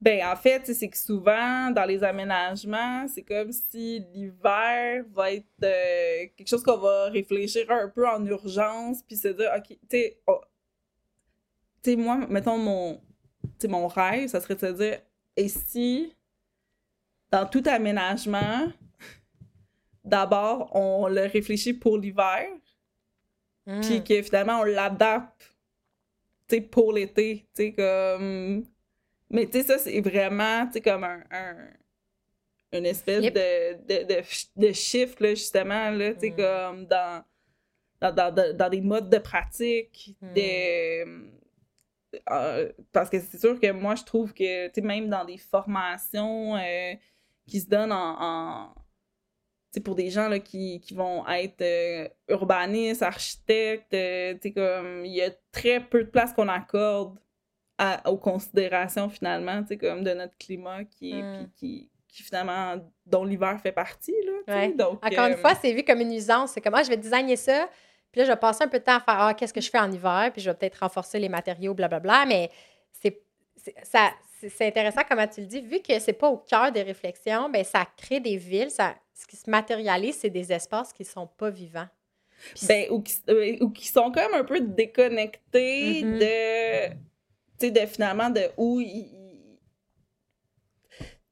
[0.00, 5.44] Ben, en fait, c'est que souvent, dans les aménagements, c'est comme si l'hiver va être
[5.64, 9.78] euh, quelque chose qu'on va réfléchir un peu en urgence, puis se dire, OK, tu
[9.90, 10.40] sais, oh,
[11.96, 13.00] moi, mettons, mon,
[13.68, 15.00] mon rêve, ça serait de se dire,
[15.36, 16.14] et si,
[17.32, 18.72] dans tout aménagement,
[20.04, 22.46] d'abord, on le réfléchit pour l'hiver,
[23.64, 24.04] puis hmm.
[24.04, 25.56] que finalement, on l'adapte,
[26.70, 28.64] pour l'été, tu sais, comme...
[29.30, 31.22] Mais tu sais, ça, c'est vraiment, tu sais, comme un,
[32.72, 34.22] une espèce de, de, de,
[34.56, 36.36] de, shift, là, justement, là, tu sais, hmm.
[36.36, 37.24] comme dans,
[38.00, 40.32] dans, dans, dans, des modes de pratique, hmm.
[40.32, 41.04] des
[42.30, 45.38] euh, parce que c'est sûr que moi, je trouve que, tu sais, même dans des
[45.38, 46.94] formations euh,
[47.46, 48.74] qui se donnent en.
[49.70, 55.04] sais pour des gens là, qui, qui vont être euh, urbanistes, architectes, tu sais, comme
[55.04, 57.18] il y a très peu de place qu'on accorde
[57.78, 61.48] à, aux considérations finalement, tu sais, comme de notre climat qui, hmm.
[61.56, 62.76] qui, qui, finalement,
[63.06, 64.14] dont l'hiver fait partie.
[64.46, 66.52] Là, Donc, Encore une fois, c'est vu comme une nuisance.
[66.52, 67.68] C'est comme, ah, je vais designer ça,
[68.10, 69.70] puis là, je vais passer un peu de temps à faire Ah, qu'est-ce que je
[69.70, 72.26] fais en hiver, puis je vais peut-être renforcer les matériaux, blablabla.
[72.26, 72.50] Mais
[72.92, 73.22] c'est,
[73.82, 74.10] ça,
[74.40, 75.60] c'est intéressant comment tu le dis.
[75.60, 78.70] Vu que c'est pas au cœur des réflexions, ben ça crée des villes.
[78.70, 81.88] Ça, ce qui se matérialise, c'est des espaces qui sont pas vivants.
[82.68, 86.18] ben, ou, qui, euh, ou qui sont quand même un peu déconnectés mm-hmm.
[86.18, 86.96] de,
[87.58, 89.18] tu sais, de finalement de où ils,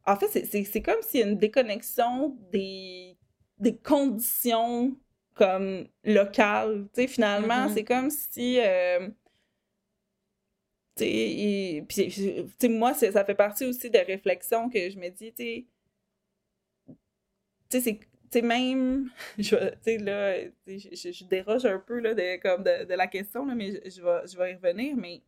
[0.07, 3.19] en fait, c'est comme s'il y a une déconnexion des,
[3.59, 4.97] des conditions
[5.35, 6.89] comme local.
[6.95, 7.75] Tu sais, finalement, mm-hmm.
[7.75, 8.61] c'est comme si.
[8.61, 9.09] Euh,
[10.97, 11.05] tu
[11.91, 15.67] sais, moi, ça fait partie aussi des réflexions que je me dis, tu
[17.69, 18.01] sais,
[18.31, 23.45] c'est même, je, là, je, je, déroge un peu là, de, comme de, la question,
[23.45, 24.97] là, mais je, vais, je vais y revenir.
[24.97, 25.23] Mais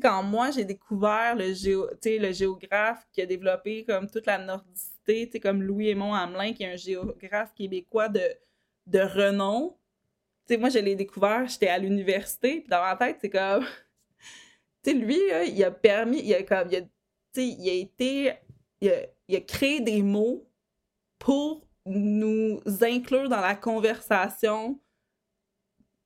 [0.00, 5.40] quand moi, j'ai découvert le, géo, le géographe qui a développé comme toute la nordicité,
[5.40, 9.76] comme Louis-Aymon Hamelin, qui est un géographe québécois de, renom.
[10.48, 13.64] Tu moi, je l'ai découvert, j'étais à l'université, puis dans ma tête, c'est comme...
[14.84, 15.18] tu sais, lui,
[15.48, 18.32] il a permis, il a été,
[18.80, 20.48] il a, il créé des mots
[21.18, 24.80] pour nous inclure dans la conversation,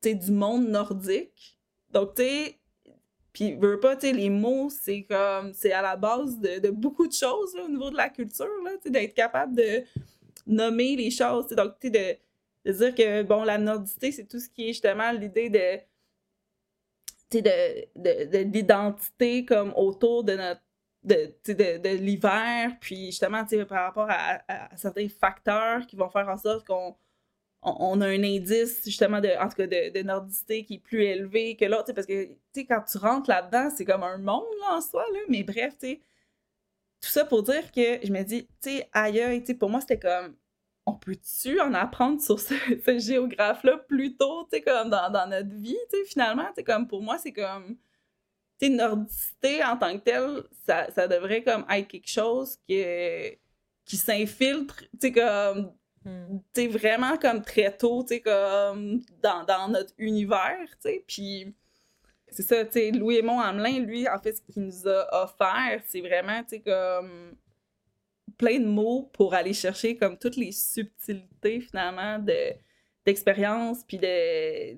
[0.02, 1.58] tu du monde nordique.
[1.90, 2.22] Donc, tu
[3.40, 6.70] puis, veux pas, tu sais, les mots, c'est comme, c'est à la base de, de
[6.70, 9.82] beaucoup de choses, au niveau de la culture, là, tu sais, d'être capable de
[10.46, 12.18] nommer les choses, donc, tu sais, de
[12.62, 15.78] de dire que, bon, la nordicité, c'est tout ce qui est justement l'idée de,
[17.32, 20.60] de, de, de l'identité comme autour de notre
[21.02, 24.42] de, de, de l'hiver, puis justement, par rapport à,
[24.76, 26.94] certains facteurs qui vont faire en sorte qu'on
[27.62, 31.02] on, a un indice, justement, de, en tout cas, de, de nordicité qui est plus
[31.04, 34.80] élevé que l'autre, parce que, quand tu rentres là-dedans, c'est comme un monde, là, en
[34.80, 36.00] soi, là, mais bref, tu
[37.00, 39.98] tout ça pour dire que je me dis, tu sais, ailleurs, tu pour moi, c'était
[39.98, 40.36] comme,
[40.86, 42.54] on peut-tu en apprendre sur ce,
[42.98, 47.02] géographe-là plus tôt, tu sais, comme dans, notre vie, tu sais, finalement, tu comme pour
[47.02, 47.76] moi, c'est comme,
[48.58, 52.82] tu sais, nordicité en tant que telle, ça, devrait comme être quelque chose qui,
[53.84, 55.72] qui s'infiltre, tu sais, comme,
[56.04, 56.38] hmm.
[56.54, 61.54] sais, vraiment comme très tôt, comme dans, notre univers, tu puis
[62.28, 66.00] c'est ça, tu sais, Louis-Aymon Hamelin, lui, en fait, ce qu'il nous a offert, c'est
[66.00, 67.36] vraiment, tu sais, comme
[68.40, 72.54] plein de mots pour aller chercher comme toutes les subtilités finalement de
[73.04, 74.76] d'expérience puis de,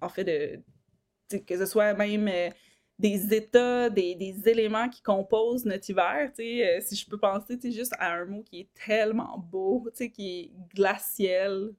[0.00, 2.50] en fait de que ce soit même euh,
[2.98, 8.12] des états, des, éléments qui composent notre hiver, euh, si je peux penser juste à
[8.14, 11.72] un mot qui est tellement beau, qui est glacial,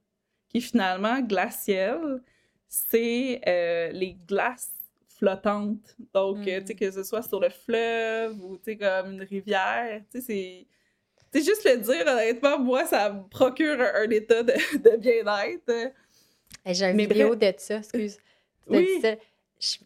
[0.48, 2.22] qui finalement glacial,
[2.68, 4.72] c'est euh, les glaces
[5.08, 5.96] flottante.
[6.14, 6.76] Donc, euh, tu sais, mm.
[6.76, 10.66] que ce soit sur le fleuve ou, tu sais, comme une rivière, tu sais, c'est...
[11.32, 15.92] C'est juste le dire, honnêtement, moi, ça me procure un, état de, de bien-être.
[16.66, 18.18] J'ai une vidéo de ça, excuse.
[18.66, 19.00] Oui.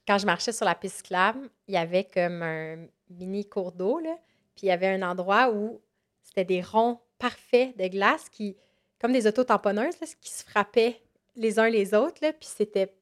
[0.07, 3.99] Quand je marchais sur la piste cyclable, il y avait comme un mini cours d'eau,
[3.99, 4.17] là,
[4.55, 5.81] puis il y avait un endroit où
[6.23, 8.57] c'était des ronds parfaits de glace qui,
[9.01, 11.01] comme des auto-tamponneuses, qui se frappaient
[11.37, 12.95] les uns les autres, là, puis c'était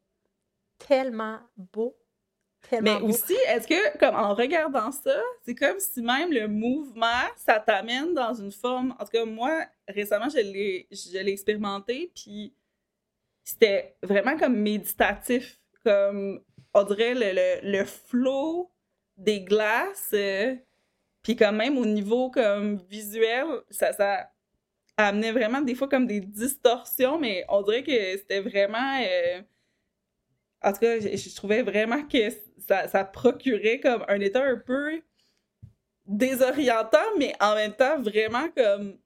[0.78, 1.96] tellement beau.
[2.80, 7.58] Mais aussi, est-ce que, comme en regardant ça, c'est comme si même le mouvement, ça
[7.58, 8.94] t'amène dans une forme.
[8.98, 10.86] En tout cas, moi, récemment, je l'ai,
[11.32, 12.54] expérimenté, puis
[13.42, 15.58] c'était vraiment comme méditatif.
[15.84, 16.40] Comme,
[16.74, 18.70] on dirait le, le, le flow
[19.16, 20.56] des glaces, euh,
[21.22, 24.28] puis quand même au niveau comme visuel, ça, ça,
[24.96, 29.00] amenait vraiment des fois comme des distorsions, mais on dirait que c'était vraiment.
[29.02, 29.42] Euh,
[30.62, 32.30] en tout cas, je, trouvais vraiment que
[32.68, 35.02] ça, ça, procurait comme un état un peu
[36.06, 38.98] désorientant, mais en même temps vraiment comme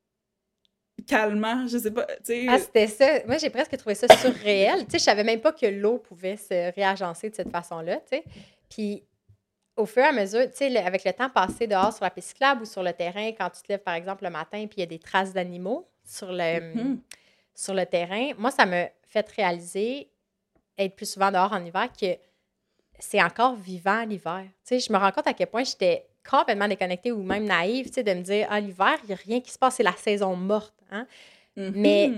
[1.07, 3.25] calmant, je sais pas, tu Ah, c'était ça.
[3.27, 4.85] Moi, j'ai presque trouvé ça surréel.
[4.87, 8.17] tu sais, je savais même pas que l'eau pouvait se réagencer de cette façon-là, tu
[8.17, 8.25] sais.
[8.71, 9.05] Puis,
[9.77, 12.29] au fur et à mesure, tu sais, avec le temps passé dehors sur la piste
[12.29, 14.81] cyclable ou sur le terrain, quand tu te lèves, par exemple, le matin, puis il
[14.81, 16.99] y a des traces d'animaux sur le, mm-hmm.
[17.55, 20.11] sur le terrain, moi, ça me fait réaliser,
[20.79, 22.17] être plus souvent dehors en hiver, que
[22.99, 24.45] c'est encore vivant l'hiver.
[24.65, 27.87] Tu sais, je me rends compte à quel point j'étais complètement déconnectée ou même naïve,
[27.87, 29.83] tu sais, de me dire, ah, l'hiver, il n'y a rien qui se passe, c'est
[29.83, 30.75] la saison morte.
[30.91, 31.07] Hein?
[31.57, 31.73] Mm-hmm.
[31.75, 32.13] Mais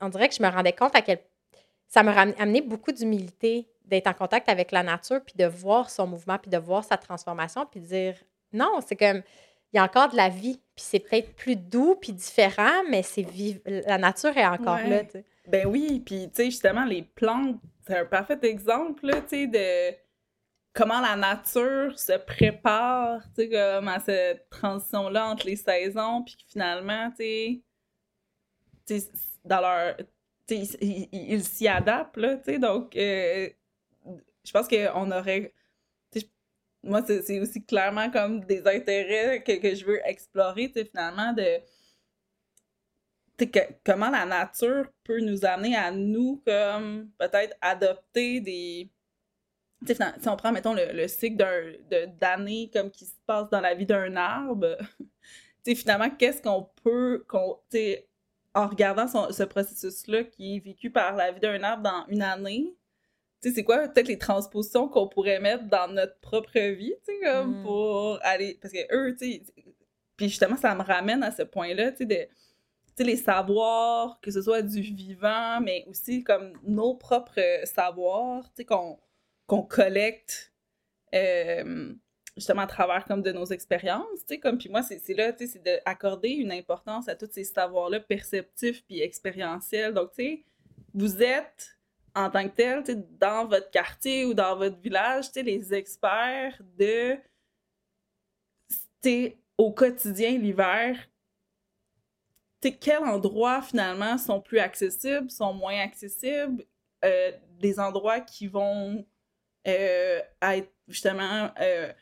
[0.00, 1.18] on, dirait que je me rendais compte à quel
[1.88, 6.06] ça m'a amené beaucoup d'humilité d'être en contact avec la nature, puis de voir son
[6.06, 8.14] mouvement, puis de voir sa transformation, puis de dire
[8.52, 9.22] non, c'est comme
[9.72, 13.02] il y a encore de la vie, puis c'est peut-être plus doux, puis différent, mais
[13.02, 13.26] c'est
[13.66, 15.02] la nature est encore là.
[15.46, 19.96] Ben oui, puis tu sais, justement, les plantes, c'est un parfait exemple, tu sais, de
[20.78, 26.36] comment la nature se prépare, tu sais, comme à cette transition-là entre les saisons, puis
[26.48, 27.62] finalement, tu
[28.86, 29.10] sais,
[29.44, 29.96] dans leur...
[30.46, 32.96] Tu sais, ils s'y adaptent, là, tu sais, donc...
[32.96, 33.50] Euh,
[34.44, 35.52] je pense qu'on aurait.
[36.82, 41.60] Moi, c'est aussi clairement comme des intérêts que, que je veux explorer, finalement, de
[43.84, 48.90] comment la nature peut nous amener à nous, comme peut-être adopter des.
[49.86, 51.36] Si on prend, mettons, le, cycle
[52.20, 54.76] d'années comme qui se passe dans la vie d'un arbre,
[55.66, 57.24] finalement, qu'est-ce qu'on peut,
[58.54, 62.74] en regardant ce processus-là qui est vécu par la vie d'un arbre dans une année,
[63.40, 67.60] c'est quoi peut-être les transpositions qu'on pourrait mettre dans notre propre vie, tu sais, comme
[67.60, 67.62] mm.
[67.62, 68.58] pour aller.
[68.60, 69.42] Parce que eux, tu sais.
[70.16, 72.14] Puis justement, ça me ramène à ce point-là, tu sais, de.
[72.16, 78.44] Tu sais, les savoirs, que ce soit du vivant, mais aussi comme nos propres savoirs,
[78.48, 78.98] tu sais, qu'on
[79.48, 80.52] qu'on collecte
[81.14, 81.92] euh,
[82.36, 85.46] justement à travers comme de nos expériences, tu sais, comme puis moi c'est là, tu
[85.46, 89.92] sais, c'est d'accorder une importance à tous ces savoirs-là perceptifs puis expérientiels.
[89.92, 90.44] Donc tu sais,
[90.94, 91.76] vous êtes
[92.14, 92.84] en tant que tel,
[93.18, 97.16] dans votre quartier ou dans votre village, les experts de
[99.56, 100.96] au quotidien l'hiver,
[102.60, 106.64] quels endroits finalement sont plus accessibles, sont moins accessibles,
[107.04, 109.06] euh, des endroits qui vont
[109.68, 111.92] euh, être justement euh,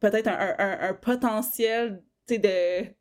[0.00, 2.02] peut-être un, potentiel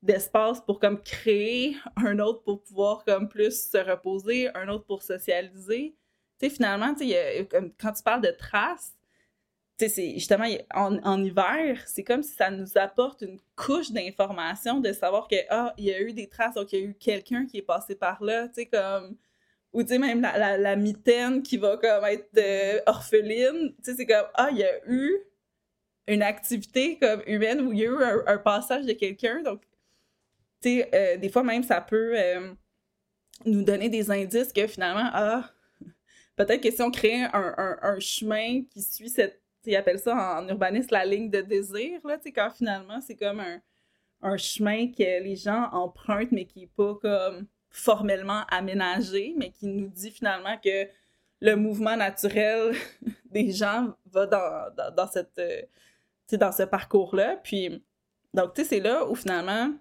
[0.01, 5.03] d'espace pour comme créer, un autre pour pouvoir comme plus se reposer, un autre pour
[5.03, 5.95] socialiser.
[6.39, 6.95] Finalement,
[7.77, 8.93] quand tu parles de traces,
[9.79, 15.35] justement en, hiver, c'est comme si ça nous apporte une couche d'information de savoir que
[15.49, 17.63] ah, il y a eu des traces, donc il y a eu quelqu'un qui est
[17.63, 19.17] passé par là, tu sais comme
[19.73, 23.95] ou tu sais même la, la, mitaine qui va comme être euh, orpheline, tu sais
[23.95, 25.11] c'est comme ah, il y a eu
[26.07, 29.61] une activité comme humaine où il y a eu un, passage de quelqu'un, donc
[30.61, 32.53] tu sais euh, des fois même ça peut euh,
[33.45, 35.51] nous donner des indices que finalement ah
[36.35, 40.89] peut-être que si on crée un, chemin qui suit cette, ils appellent ça en, urbanisme
[40.91, 46.31] la ligne de désir, là, quand finalement c'est comme un, chemin que les gens empruntent,
[46.31, 50.87] mais qui n'est pas comme formellement aménagé, mais qui nous dit finalement que
[51.41, 52.75] le mouvement naturel
[53.25, 54.21] des gens va
[54.77, 54.91] euh,
[56.31, 57.37] dans ce parcours-là.
[57.43, 57.83] Puis,
[58.33, 59.73] donc, tu sais, c'est là où finalement,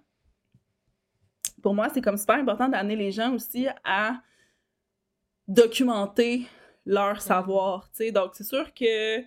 [1.61, 4.21] pour moi, c'est comme super important d'amener les gens aussi à
[5.47, 6.47] documenter
[6.85, 7.89] leur savoir.
[8.13, 9.21] Donc, c'est sûr que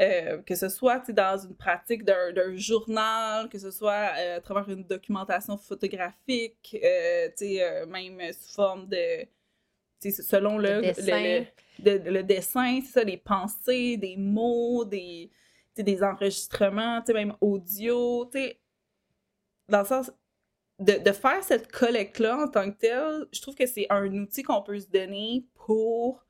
[0.00, 4.68] euh, que ce soit dans une pratique d'un journal, que ce soit euh, à travers
[4.68, 9.26] une documentation photographique, euh, euh même sous forme de.
[10.02, 11.44] selon le, dessin,
[11.82, 15.30] le, le, dessin ça, les pensées, des mots, des,
[15.76, 18.30] des enregistrements, même audio.
[19.68, 20.12] Dans le sens,
[20.78, 24.62] de, faire cette collecte-là en tant que telle, je trouve que c'est un outil qu'on
[24.62, 26.25] peut se donner pour,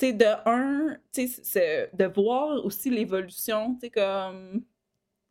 [0.00, 4.64] de un, de voir aussi l'évolution, comme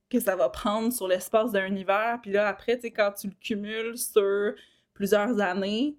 [0.09, 3.97] que ça va prendre sur l'espace d'un hiver, puis là, après, quand tu le cumules
[3.97, 4.53] sur
[4.93, 5.97] plusieurs années,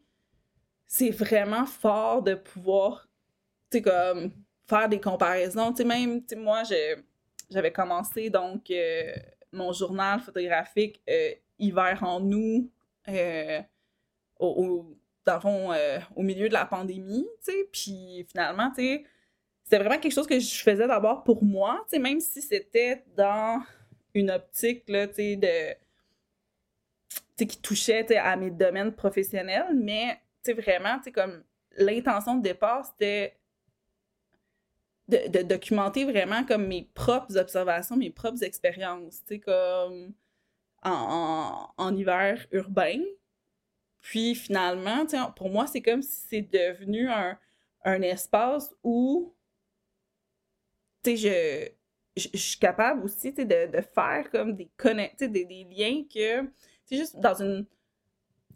[0.86, 3.08] c'est vraiment fort de pouvoir,
[3.82, 4.30] comme
[4.66, 6.62] faire des comparaisons, tu même, moi,
[7.50, 9.12] j'avais commencé, donc, euh,
[9.52, 12.70] mon journal photographique euh, hiver en nous,
[13.08, 13.60] euh,
[14.38, 14.96] au,
[15.26, 17.68] dans le fond, euh, au milieu de la pandémie, tu sais.
[17.72, 19.04] Puis finalement, tu sais,
[19.64, 23.04] c'était vraiment quelque chose que je faisais d'abord pour moi, tu sais, même si c'était
[23.16, 23.62] dans
[24.14, 25.74] une optique, là, tu sais, de
[27.36, 30.20] qui touchait à mes domaines professionnels, mais
[30.52, 31.42] vraiment, comme
[31.76, 33.36] l'intention de départ, c'était
[35.08, 40.14] de, documenter vraiment comme mes propres observations, mes propres expériences, comme
[40.82, 43.00] en, en, hiver urbain.
[44.04, 47.38] Puis finalement, pour moi, c'est comme si c'est devenu un,
[47.86, 49.34] un espace où
[51.06, 51.68] je,
[52.14, 54.70] je, suis capable aussi de, de, faire comme des,
[55.20, 56.46] des, des liens que
[56.84, 57.66] c'est juste dans une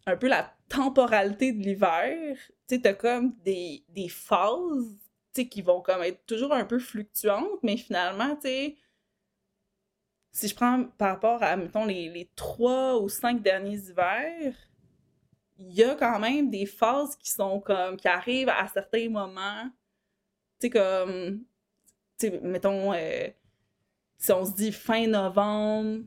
[0.04, 2.36] un peu la temporalité de l'hiver,
[2.68, 4.98] tu sais, comme des, des phases,
[5.32, 8.76] qui vont comme être toujours un peu fluctuantes, mais finalement, tu sais,
[10.30, 14.67] si je prends par rapport à, mettons, les, les trois ou cinq derniers hivers,
[15.58, 19.64] il y a quand même des phases qui sont comme, qui arrivent à certains moments,
[20.60, 21.44] tu sais, comme,
[22.18, 23.28] tu mettons, euh,
[24.16, 26.04] si on se dit fin novembre,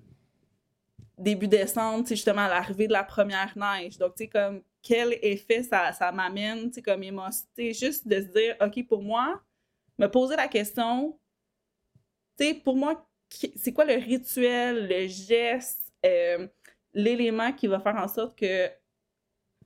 [1.17, 3.97] début décembre, c'est justement l'arrivée de la première neige.
[3.97, 7.45] Donc, tu sais, comme, quel effet ça, ça m'amène, tu sais, comme émotion.
[7.57, 9.41] juste de se dire, OK, pour moi,
[9.97, 11.17] me poser la question,
[12.37, 13.07] tu sais, pour moi,
[13.55, 16.47] c'est quoi le rituel, le geste, euh,
[16.93, 18.69] l'élément qui va faire en sorte que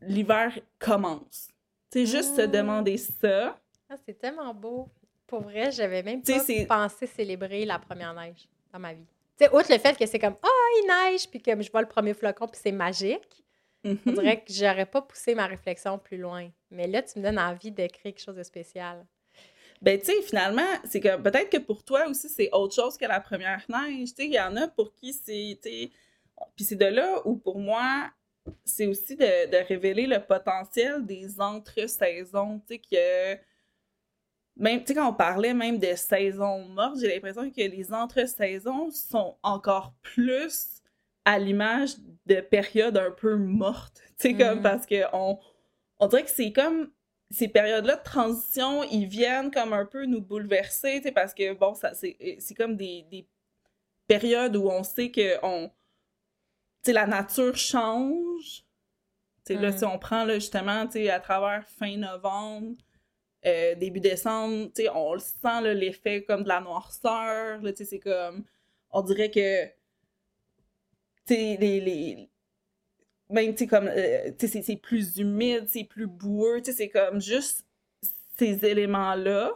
[0.06, 1.49] l'hiver commence?
[1.91, 2.52] Tu sais, juste se mmh.
[2.52, 3.57] demander ça.
[3.90, 4.90] Ah, c'est tellement beau.
[5.27, 9.06] Pour vrai, j'avais même pas pensé célébrer la première neige dans ma vie.
[9.38, 11.72] Tu sais, outre le fait que c'est comme, ah, oh, il neige, puis que je
[11.72, 13.44] vois le premier flocon, puis c'est magique.
[13.84, 14.14] On mm-hmm.
[14.14, 16.49] dirait que j'aurais pas poussé ma réflexion plus loin.
[16.72, 19.06] Mais là, tu me donnes envie de créer quelque chose de spécial.
[19.82, 23.06] Ben, tu sais, finalement, c'est que peut-être que pour toi aussi, c'est autre chose que
[23.06, 24.10] la première neige.
[24.10, 25.60] Tu sais, il y en a pour qui c'est.
[25.61, 28.10] Puis c'est de là où, pour moi,
[28.64, 32.62] c'est aussi de, de, révéler le potentiel des entre-saisons.
[32.68, 33.42] Tu sais, que
[34.58, 38.90] même, tu sais, quand on parlait même de saisons mortes, j'ai l'impression que les entre-saisons
[38.92, 40.82] sont encore plus
[41.26, 41.96] à l'image
[42.26, 44.02] de périodes un peu mortes.
[44.20, 44.64] Tu sais, comme mm.
[44.64, 45.40] parce que on,
[46.00, 46.92] on dirait que c'est comme
[47.32, 51.54] ces périodes-là de transition, ils viennent comme un peu nous bouleverser, tu sais, parce que
[51.54, 53.28] bon, ça c'est comme des, des,
[54.08, 55.72] périodes où on sait que on,
[56.94, 58.64] la nature change.
[59.49, 62.76] Là, si on prend là, justement, à travers fin novembre,
[63.45, 68.44] euh, début décembre, on le sent, l'effet comme de la noirceur, c'est comme,
[68.90, 69.68] on dirait que,
[71.30, 72.30] les, les,
[73.30, 77.66] même, tu sais, comme, euh, c'est plus humide, c'est plus boueux, c'est comme juste
[78.38, 79.52] ces éléments-là,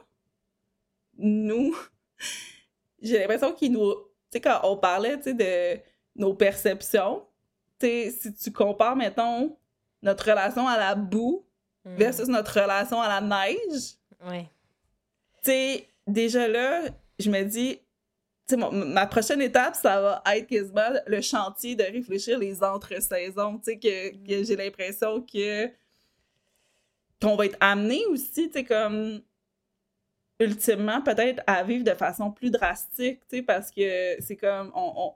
[1.17, 1.75] nous,
[3.01, 3.99] j'ai l'impression qu'ils nous, tu
[4.33, 5.79] sais, quand on parlait, de
[6.19, 7.25] nos perceptions,
[7.81, 9.57] si tu compares, mettons,
[10.01, 11.43] notre relation à la boue
[11.85, 11.95] Mm.
[11.95, 13.95] versus notre relation à la neige.
[16.07, 16.81] Déjà là,
[17.19, 17.79] je me dis,
[18.47, 23.59] tu sais, ma prochaine étape, ça va être quasiment le chantier de réfléchir les entre-saisons.
[23.59, 25.67] Que, que j'ai l'impression que
[27.21, 29.21] qu'on va être amené aussi, tu comme
[30.39, 35.13] ultimement, peut-être à vivre de façon plus drastique, tu parce que c'est comme on on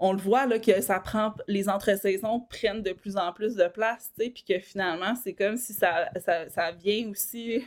[0.00, 4.44] le voit que ça prend les entre-saisons prennent de plus en plus de place, puis
[4.46, 6.10] que finalement, c'est comme si ça,
[6.78, 7.64] vient aussi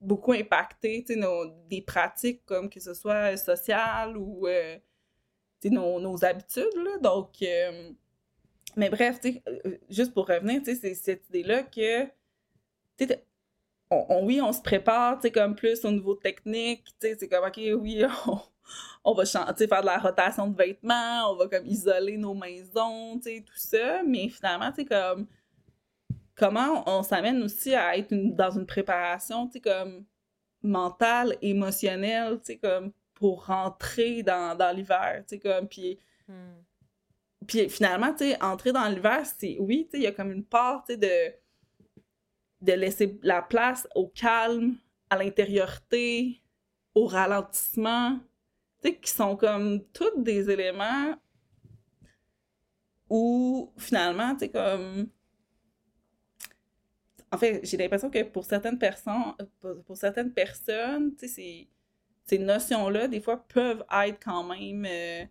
[0.00, 4.78] beaucoup impacter nos, des pratiques comme que ce soit sociales ou euh,
[5.64, 6.64] nos, habitudes.
[7.02, 7.90] Donc, euh,
[8.76, 12.08] mais bref, euh, juste pour revenir, c'est cette idée-là que
[13.90, 18.38] on, oui, on se prépare, comme plus au niveau technique, c'est comme, OK, oui, on,
[19.04, 23.16] on va chanter, faire de la rotation de vêtements, on va comme isoler nos maisons,
[23.16, 24.02] tu sais, tout ça.
[24.02, 25.26] Mais finalement, tu sais, comme
[26.36, 30.04] comment on, s'amène aussi à être dans une préparation, tu sais, comme
[30.62, 35.98] mentale, émotionnelle, tu sais, comme pour rentrer dans, l'hiver, tu sais, comme, puis...
[36.28, 36.62] Hmm.
[37.46, 39.56] Puis finalement, tu sais, entrer dans l'hiver, c'est...
[39.58, 41.40] Oui, tu sais, il y a comme une part, tu sais, de
[42.60, 44.76] de laisser la place au calme,
[45.08, 46.40] à l'intériorité,
[46.94, 48.18] au ralentissement,
[48.88, 51.14] qui sont comme tous des éléments
[53.10, 55.08] où finalement, tu sais, comme.
[57.32, 59.34] En fait, j'ai l'impression que pour certaines personnes,
[59.86, 61.68] pour, certaines personnes, tu sais,
[62.24, 65.24] ces, notions-là, des fois, peuvent être quand même euh,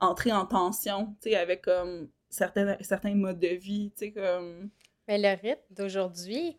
[0.00, 4.70] entrées en tension, tu sais, avec comme certains, certains modes de vie, tu sais, comme.
[5.06, 6.56] Mais le rythme d'aujourd'hui,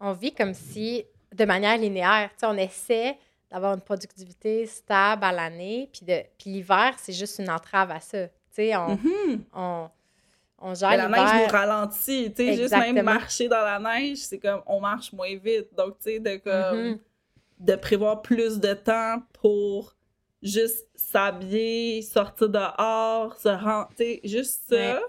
[0.00, 1.04] on vit comme si,
[1.34, 3.18] de manière linéaire, tu sais, on essaie
[3.50, 5.88] d'avoir une productivité stable à l'année.
[5.92, 8.28] Puis, de, puis l'hiver, c'est juste une entrave à ça.
[8.28, 9.40] Tu sais, on, mm-hmm.
[9.54, 9.90] on,
[10.58, 12.32] on, gère La neige nous ralentit.
[12.34, 15.74] Tu sais, juste même marcher dans la neige, c'est comme on marche moins vite.
[15.76, 16.98] Donc, tu sais, de, comme, mm-hmm.
[17.60, 19.94] de prévoir plus de temps pour
[20.42, 23.88] juste s'habiller, sortir dehors, se rendre.
[23.96, 25.00] Tu sais, juste ça.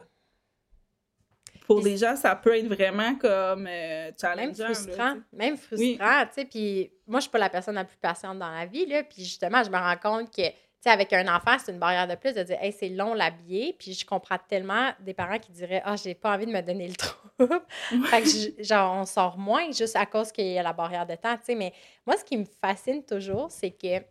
[1.70, 4.64] Pour les gens, ça peut être vraiment comme euh, challengeant.
[4.64, 5.16] Même frustrant.
[5.32, 6.46] même frustrant, tu sais.
[6.46, 9.04] Puis moi, je suis pas la personne la plus patiente dans la vie, là.
[9.04, 12.08] Puis justement, je me rends compte que, tu sais, avec un enfant, c'est une barrière
[12.08, 13.76] de plus de dire, hey, c'est long l'habiller.
[13.78, 16.62] Puis je comprends tellement des parents qui diraient, ah, oh, j'ai pas envie de me
[16.62, 16.96] donner le
[17.38, 17.62] trouble.
[18.06, 21.14] fait que, genre, on sort moins juste à cause qu'il y a la barrière de
[21.18, 21.56] temps, tu sais.
[21.56, 21.72] Mais
[22.04, 24.04] moi, ce qui me fascine toujours, c'est que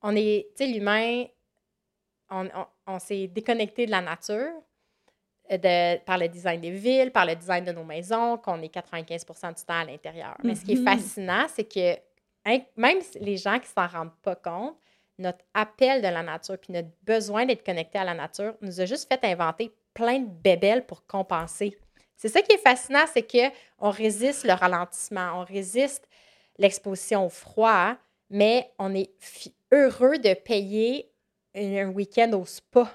[0.00, 1.24] on est, tu sais, l'humain,
[2.30, 2.48] on,
[2.86, 4.52] on s'est déconnecté de la nature
[6.06, 9.64] par le design des villes, par le design de nos maisons, qu'on est 95% du
[9.64, 10.36] temps à l'intérieur.
[10.42, 10.84] Mais ce qui est mm-hmm.
[10.84, 11.96] fascinant, c'est que
[12.76, 14.76] même les gens qui s'en rendent pas compte,
[15.18, 18.86] notre appel de la nature puis notre besoin d'être connecté à la nature nous a
[18.86, 21.76] juste fait inventer plein de bébelles pour compenser.
[22.16, 26.08] C'est ça qui est fascinant, c'est que on résiste le ralentissement, on résiste
[26.58, 27.96] l'exposition au froid,
[28.30, 29.10] mais on est
[29.72, 31.10] heureux de payer
[31.54, 32.88] un week-end au spa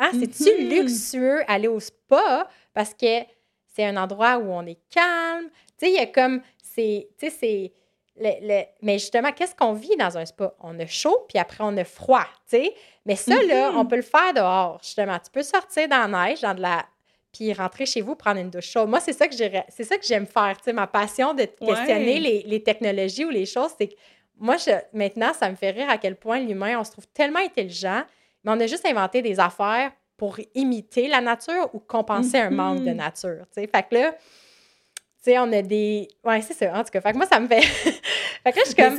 [0.00, 0.82] ah, c'est-tu mm-hmm.
[0.82, 3.20] luxueux aller au spa parce que
[3.66, 5.50] c'est un endroit où on est calme?
[5.78, 6.40] Tu sais, il y a comme.
[6.62, 7.08] C'est.
[7.18, 7.72] Tu sais, c'est.
[8.16, 10.54] Le, Mais justement, qu'est-ce qu'on vit dans un spa?
[10.60, 12.74] On a chaud, puis après, on a froid, tu sais.
[13.04, 13.88] Mais ça, là, on mm-hmm.
[13.88, 15.18] peut le faire dehors, justement.
[15.18, 16.86] Tu peux sortir dans la neige, dans de la...
[17.32, 18.88] puis rentrer chez vous, prendre une douche chaude.
[18.88, 20.72] Moi, c'est ça que c'est ça que j'aime faire, tu sais.
[20.72, 23.94] Ma passion de questionner les, les, technologies ou les choses, c'est que
[24.38, 24.70] moi, je...
[24.94, 28.02] maintenant, ça me fait rire à quel point l'humain, on se trouve tellement intelligent
[28.44, 32.84] mais on a juste inventé des affaires pour imiter la nature ou compenser un manque
[32.84, 33.46] de nature.
[33.54, 36.08] Fait que là, tu sais, on a des.
[36.24, 36.78] Ouais, c'est ça.
[36.78, 37.60] En tout cas, fait que moi, ça me fait.
[38.42, 38.96] fait que là, je suis comme.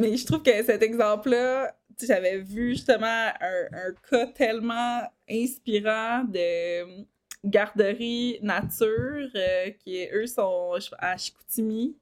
[0.00, 7.04] Mais, je trouve que cet exemple-là, j'avais vu justement un, un, cas tellement inspirant de
[7.44, 11.96] garderie nature, euh, qui, eux, sont à Chicoutimi,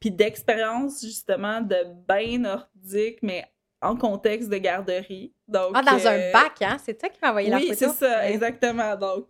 [0.00, 3.44] puis d'expérience, justement, de bain nordique, mais
[3.82, 5.32] en contexte de garderie.
[5.48, 6.76] Donc, ah, dans un euh, bac, hein?
[6.84, 7.70] C'est toi qui m'as envoyé la photo?
[7.70, 8.96] Oui, c'est ça, exactement.
[8.96, 9.28] Donc,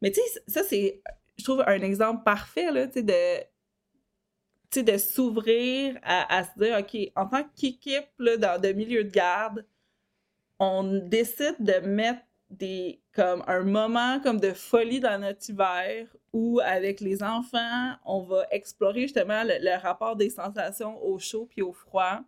[0.00, 1.02] mais tu sais, ça, c'est,
[1.38, 3.46] je trouve, un exemple parfait, là, tu sais,
[4.74, 9.10] de, de s'ouvrir à, se dire, OK, en tant qu'équipe, là, dans de milieu de
[9.10, 9.66] garde,
[10.58, 12.20] on décide de mettre
[12.50, 18.20] des, comme un moment comme de folie dans notre hiver où, avec les enfants, on
[18.20, 22.20] va explorer justement le, le rapport des sensations au chaud puis au froid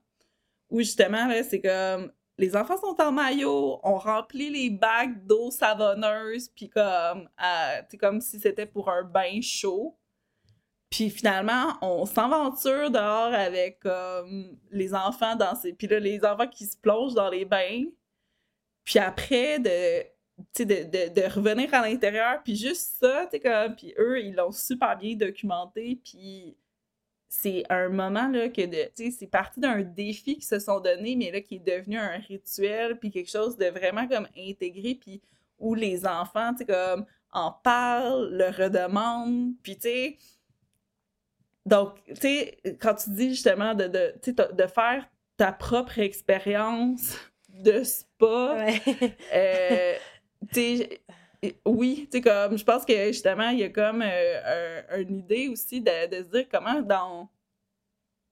[0.74, 6.48] où justement, c'est comme les enfants sont en maillot, on remplit les bacs d'eau savonneuse,
[6.48, 7.28] puis comme,
[7.88, 9.96] c'est comme si c'était pour un bain chaud.
[10.90, 13.84] Puis finalement, on s'aventure dehors avec
[14.72, 15.72] les enfants dans ces...
[15.72, 17.84] Puis là, les enfants qui se plongent dans les bains.
[18.82, 20.02] Puis après, de,
[20.58, 23.76] de, de, revenir à l'intérieur, puis juste ça, tu comme...
[23.76, 26.56] Puis eux, ils l'ont super bien documenté, puis
[27.36, 31.32] c'est un moment là que de c'est parti d'un défi qu'ils se sont donné mais
[31.32, 35.20] là qui est devenu un rituel puis quelque chose de vraiment comme intégré puis
[35.58, 40.16] où les enfants tu sais comme en parlent le redemandent puis tu sais
[41.66, 47.82] donc tu sais quand tu dis justement de de, de faire ta propre expérience de
[47.82, 48.58] spa
[49.34, 49.94] euh,
[50.52, 51.00] tu sais
[51.64, 55.48] oui, tu sais, comme, je pense que justement, il y a comme euh, une idée
[55.48, 57.28] aussi de, se dire comment dans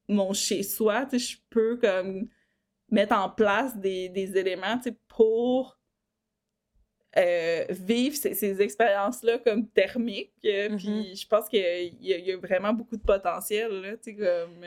[0.08, 2.28] mon chez-soi, tu sais, je peux comme
[2.90, 5.78] mettre en place des, éléments, tu sais, pour
[7.16, 10.32] euh, vivre ces, expériences-là comme thermiques.
[10.44, 10.76] Euh, mm-hmm.
[10.76, 14.64] Puis je pense qu'il y, a vraiment beaucoup de potentiel, là, tu sais, comme...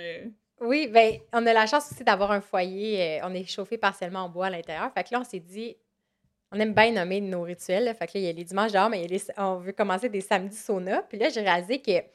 [0.62, 3.20] Oui, bien, on a la chance aussi d'avoir un foyer.
[3.24, 4.90] on est chauffé partiellement en bois à l'intérieur.
[4.94, 5.76] Fait que là, on s'est dit,
[6.52, 7.94] on aime bien nommer nos rituels.
[7.98, 9.08] Fait que là, il y a les dimanches dehors, mais
[9.38, 11.02] on veut commencer des samedis sauna.
[11.04, 12.06] Puis là, j'ai réalisé que, tu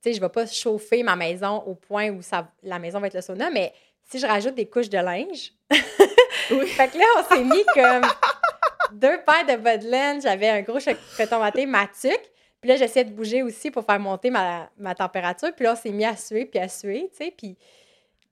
[0.00, 3.08] sais, je ne vais pas chauffer ma maison au point où ça, la maison va
[3.08, 3.72] être le sauna, mais
[4.04, 5.52] si je rajoute des couches de linge,
[6.50, 6.66] oui.
[6.68, 8.06] fait que là, on s'est mis comme
[8.92, 10.22] deux paires de bas de laine.
[10.22, 10.78] J'avais un gros
[11.16, 12.20] coton maté matuk.
[12.60, 15.52] Puis là, j'essayais de bouger aussi pour faire monter ma, température.
[15.54, 17.34] Puis là, on s'est mis à suer, puis à suer, tu sais.
[17.36, 17.56] Puis,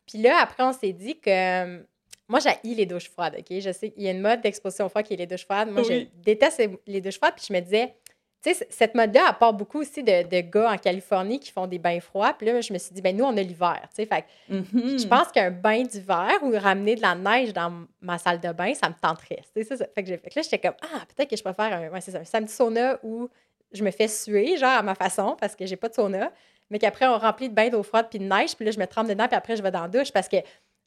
[0.06, 1.85] puis là, après, on s'est dit que
[2.28, 3.59] moi, j'ai les douches froides, OK?
[3.60, 5.70] Je sais qu'il y a une mode d'exposition froide qui est les douches froides.
[5.70, 7.34] Moi, je déteste les douches froides.
[7.36, 7.94] Puis je me disais,
[8.42, 12.01] tu sais, cette mode-là apporte beaucoup aussi de, gars en Californie qui font des bains
[12.01, 12.32] froids.
[12.32, 14.06] Puis là, je me suis dit, ben nous, on a l'hiver, tu sais.
[14.06, 15.02] Fait mm-hmm.
[15.02, 18.72] je pense qu'un bain d'hiver ou ramener de la neige dans ma salle de bain,
[18.74, 19.42] ça me tenterait.
[19.55, 21.88] C'est ça, Fait que, fait que là, j'étais comme, ah, peut-être que je préfère un,
[21.88, 23.28] ouais, ça, un samedi sauna où
[23.72, 26.32] je me fais suer, genre à ma façon, parce que j'ai pas de sauna,
[26.70, 28.56] mais qu'après, on remplit de bains d'eau froide puis de neige.
[28.56, 30.36] Puis là, je me trempe dedans, puis après, je vais dans la douche parce que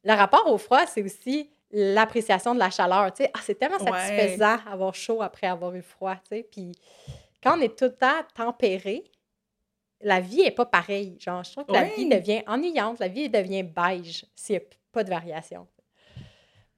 [0.08, 3.12] le rapport au froid, c'est aussi l'appréciation de la chaleur.
[3.14, 6.16] Tu sais, ah, c'est tellement satisfaisant avoir chaud après avoir eu froid.
[6.16, 6.48] Tu sais.
[6.50, 6.72] Puis
[7.44, 9.04] quand on est tout le temps tempéré,
[10.00, 11.18] la vie n'est pas pareille.
[11.20, 14.66] Genre, je trouve que la vie devient ennuyante, la vie devient beige s'il n'y a
[14.94, 15.68] pas de variation.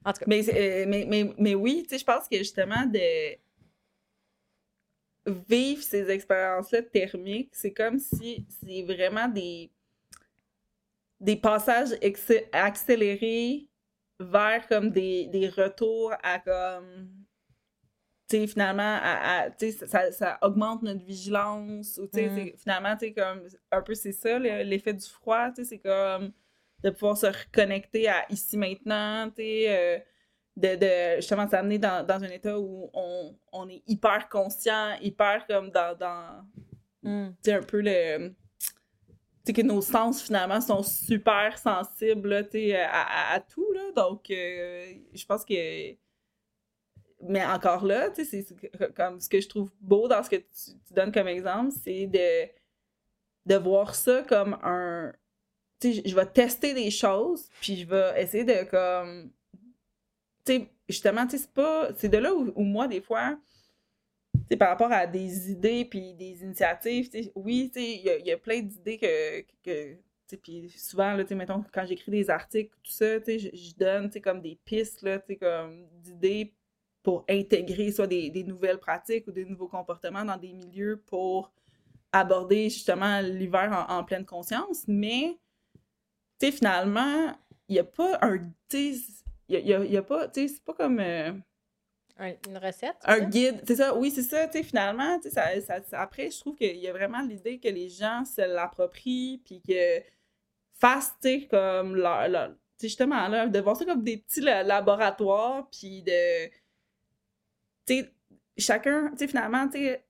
[0.04, 0.24] En tout cas.
[0.26, 3.36] Mais, euh, mais, mais, mais oui, tu sais, je pense que justement, de
[5.48, 9.70] vivre ces expériences-là thermiques, c'est comme si c'est vraiment des,
[11.20, 11.90] des passages
[12.52, 13.68] accélérés
[14.18, 17.08] vers comme des, des retours à comme
[18.30, 19.48] sais, finalement, à,
[19.86, 21.98] ça, ça, augmente notre vigilance.
[21.98, 22.56] Ou, mm.
[22.56, 25.50] Finalement, comme, un peu c'est ça, l'effet du froid.
[25.54, 26.32] C'est comme
[26.82, 29.30] de pouvoir se reconnecter à ici maintenant.
[29.38, 29.98] Euh,
[30.56, 35.46] de, de justement s'amener dans, dans un état où on, on, est hyper conscient, hyper
[35.46, 36.44] comme dans, dans
[37.02, 37.30] mm.
[37.46, 38.34] un peu le
[39.46, 43.66] que nos sens finalement sont super sensibles à, à, tout.
[43.72, 43.92] Là.
[43.96, 45.96] Donc, euh, je pense que.
[47.22, 48.46] Mais encore là, c'est
[48.94, 52.48] comme ce que je trouve beau dans ce que tu, donnes comme exemple, c'est de,
[53.46, 55.12] de voir ça comme un.
[55.80, 59.30] Tu sais, je vais tester des choses, puis je vais essayer de comme.
[60.46, 61.90] Tu sais, justement, c'est pas.
[61.96, 63.38] C'est de là où, où moi, des fois,
[64.56, 69.42] par rapport à des idées puis des initiatives, oui, il y, a plein d'idées que,
[69.62, 69.96] que
[70.36, 75.04] puis souvent, là, mettons, quand j'écris des articles, tout ça, je donne comme des pistes
[75.38, 76.54] comme d'idées
[77.02, 81.50] pour intégrer soit des, des, nouvelles pratiques ou des nouveaux comportements dans des milieux pour
[82.12, 84.84] aborder justement l'hiver en, pleine conscience.
[84.86, 85.38] Mais
[86.40, 87.34] finalement,
[87.68, 88.50] il n'y a pas un.
[88.72, 89.00] Il
[89.48, 90.28] y a, y a, pas.
[90.32, 91.00] C'est pas comme.
[91.00, 91.32] Euh,
[92.20, 92.96] une recette?
[93.04, 96.40] Un guide, c'est ça, oui, c'est ça, tu sais, finalement, tu sais, ça, après, je
[96.40, 100.02] trouve qu'il y a vraiment l'idée que les gens se l'approprient, puis que
[100.74, 104.40] fassent, tu sais, comme leur, tu sais, justement, là, de voir ça comme des petits
[104.40, 106.48] laboratoires, puis de,
[107.86, 108.12] tu sais,
[108.58, 110.04] chacun, tu sais, finalement, tu sais,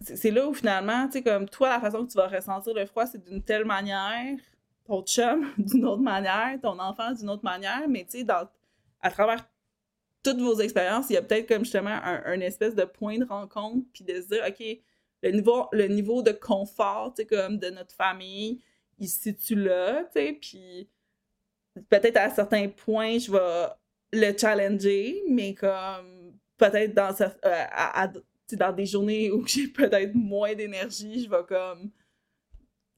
[0.00, 2.86] c'est là où finalement, tu sais, comme toi, la façon que tu vas ressentir le
[2.86, 4.38] froid, c'est d'une telle manière,
[4.86, 8.26] ton chum d'une autre manière, ton enfant d'une autre manière, mais tu sais,
[9.02, 9.46] à travers
[10.22, 13.86] toutes vos expériences, il y a peut-être comme justement un, espèce de point de rencontre,
[13.92, 14.78] puis de se dire, OK,
[15.22, 18.60] le niveau, le niveau de confort, tu sais, comme de notre famille,
[18.98, 20.88] il se situe là, tu sais, puis
[21.88, 23.68] peut-être à certains points, je vais
[24.12, 28.06] le challenger, mais comme peut-être dans, euh,
[28.52, 31.90] dans des journées où j'ai peut-être moins d'énergie, je vais comme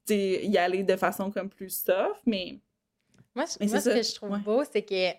[0.08, 2.58] y aller de façon comme plus soft, mais...
[3.34, 5.12] Moi, ce que je trouve beau, c'est que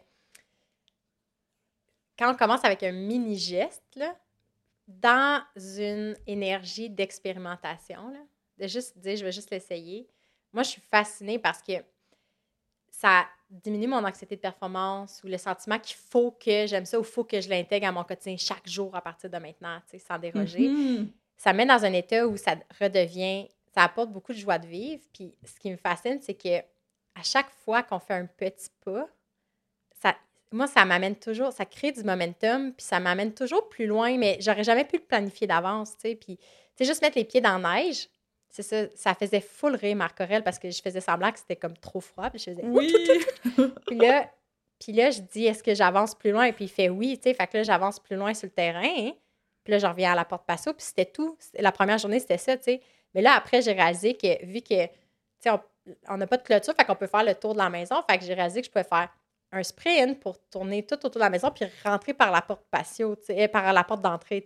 [2.18, 4.00] quand on commence avec un mini geste,
[4.88, 8.14] dans une énergie d'expérimentation,
[8.58, 10.08] de juste dire je vais juste l'essayer,
[10.52, 11.74] moi je suis fascinée parce que
[12.90, 17.04] ça diminue mon anxiété de performance ou le sentiment qu'il faut que j'aime ça ou
[17.04, 20.20] il faut que je l'intègre à mon quotidien chaque jour à partir de maintenant, sans
[20.20, 20.70] déroger.
[20.70, 21.08] Mm-hmm.
[21.38, 25.04] Ça met dans un état où ça redevient, ça apporte beaucoup de joie de vivre.
[25.14, 29.08] Puis ce qui me fascine, c'est que à chaque fois qu'on fait un petit pas,
[30.54, 34.38] moi, ça m'amène toujours, ça crée du momentum, puis ça m'amène toujours plus loin, mais
[34.40, 36.16] j'aurais jamais pu le planifier d'avance, tu sais.
[36.16, 36.38] Puis,
[36.76, 38.08] tu juste mettre les pieds dans la neige,
[38.50, 41.56] c'est ça, ça faisait full rire Marc Aurel parce que je faisais semblant que c'était
[41.56, 42.94] comme trop froid, puis je faisais oui!
[43.88, 44.30] puis là,
[44.80, 46.52] puis là, je dis, est-ce que j'avance plus loin?
[46.52, 47.34] Puis il fait oui, tu sais.
[47.34, 48.84] Fait que là, j'avance plus loin sur le terrain.
[48.84, 49.14] Hein.
[49.64, 51.38] Puis là, je reviens à la porte passo, puis c'était tout.
[51.58, 52.82] La première journée, c'était ça, tu sais.
[53.16, 54.92] Mais là, après, j'ai réalisé que vu que, tu
[55.40, 55.50] sais,
[56.10, 57.96] on n'a pas de clôture, fait qu'on peut faire le tour de la maison.
[58.10, 59.10] Fait que j'ai réalisé que je pouvais faire
[59.54, 63.16] un sprint pour tourner tout autour de la maison puis rentrer par la porte patio,
[63.52, 64.44] par la porte d'entrée,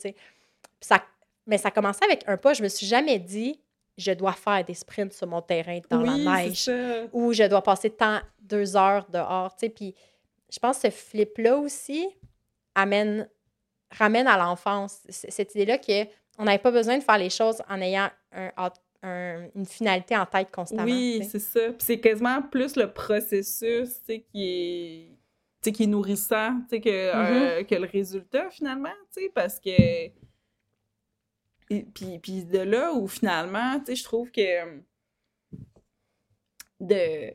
[0.79, 1.03] Ça,
[1.45, 2.53] mais ça commençait avec un pas.
[2.53, 3.59] Je me suis jamais dit,
[3.97, 6.69] je dois faire des sprints sur mon terrain dans la neige
[7.13, 9.95] ou je dois passer tant, deux heures dehors, tu Puis
[10.49, 12.07] je pense que ce flip-là aussi
[12.75, 13.27] amène,
[13.91, 18.09] ramène à l'enfance cette idée-là qu'on n'avait pas besoin de faire les choses en ayant
[18.31, 18.51] un,
[19.55, 20.83] une finalité en tête constamment.
[20.83, 21.59] Oui, c'est ça.
[21.79, 24.21] c'est quasiment plus le processus qui
[25.63, 27.61] est, qui est nourrissant que, mm-hmm.
[27.61, 28.93] euh, que le résultat, finalement,
[29.33, 30.07] parce que...
[31.69, 34.81] Et, puis, puis de là où, finalement, je trouve que...
[36.79, 37.33] De...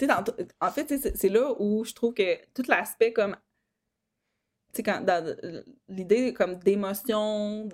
[0.00, 0.24] Dans,
[0.60, 3.36] en fait, c'est là où je trouve que tout l'aspect comme
[4.82, 5.36] quand, dans
[5.88, 7.68] l'idée comme d'émotion,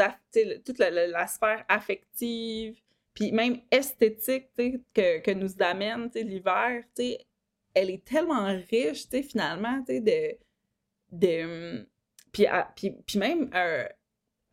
[0.64, 2.76] toute la, la, sphère affective,
[3.14, 6.84] puis même esthétique que, que nous amène l'hiver,
[7.74, 10.36] elle est tellement riche finalement de,
[12.32, 12.46] puis,
[13.16, 13.84] même euh,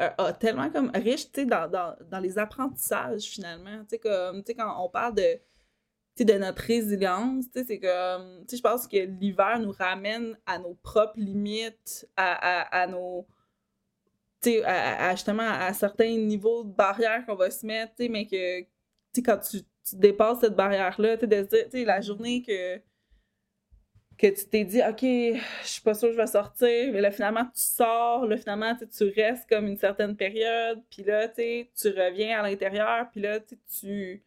[0.01, 7.45] euh, tellement comme riche dans, les apprentissages finalement comme quand on parle de notre résilience,
[7.53, 13.27] c'est comme, je pense que l'hiver nous ramène à nos propres limites, à nos,
[14.65, 18.61] à, justement à certains niveaux de barrière qu'on va se mettre, mais que
[19.21, 19.61] quand tu,
[19.93, 22.81] dépasses cette barrière-là, de se dire, la journée que
[24.17, 27.11] que tu t'es dit, OK, je suis pas sûre que je vais sortir, mais là,
[27.11, 31.89] finalement, tu sors, là, finalement, tu restes comme une certaine période, puis là, tu tu
[31.89, 34.23] reviens à l'intérieur, puis là, tu,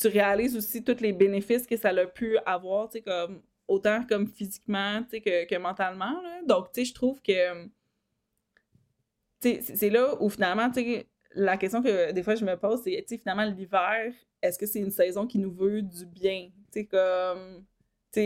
[0.00, 4.04] tu réalises aussi tous les bénéfices que ça a pu avoir, tu sais, comme, autant
[4.06, 6.42] comme physiquement, que, que mentalement, là.
[6.46, 7.68] Donc, tu sais, je trouve que,
[9.40, 13.04] c'est là où, finalement, tu sais, la question que des fois je me pose, c'est,
[13.06, 14.12] tu sais, finalement, l'hiver,
[14.42, 16.50] est-ce que c'est une saison qui nous veut du bien?
[16.72, 17.64] Tu sais, comme,
[18.12, 18.20] tu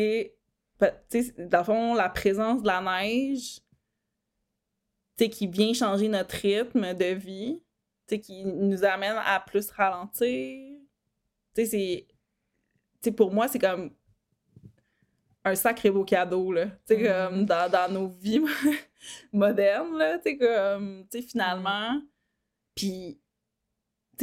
[1.10, 3.60] sais, dans le fond, la présence de la neige,
[5.16, 7.62] qui vient changer notre rythme de vie,
[8.22, 10.78] qui nous amène à plus ralentir.
[11.54, 12.06] c'est...
[13.16, 13.90] pour moi, c'est comme
[15.44, 16.66] un sacré beau cadeau, là.
[16.88, 17.28] Mm-hmm.
[17.28, 18.40] comme dans, nos vies
[19.32, 20.18] modernes, là.
[20.18, 21.94] comme, finalement.
[21.94, 22.06] Mm-hmm.
[22.74, 23.20] Puis,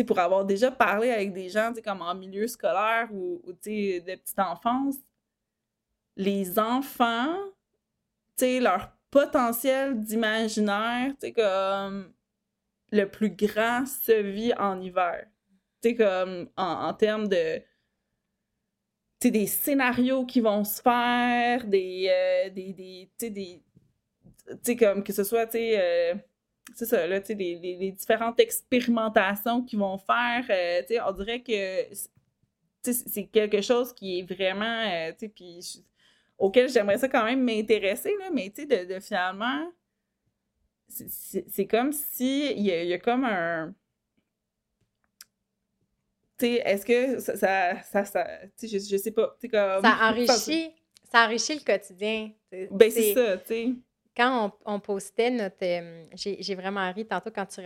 [0.06, 4.40] pour avoir déjà parlé avec des gens, comme en milieu scolaire ou, ou de petite
[4.40, 4.96] enfance,
[6.16, 7.36] les enfants,
[8.38, 12.14] tu sais, leur potentiel d'imaginaire, tu sais, comme
[12.92, 15.26] le plus grand se vit en hiver.
[15.82, 17.60] Tu sais, comme en, termes de.
[19.20, 22.08] Tu sais, des scénarios qui vont se faire, des.
[22.10, 23.64] Euh, des, des tu sais, des.
[24.64, 25.80] Sais, comme que ce soit, tu sais.
[25.80, 26.16] Euh,
[26.76, 31.02] c'est ça, là, tu sais, les, les, différentes expérimentations qu'ils vont faire, euh, tu sais,
[31.02, 31.88] on dirait que
[32.84, 35.84] c'est quelque chose qui est vraiment, tu sais, puis
[36.38, 39.72] auquel j'aimerais ça quand même m'intéresser, là, mais tu sais, de, finalement,
[40.92, 43.74] c'est comme si il y, a comme un.
[46.42, 47.36] Est-ce que ça.
[47.84, 49.38] ça, ça, sais, je, sais pas.
[49.42, 49.82] Comme...
[49.82, 50.72] Ça enrichit,
[51.12, 52.32] ça enrichit le quotidien.
[52.52, 53.70] Ben, c'est ça, tu sais.
[54.16, 55.56] Quand on, on postait notre.
[55.64, 57.62] Euh, j'ai vraiment ri tantôt quand tu,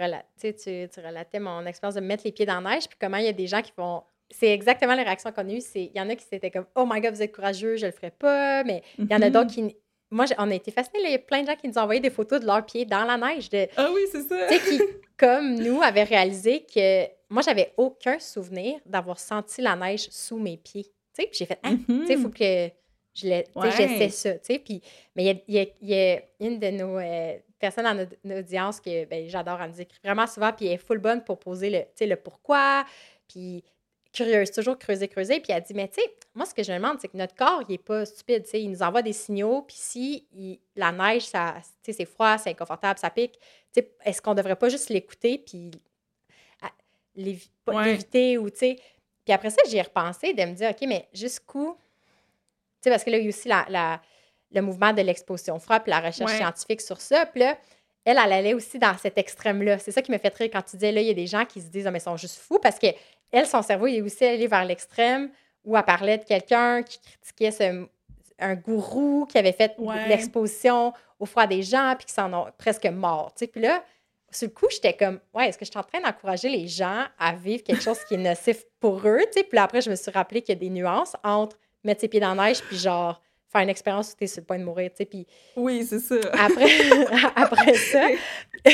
[0.53, 3.25] tu, tu relatais mon expérience de mettre les pieds dans la neige, puis comment il
[3.25, 5.61] y a des gens qui vont c'est exactement les réactions qu'on a eues.
[5.75, 7.91] Il y en a qui s'étaient comme Oh my god, vous êtes courageux, je le
[7.91, 8.63] ferai pas.
[8.63, 9.69] Mais il y en a d'autres mm-hmm.
[9.69, 9.77] qui.
[10.11, 10.99] Moi, on a été fascinés.
[11.03, 12.85] Il y a plein de gens qui nous ont envoyé des photos de leurs pieds
[12.85, 13.49] dans la neige.
[13.49, 14.47] De, ah oui, c'est ça.
[14.47, 14.81] Tu sais, qui,
[15.17, 20.57] comme nous, avaient réalisé que moi, j'avais aucun souvenir d'avoir senti la neige sous mes
[20.57, 20.83] pieds.
[20.83, 22.69] Tu sais, j'ai fait Ah, tu sais, il faut mm-hmm.
[22.69, 22.75] que
[23.15, 23.43] je
[23.77, 24.33] j'essaie ça.
[24.33, 24.81] Tu sais, puis,
[25.15, 29.61] mais il y a, une de nos euh, personnes dans notre, audience que ben, j'adore,
[29.61, 32.85] elle nous écrit vraiment souvent, puis elle est full bonne pour poser le, le pourquoi.
[33.27, 33.63] Puis
[34.11, 35.39] curieuse, toujours creuser, creuser.
[35.39, 37.35] Puis elle dit, mais tu sais, moi, ce que je me demande, c'est que notre
[37.35, 38.43] corps, il n'est pas stupide.
[38.43, 39.61] Tu sais, il nous envoie des signaux.
[39.61, 40.27] Puis si
[40.75, 43.39] la neige, ça, c'est froid, c'est inconfortable, ça pique,
[43.73, 45.71] tu sais, est-ce qu'on ne devrait pas juste l'écouter puis
[47.15, 48.75] l'éviter ou, tu sais.
[49.23, 51.77] Puis après ça, j'y ai repensé de me dire, OK, mais jusqu'où.
[52.85, 53.99] Tu sais, parce que là, il y a aussi la,
[54.51, 57.25] le mouvement de l'exposition puis la recherche scientifique sur ça.
[57.25, 57.57] Puis là,
[58.05, 59.79] elle, elle allait aussi dans cet extrême-là.
[59.79, 61.45] C'est ça qui me fait rire quand tu disais, là, il y a des gens
[61.45, 62.87] qui se disent, ah, mais ils sont juste fous parce que
[63.31, 65.31] elle, son cerveau, il est aussi allé vers l'extrême
[65.63, 67.87] où elle parlait de quelqu'un qui critiquait
[68.37, 69.75] un gourou qui avait fait
[70.07, 73.33] l'exposition au froid des gens puis qui s'en ont presque mort.
[73.35, 73.83] Puis là,
[74.29, 77.05] sur le coup, j'étais comme, ouais, est-ce que je suis en train d'encourager les gens
[77.17, 79.21] à vivre quelque chose qui est nocif pour eux?
[79.33, 82.07] Puis là, après, je me suis rappelé qu'il y a des nuances entre mettre ses
[82.07, 83.21] pieds dans la neige puis genre
[83.51, 85.25] faire une expérience où tu es sur le point de mourir, tu sais, puis...
[85.55, 86.15] Oui, c'est ça.
[86.33, 86.65] Après,
[87.35, 88.07] après ça,
[88.65, 88.71] tu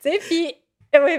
[0.00, 0.54] sais, puis
[0.94, 1.18] Oui,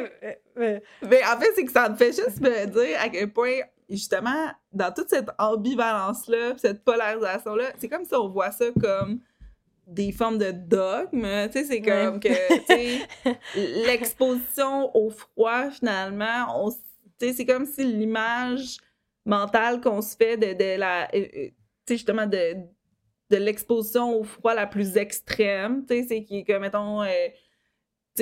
[0.58, 4.52] mais en fait, c'est que ça me fait juste me dire à quel point, justement,
[4.74, 9.22] dans toute cette ambivalence-là, cette polarisation-là, c'est comme si on voit ça comme
[9.88, 11.26] des formes de dogme.
[11.48, 12.30] Tu sais, c'est comme que,
[13.86, 16.72] l'exposition au froid, finalement, on,
[17.20, 18.78] c'est comme si l'image
[19.30, 21.08] mentale qu'on se fait de, de la.
[21.14, 21.48] Euh, euh,
[21.86, 22.56] tu sais, justement, de,
[23.30, 27.28] de l'exposition au froid la plus extrême, tu sais, c'est qui, que, mettons, euh,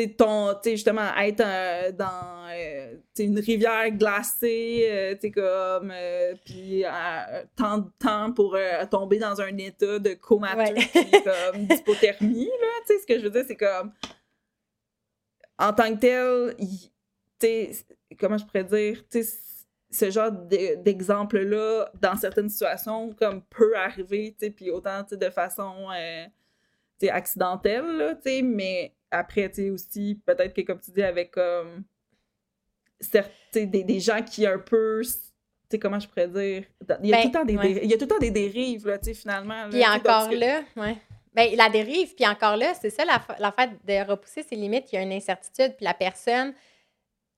[0.06, 5.92] ton, justement, être euh, dans euh, une rivière glacée, euh, tu comme,
[6.46, 6.84] puis
[7.56, 8.58] tant de temps pour
[8.92, 10.76] tomber dans un état de comateux,
[11.24, 13.92] comme d'hypothermie, là, tu sais, ce que je veux dire, c'est comme,
[15.58, 16.56] en tant que tel,
[17.40, 19.24] tu comment je pourrais dire, tu
[19.98, 25.88] ce genre d'exemple-là, dans certaines situations, comme peut arriver, tu sais, puis autant, de façon,
[27.10, 31.84] accidentelle, tu sais, mais après, tu sais, aussi, peut-être que, comme tu dis, avec comme.
[33.54, 35.02] des, des gens qui un peu.
[35.04, 35.10] Tu
[35.72, 36.64] sais, comment je pourrais dire?
[37.04, 38.88] Il y a, tout, le temps des il y a tout le temps des dérives,
[38.88, 39.70] là, tu sais, finalement.
[39.70, 40.98] Puis encore là, ouais.
[41.34, 44.92] Ben, la dérive, puis encore là, c'est ça la, la fait de repousser ses limites.
[44.92, 46.54] Il y a une incertitude, puis la personne.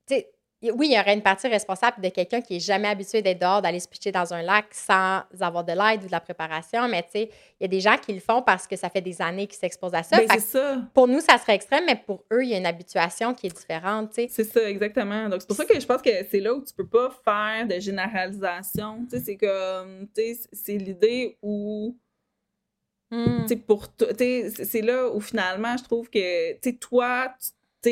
[0.08, 0.32] Tu sais,
[0.62, 3.62] oui, il y aurait une partie responsable de quelqu'un qui est jamais habitué d'être dehors,
[3.62, 6.88] d'aller se pitcher dans un lac sans avoir de l'aide ou de la préparation.
[6.90, 7.30] Mais tu sais,
[7.60, 9.60] il y a des gens qui le font parce que ça fait des années qu'ils
[9.60, 10.18] s'exposent à ça.
[10.18, 10.82] Ben, ça.
[10.94, 13.56] Pour nous, ça serait extrême, mais pour eux, il y a une habituation qui est
[13.56, 14.12] différente.
[14.14, 15.30] C'est ça, exactement.
[15.30, 17.66] Donc, c'est pour ça que je pense que c'est là où tu peux pas faire
[17.66, 19.06] de généralisation.
[19.10, 21.96] Tu sais, c'est comme, tu sais, c'est l'idée où
[23.12, 23.42] Hmm.
[23.42, 23.88] Tu sais, pour
[24.68, 27.34] c'est là où finalement, je trouve que, tu sais, toi,
[27.82, 27.92] tu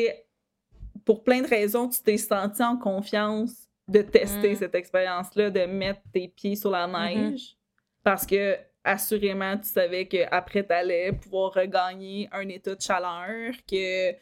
[1.07, 3.53] pour plein de raisons, tu t'es senti en confiance
[3.87, 4.55] de tester Mm.
[4.57, 7.29] cette expérience-là, de mettre tes pieds sur la Mm-hmm.
[7.31, 7.55] neige,
[8.03, 14.11] parce que assurément, tu savais qu'après, tu allais pouvoir regagner un état de chaleur, que
[14.11, 14.17] tu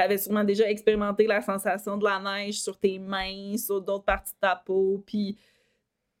[0.00, 4.32] avais sûrement déjà expérimenté la sensation de la neige sur tes mains, sur d'autres parties
[4.34, 5.36] de ta peau, puis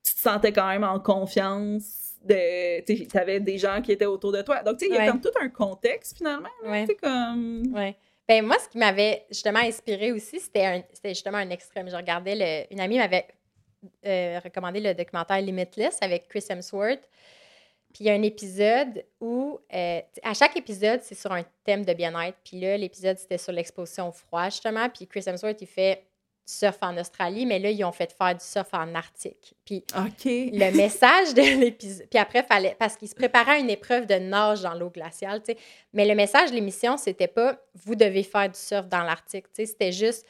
[0.04, 2.04] tu te sentais quand même en confiance.
[2.24, 4.60] De, tu avais des gens qui étaient autour de toi.
[4.64, 5.08] Donc, tu sais, il y a Ouais.
[5.08, 6.48] comme tout un contexte, finalement.
[6.64, 6.84] Ouais.
[7.00, 7.72] Comme...
[7.72, 7.96] Ouais.
[8.28, 11.88] Ben, moi, ce qui m'avait justement inspiré aussi, c'était justement un extrême.
[11.88, 13.26] Je regardais, le- une amie m'avait
[14.04, 17.08] euh, recommandé le documentaire Limitless avec Chris Hemsworth.
[17.94, 21.86] Puis il y a un épisode où, euh, à chaque épisode, c'est sur un thème
[21.86, 22.36] de bien-être.
[22.44, 24.88] Puis là, l'épisode, c'était sur l'exposition au froid, justement.
[24.90, 26.04] Puis Chris Hemsworth, il fait
[26.50, 29.54] surf en Australie, mais là, ils ont fait faire du surf en Arctique.
[29.64, 32.06] Puis le message de l'épisode.
[32.08, 32.76] Puis après, fallait.
[32.78, 35.58] Parce qu'il se préparait à une épreuve de nage dans l'eau glaciale, tu sais.
[35.92, 39.56] Mais le message de l'émission, c'était pas vous devez faire du surf dans l'Arctique, tu
[39.56, 39.66] sais.
[39.66, 40.24] C'était juste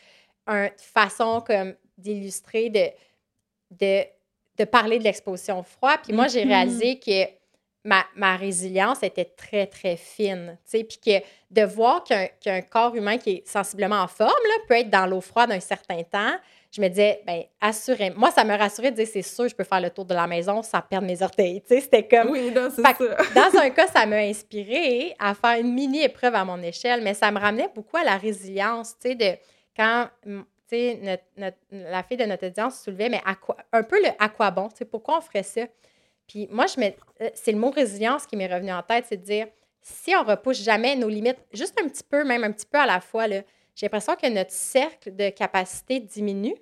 [0.47, 2.87] une façon comme d'illustrer, de,
[3.71, 4.05] de,
[4.57, 5.97] de parler de l'exposition au froid.
[6.03, 6.51] Puis moi, j'ai Mhm.
[6.51, 7.38] réalisé que
[7.85, 10.59] ma, ma résilience était très, très fine.
[10.71, 11.19] Puis que
[11.51, 15.07] de voir qu'un qu'un corps humain qui est sensiblement en forme, là, peut être dans
[15.07, 16.35] l'eau froide un certain temps,
[16.71, 18.17] je me disais, ben assurément.
[18.19, 20.27] Moi, ça me rassurait de dire, c'est sûr, je peux faire le tour de la
[20.27, 21.63] maison sans perdre mes orteils.
[21.67, 22.31] C'était comme.
[22.31, 22.83] Oui, ça.
[23.35, 27.15] Dans un cas, ça m'a inspiré à faire une mini épreuve à mon échelle, mais
[27.15, 29.37] ça me ramenait beaucoup à la résilience, tu sais, de
[29.77, 30.09] quand.
[30.71, 34.29] notre- notre- la fille de notre audience soulevait, mais à quoi, un peu le à
[34.29, 35.63] quoi bon, pourquoi on ferait ça?
[36.29, 39.49] Puis moi, euh, c'est le mot résilience qui m'est revenu en tête, c'est de dire,
[39.83, 42.87] si on repousse jamais nos limites, juste un petit peu, même un petit peu à
[42.87, 43.43] la fois, là,
[43.75, 46.57] j'ai l'impression que notre cercle de capacité diminue.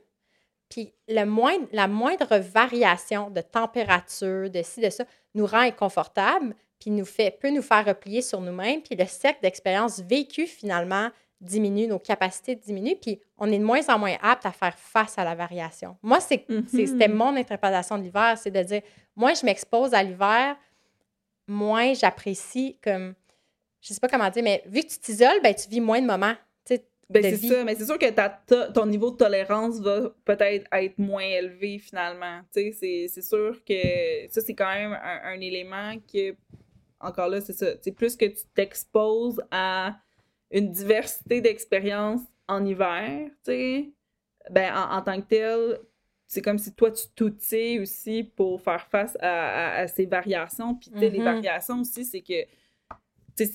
[0.68, 7.05] Puis la moindre variation de température, de ci, de ça, nous rend inconfortable, puis nous
[7.05, 8.82] fait, peut nous faire replier sur nous-mêmes.
[8.82, 11.10] Puis le cercle d'expérience vécue, finalement,
[11.40, 15.18] diminue, nos capacités diminuent, puis on est de moins en moins apte à faire face
[15.18, 15.96] à la variation.
[16.02, 16.66] Moi, c'est, Mhm.
[16.72, 18.82] c'était mon interprétation de l'hiver, c'est de dire,
[19.14, 20.56] moins je m'expose à l'hiver,
[21.46, 23.14] moins j'apprécie comme,
[23.80, 26.06] je sais pas comment dire, mais vu que tu t'isoles, ben, tu vis moins de
[26.06, 26.34] moments.
[27.08, 30.66] Ben, c'est ça, mais c'est sûr que ta, ta- ton niveau de tolérance va peut-être
[30.72, 32.40] être moins élevé finalement.
[32.50, 32.72] C'est-
[33.22, 36.34] sûr que ça, c'est quand même un, un élément que,
[36.98, 37.66] encore là, c'est ça.
[37.80, 39.94] C'est plus que tu t'exposes à
[40.51, 43.93] une diversité d'expériences en hiver, tu sais,
[44.51, 45.78] ben, en, en tant que tel,
[46.28, 50.74] c'est comme si toi, tu t'outillais aussi pour faire face à, à- à ces variations.
[50.77, 51.24] Puis, tu sais, les Mhm.
[51.24, 52.44] variations aussi, c'est que
[53.36, 53.52] tu sais,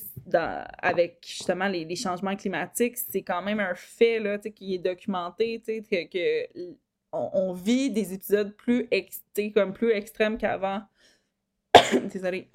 [0.79, 4.75] avec justement les, les changements climatiques, c'est quand même un fait là, tu sais, qui
[4.75, 6.75] est documenté, tu sais, que, que
[7.11, 9.23] on, on vit des épisodes plus, ex-
[9.53, 10.81] comme plus extrêmes qu'avant.
[12.13, 12.49] Désolée.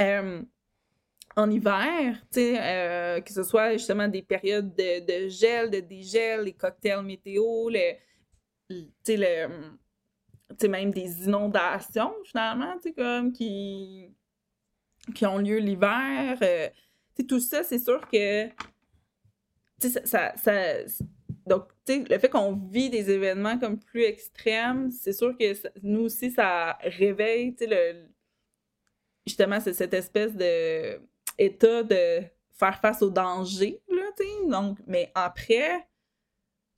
[1.37, 7.05] En hiver, euh, que ce soit justement des périodes de, gel, de dégel, les cocktails
[7.05, 7.69] météo,
[10.69, 14.11] même des inondations, finalement, comme qui,
[15.15, 16.39] qui ont lieu l'hiver.
[16.43, 16.69] euh,
[17.29, 18.49] tout ça, c'est sûr que.
[19.79, 21.05] Ça, ça, ça-
[21.47, 25.53] donc, le fait qu'on vit des événements comme plus extrêmes, c'est sûr que
[25.83, 28.09] nous aussi, ça réveille, le.
[29.27, 31.01] Justement, cette espèce de
[31.39, 34.03] état de faire face au danger, là.
[34.49, 35.87] Donc, mais après,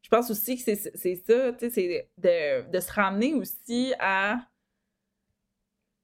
[0.03, 4.39] je pense aussi que c'est ça, tu sais, c'est de, de se ramener aussi à.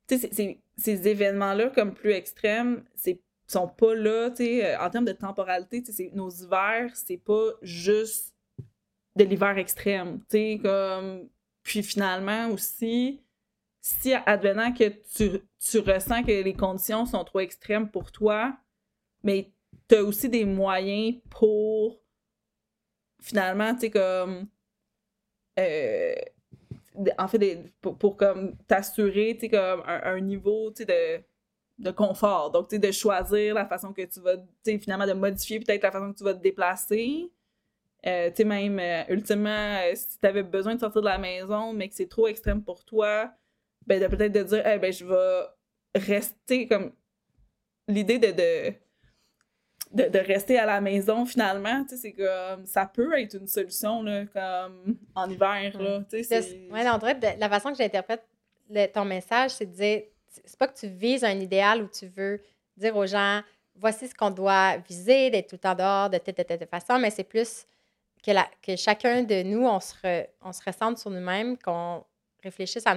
[0.07, 5.83] Ces événements-là, comme plus extrêmes, c'est sont pas là, euh, en termes de temporalité,
[6.13, 8.35] nos hivers, c'est pas juste
[9.17, 11.29] de l'hiver extrême, tu comme...
[11.63, 13.24] Puis finalement aussi,
[13.85, 18.57] si advenant que tu, tu ressens que les conditions sont trop extrêmes pour toi,
[19.23, 19.53] mais
[19.89, 22.01] t'as aussi des moyens pour
[23.21, 24.49] finalement, tu comme...
[25.59, 26.15] euh,
[27.19, 30.85] en fait, des- pour, comme t'assurer, tu comme un, niveau, tu
[31.79, 32.51] de confort.
[32.53, 35.83] Donc, tu sais, de choisir la façon que tu vas, tu finalement, de modifier peut-être
[35.83, 37.33] la façon que tu vas te déplacer.
[38.07, 41.73] Euh, tu sais, même, euh, ultimement, si tu avais besoin de sortir de la maison,
[41.73, 43.33] mais que c'est trop extrême pour toi,
[43.87, 46.93] ben, de peut-être de dire, eh ben, je vais rester comme.
[47.87, 48.73] L'idée de, de,
[49.93, 52.67] de, de rester à la maison, finalement, tu sais, c'est comme.
[52.67, 56.03] Ça peut être une solution, là, comme en hiver, là.
[56.11, 56.41] Tu sais,
[56.71, 58.25] ouais, non, de- la façon que j'interprète
[58.93, 62.41] ton message, c'est de dire, c'est pas que tu vises un idéal où tu veux
[62.77, 63.43] dire aux gens,
[63.77, 66.99] voici ce qu'on doit viser, d'être tout le temps dehors, de telle, telle, telle façon,
[66.99, 67.67] mais c'est plus
[68.25, 72.03] que, la, que chacun de nous, on se, re- on se ressente sur nous-mêmes, qu'on
[72.43, 72.97] réfléchisse à,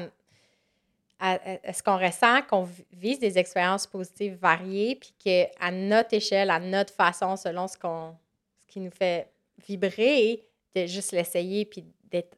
[1.20, 6.94] est-ce qu'on ressent qu'on vise des expériences positives variées, puis qu'à notre échelle, à notre
[6.94, 8.16] façon, selon ce, qu'on,
[8.62, 9.32] ce qui nous fait
[9.68, 10.44] vibrer,
[10.76, 11.86] de juste l'essayer, puis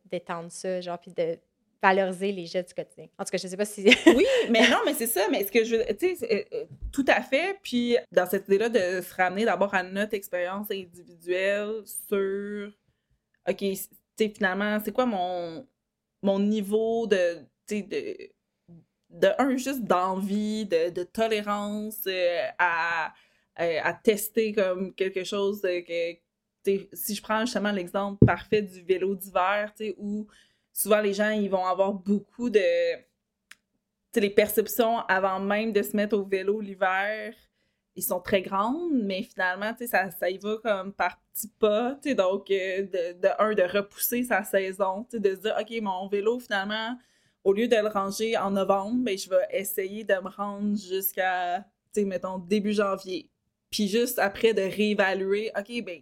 [0.05, 1.37] d'étendre ça, genre, puis de
[1.81, 3.07] valoriser les jeux du quotidien.
[3.17, 3.83] En tout cas, je sais pas si...
[4.07, 5.27] oui, mais non, mais c'est ça.
[5.29, 5.93] Mais ce que je.
[5.93, 7.57] Tu sais, euh, tout à fait.
[7.63, 12.69] Puis dans cette idée-là de se ramener d'abord à notre expérience individuelle sur...
[13.47, 15.65] OK, tu sais, finalement, c'est quoi mon,
[16.21, 17.37] mon niveau de...
[17.69, 18.29] De
[19.09, 23.13] de un, juste d'envie, de, de, tolérance euh, à,
[23.59, 26.13] euh, à, tester comme quelque chose que,
[26.93, 30.27] si je prends justement l'exemple parfait du vélo d'hiver, où
[30.71, 32.61] souvent les gens ils vont avoir beaucoup de
[34.15, 37.33] les perceptions avant même de se mettre au vélo l'hiver,
[37.95, 42.49] ils sont très grandes, mais finalement, ça, ça y va comme par petits pas, donc
[42.49, 46.97] euh, de, de, un, de repousser sa saison, de se dire, OK, mon vélo, finalement,
[47.49, 51.65] au lieu de le ranger en novembre, ben, je vais essayer de me rendre jusqu'à,
[51.97, 53.29] mettons, début janvier.
[53.71, 56.01] Puis juste après de réévaluer, OK, ben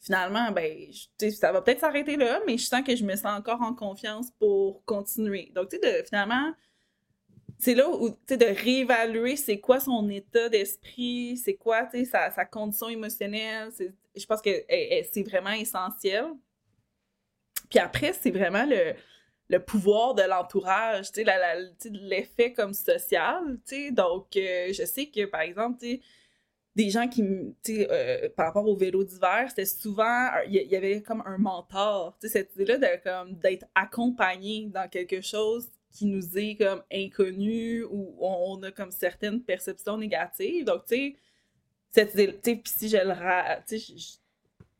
[0.00, 0.90] finalement, ben,
[1.30, 4.30] ça va peut-être s'arrêter là, mais je sens que je me sens encore en confiance
[4.38, 5.52] pour continuer.
[5.54, 6.54] Donc, tu sais, finalement,
[7.58, 11.98] c'est là où, tu sais, de réévaluer c'est quoi son état d'esprit, c'est quoi, tu
[11.98, 13.70] sais, sa, sa, condition émotionnelle.
[14.16, 14.64] Je pense que
[15.12, 16.26] c'est vraiment essentiel.
[17.68, 18.94] Puis après, c'est vraiment le,
[19.48, 23.90] le pouvoir de l'entourage, tu sais, l'effet comme social, tu sais.
[23.90, 26.00] Donc, euh, je sais que, par exemple, tu sais,
[26.76, 27.22] des gens qui,
[27.64, 31.38] tu sais, euh, par rapport au vélo d'hiver, c'était souvent, il y, avait comme un
[31.38, 37.84] mentor, tu sais, cette idée-là d'être accompagné dans quelque chose qui nous est, comme, inconnu
[37.84, 40.66] ou on a, comme, certaines perceptions négatives.
[40.66, 41.16] Donc, tu sais,
[41.90, 43.14] cette idée, tu sais, puis si je le,
[43.66, 44.18] tu sais,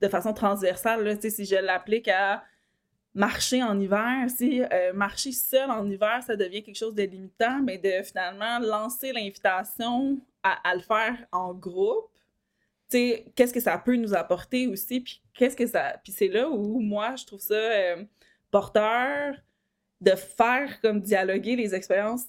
[0.00, 2.44] de façon transversale, tu sais, si je l'applique à
[3.14, 7.78] marcher en hiver, euh, marcher seul en hiver, ça devient quelque chose de limitant, mais
[7.78, 12.10] de finalement lancer l'invitation à, le faire en groupe,
[12.90, 16.00] qu'est-ce que ça peut nous apporter aussi, puis qu'est-ce que ça...
[16.02, 18.04] Puis c'est là où, moi, je trouve ça euh,
[18.50, 19.34] porteur
[20.00, 22.26] de faire comme dialoguer les expériences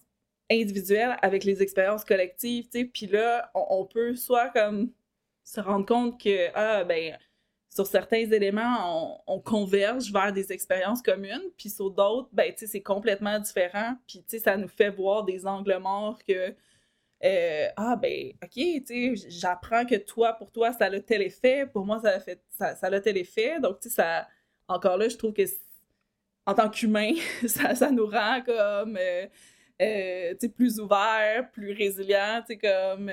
[0.51, 4.91] individuelles avec les expériences collectives, tu sais, puis là, on, on, peut soit comme
[5.43, 7.17] se rendre compte que, ah, ben
[7.79, 12.81] sur certains éléments, on, converge vers des expériences communes, puis sur d'autres, ben, tu c'est
[12.81, 16.53] complètement différent, puis, ça nous fait voir des angles morts que,
[17.23, 21.85] euh, ah, ben, OK, tu j'apprends que toi, pour toi, ça a tel effet, pour
[21.85, 24.27] moi, ça a, fait, ça, a tel effet, donc, tu sais, ça,
[24.67, 25.43] encore là, je trouve que,
[26.45, 27.13] en tant qu'humain,
[27.47, 29.25] ça, ça nous rend comme, euh,
[29.81, 33.09] euh, plus ouverts, plus résilients, tu comme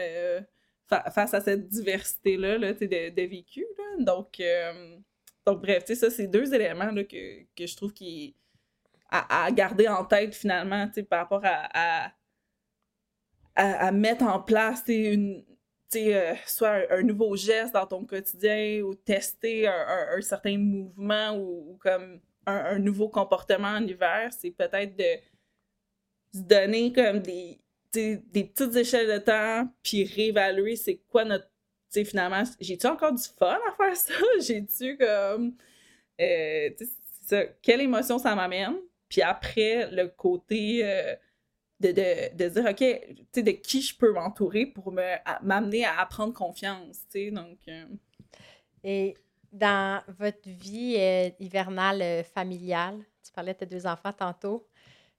[0.89, 3.67] face à cette diversité-là là, de, de vécu.
[3.99, 4.97] Donc, euh,
[5.47, 8.35] donc, bref, ça, c'est deux éléments là, que, que, je trouve qui
[9.11, 12.13] à, à, garder en tête finalement par rapport à, à,
[13.55, 15.45] à, mettre en place une,
[15.95, 21.79] euh, soit un, nouveau geste dans ton quotidien ou tester un, un, certain mouvement ou,
[21.81, 25.21] comme un, nouveau comportement en hiver, c'est peut-être de
[26.35, 27.61] se donner comme des,
[27.97, 31.47] des petites échelles de temps, puis réévaluer c'est quoi notre.
[31.93, 34.13] Tu sais, finalement, j'ai-tu encore du fun à faire ça?
[34.41, 35.55] J'ai-tu comme.
[36.21, 36.71] Euh,
[37.63, 38.77] quelle émotion ça m'amène?
[39.09, 41.15] Puis après, le côté euh,
[41.81, 44.93] de, de, de, dire, OK, tu sais, de qui je peux m'entourer pour
[45.43, 47.59] m'amener à, à, prendre confiance, tu sais, donc...
[47.69, 47.85] Euh.
[48.83, 49.17] Et
[49.53, 50.97] dans votre vie
[51.41, 54.67] hivernale familiale, tu parlais de tes deux enfants tantôt,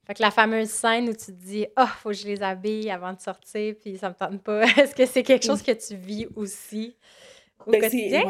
[0.07, 2.41] fait que la fameuse scène où tu te dis Ah, oh, faut que je les
[2.41, 4.63] habille avant de sortir, puis ça me tente pas.
[4.77, 6.95] Est-ce que c'est quelque chose que tu vis aussi?
[7.65, 8.23] Au ben, quotidien?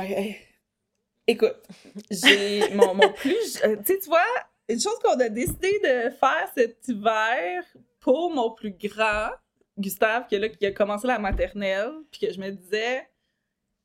[1.28, 1.62] Écoute,
[2.10, 3.62] j'ai mon, mon, plus.
[3.64, 4.26] Euh, tu sais, tu vois,
[4.68, 7.64] une chose qu'on a décidé de faire cet hiver
[8.00, 9.30] pour mon plus grand,
[9.78, 13.08] Gustave, qui, là, qui a commencé la maternelle, puis que je me disais,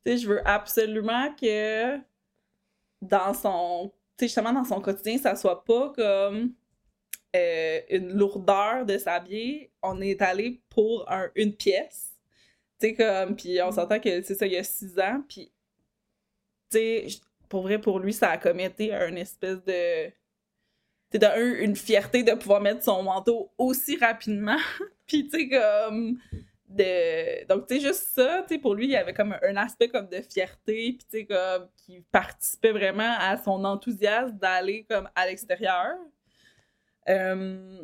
[0.07, 1.99] tu sais, je veux absolument que
[3.03, 3.93] dans son.
[4.17, 6.55] Tu sais, justement, dans son quotidien, ça soit pas comme
[7.35, 12.13] euh, une lourdeur de s'habiller, on est allé pour un, une pièce.
[12.79, 13.73] Tu sais, comme, puis on mm.
[13.73, 15.51] s'entend que c'est ça, il y a six ans, puis,
[16.71, 17.07] tu sais,
[17.49, 20.09] pour vrai, pour lui, ça a comme été un espèce de.
[21.11, 24.59] Tu sais, une fierté de pouvoir mettre son manteau aussi rapidement,
[25.07, 26.19] puis, tu sais, comme.
[26.69, 27.47] De...
[27.47, 29.89] Donc, tu sais, juste ça, tu sais, pour lui, il y avait comme un aspect
[29.89, 35.09] comme de fierté, puis tu sais, comme, qui participait vraiment à son enthousiasme d'aller comme
[35.15, 35.97] à l'extérieur.
[37.09, 37.79] Euh,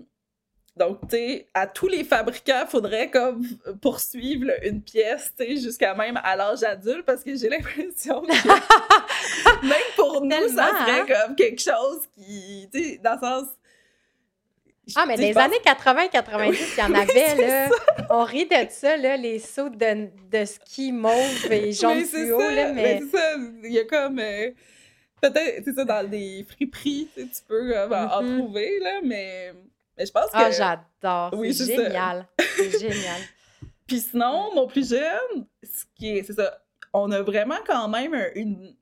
[0.76, 3.44] donc, tu sais, à tous les fabricants, il faudrait comme
[3.82, 8.28] poursuivre une pièce, tu sais, jusqu'à même à l'âge adulte, parce que j'ai l'impression que
[9.66, 13.46] même pour nous, ça serait comme quelque chose qui, tu sais, dans le sens,
[14.94, 17.68] Ah, mais des pense- années 80-90, il y en avait, là.
[18.10, 22.40] On rit de ça, là, les sauts de, de ski mauve et jaune Mais fluo,
[22.40, 23.00] ça, là, mais mais...
[23.10, 23.32] c'est ça,
[23.64, 24.20] il y a comme...
[24.20, 24.50] euh,
[25.20, 28.38] Peut-être, c'est ça, dans des friperies, tu peux euh, en Mhm.
[28.38, 29.52] trouver, là, mais,
[29.96, 30.30] mais je pense que...
[30.34, 31.38] Ah, j'adore.
[31.38, 32.26] Oui, c'est génial.
[32.56, 33.20] C'est génial.
[33.86, 36.62] Puis sinon, mon plus jeune, ce qui est, c'est ça,
[36.92, 38.74] on a vraiment quand même un- une,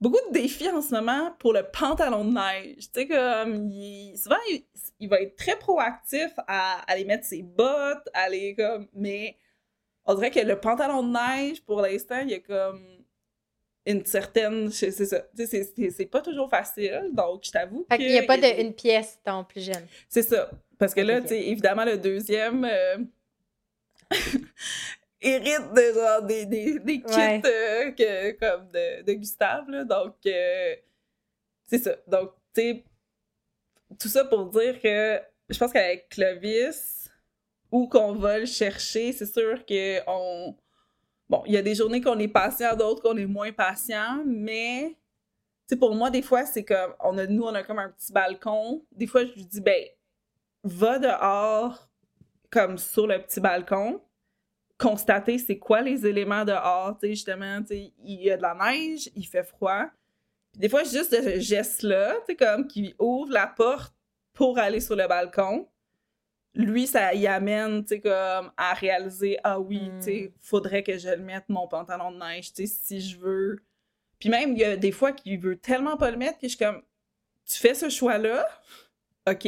[0.00, 2.90] beaucoup de défis en ce moment pour le pantalon de neige.
[2.92, 4.62] Tu sais, comme, il, souvent, il,
[5.00, 9.36] il va être très proactif à aller mettre ses bottes, aller comme, mais
[10.04, 12.82] on dirait que le pantalon de neige, pour l'instant, il y a comme
[13.90, 18.08] une certaine, c'est ça, tu sais, c'est- pas toujours facile, donc je t'avoue Fait qu'il
[18.08, 19.86] n'y a pas des- d'une pièce, ton plus jeune.
[20.08, 20.50] c'est ça.
[20.78, 21.22] Parce que là, Ok.
[21.22, 22.98] tu sais, évidemment, le deuxième euh,
[25.20, 27.40] hérite de genre des, des, des kits Ouais.
[27.44, 29.84] euh, que, comme de, de Gustave, là.
[29.84, 30.74] Donc, euh,
[31.66, 31.96] c'est ça.
[32.06, 32.84] Donc, tu sais,
[33.98, 37.10] tout ça pour dire que je pense qu'avec Clovis,
[37.72, 40.54] où qu'on va le chercher, c'est sûr que on.
[41.28, 44.96] Bon, il y a des journées qu'on est patient, d'autres qu'on est moins patient, mais
[45.76, 48.82] pour moi, des fois, c'est comme, on a, nous, on a comme un petit balcon.
[48.92, 49.84] Des fois, je lui dis, ben,
[50.64, 51.88] va dehors,
[52.50, 54.00] comme sur le petit balcon,
[54.78, 58.54] constater c'est quoi les éléments dehors, tu sais, justement, tu il y a de la
[58.54, 59.86] neige, il fait froid.
[60.56, 63.94] Des fois, juste ce geste-là, tu sais, comme, qui ouvre la porte
[64.32, 65.68] pour aller sur le balcon,
[66.58, 69.98] lui, ça y amène, tu sais, comme, à réaliser, ah oui, Mm.
[70.00, 73.16] tu sais, faudrait que je le mette, mon pantalon de neige, tu sais, si je
[73.18, 73.62] veux
[74.18, 76.56] puis même, il y a des fois qu'il veut tellement pas le mettre que je
[76.56, 76.82] suis comme,
[77.46, 78.44] tu fais ce choix-là,
[79.30, 79.46] OK,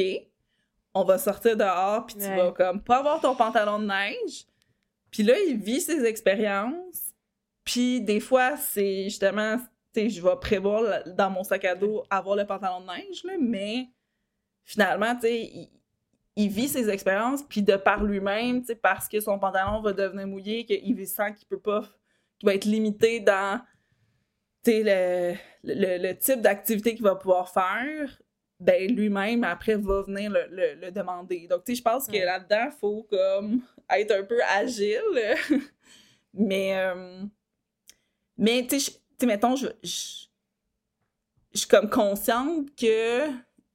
[0.95, 2.37] on va sortir dehors, puis tu Ouais.
[2.37, 4.47] vas comme pas avoir ton pantalon de neige.
[5.11, 7.15] Puis là, il vit ses expériences.
[7.65, 9.57] Puis des fois, c'est justement,
[9.93, 13.25] tu sais, je vais prévoir dans mon sac à dos avoir le pantalon de neige,
[13.25, 13.89] là, mais
[14.63, 15.69] finalement, tu sais,
[16.45, 20.65] il, vit ses expériences, puis de par lui-même, parce que son pantalon va devenir mouillé,
[20.65, 21.83] qu'il sent qu'il peut pas,
[22.39, 23.61] qu'il va être limité dans
[24.67, 25.35] le,
[25.65, 28.21] le, le type d'activité qu'il va pouvoir faire,
[28.59, 31.47] ben lui-même, après, va venir le, le, le demander.
[31.49, 32.25] Donc, tu sais, je pense que Ouais.
[32.25, 35.01] là-dedans, il faut comme être un peu agile.
[36.35, 37.23] mais, euh,
[38.37, 40.27] mais tu sais, je- tu sais, mettons, je, je,
[41.55, 43.29] je suis comme consciente que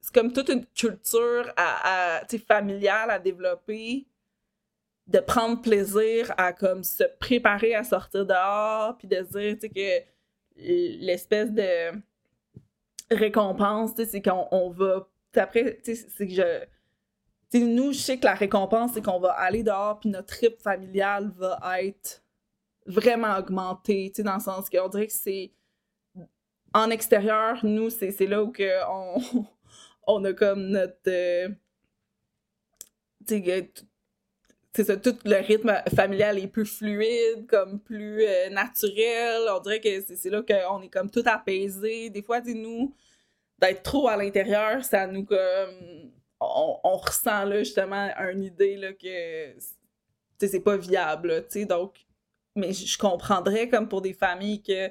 [0.06, 4.06] c'est comme toute une culture à, familiale à développer
[5.08, 10.04] de prendre plaisir à comme se préparer à sortir dehors puis de se dire que
[11.04, 12.00] l'espèce de
[13.10, 15.08] récompense, c'est qu'on on va.
[15.34, 20.08] Après, c'est que nous, je sais que la récompense, c'est qu'on va aller dehors, puis
[20.08, 22.22] notre trip familial va être
[22.86, 25.52] vraiment augmenté, tu sais, dans le sens qu'on dirait que c'est.
[26.72, 29.46] En extérieur, nous, c'est c'est là où que on,
[30.06, 30.96] on a comme notre.
[31.08, 31.48] euh,
[33.26, 33.62] t-
[34.74, 39.42] c'est tout le rythme familial est plus fluide, comme plus euh, naturel.
[39.50, 42.10] On dirait que c'est là qu'on est comme tout apaisé.
[42.10, 42.94] Des fois, tu sais, nous,
[43.58, 46.12] d'être trop à l'intérieur, ça nous comme.
[46.40, 49.56] On, on ressent là justement une idée là, que
[50.46, 51.28] c'est pas viable.
[51.28, 51.94] là, donc,
[52.54, 54.90] mais je comprendrais comme pour des familles que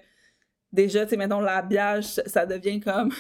[0.72, 3.14] déjà, tu sais, mettons, l'habillage, ça devient comme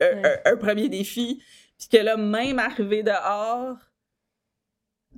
[0.00, 0.42] un, Ouais.
[0.44, 1.42] un- un premier défi.
[1.78, 3.76] Puis que là, même arrivé dehors,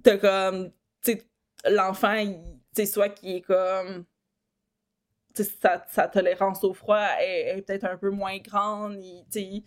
[0.02, 0.70] t'as comme,
[1.02, 1.22] tu sais,
[1.70, 2.32] l'enfant, tu
[2.74, 4.04] sais, soit qui est comme,
[5.34, 9.24] tu sais, sa, sa tolérance au froid est, est peut-être un peu moins grande, il-
[9.30, 9.62] tu sais,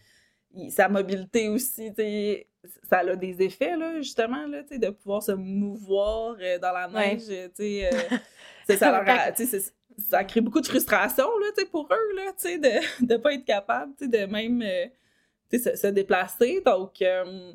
[0.53, 2.47] il- sa mobilité aussi, tu sais,
[2.89, 6.71] ça a des effets, là, justement, là, tu sais, de pouvoir se mouvoir euh, dans
[6.71, 7.15] la Ouais.
[7.15, 8.17] neige, tu sais, euh,
[8.65, 9.73] c'est- ça, leur a- tu sais, c'est-
[10.09, 13.17] ça crée beaucoup de frustration, là, tu sais, pour eux, là, tu sais, de ne
[13.17, 14.85] pas être capable, tu sais, de même, euh,
[15.59, 17.01] se, se déplacer, donc...
[17.01, 17.53] euh,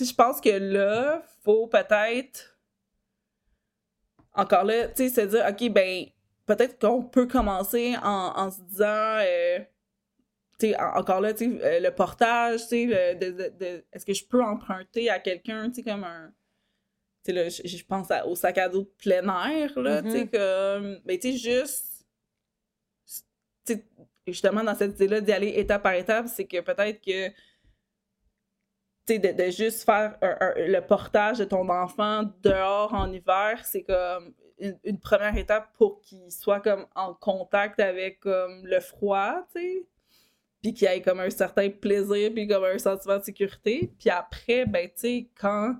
[0.00, 2.56] je pense que là, faut peut-être
[4.34, 6.06] encore là, tu sais, se dire, OK, ben,
[6.46, 9.58] peut-être qu'on peut commencer en, en se disant, euh,
[10.58, 13.52] tu sais, en- encore là, tu sais, euh, le portage, tu sais, le- de, de-
[13.58, 16.32] de- est-ce que je peux emprunter à quelqu'un, tu sais, comme un.
[17.24, 20.20] Tu sais, je, pense à- au sac à dos de plein air, là, tu sais,
[20.24, 20.30] Mhm.
[20.30, 21.00] comme.
[21.06, 22.06] Mais tu sais, juste.
[23.66, 23.84] Tu sais,
[24.32, 27.30] justement, dans cette idée-là d'y aller étape par étape, c'est que peut-être que
[29.16, 30.18] de, de juste faire
[30.56, 36.30] le portage de ton enfant dehors en hiver, c'est comme une, première étape pour qu'il
[36.30, 39.86] soit comme en contact avec comme le froid, tu sais.
[40.62, 43.92] Puis qu'il ait comme un certain plaisir, puis comme un sentiment de sécurité.
[43.98, 45.76] Puis après, ben, tu sais, quand.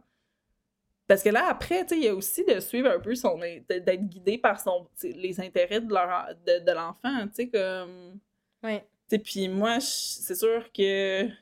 [1.08, 3.38] Parce que là, après, tu sais, il y a aussi de suivre un peu son.
[3.68, 8.20] d'être guidé par son, les intérêts de, leur, de, de l'enfant, tu sais, comme.
[9.08, 11.26] Sais, puis moi, c'est sûr que.
[11.26, 11.32] tu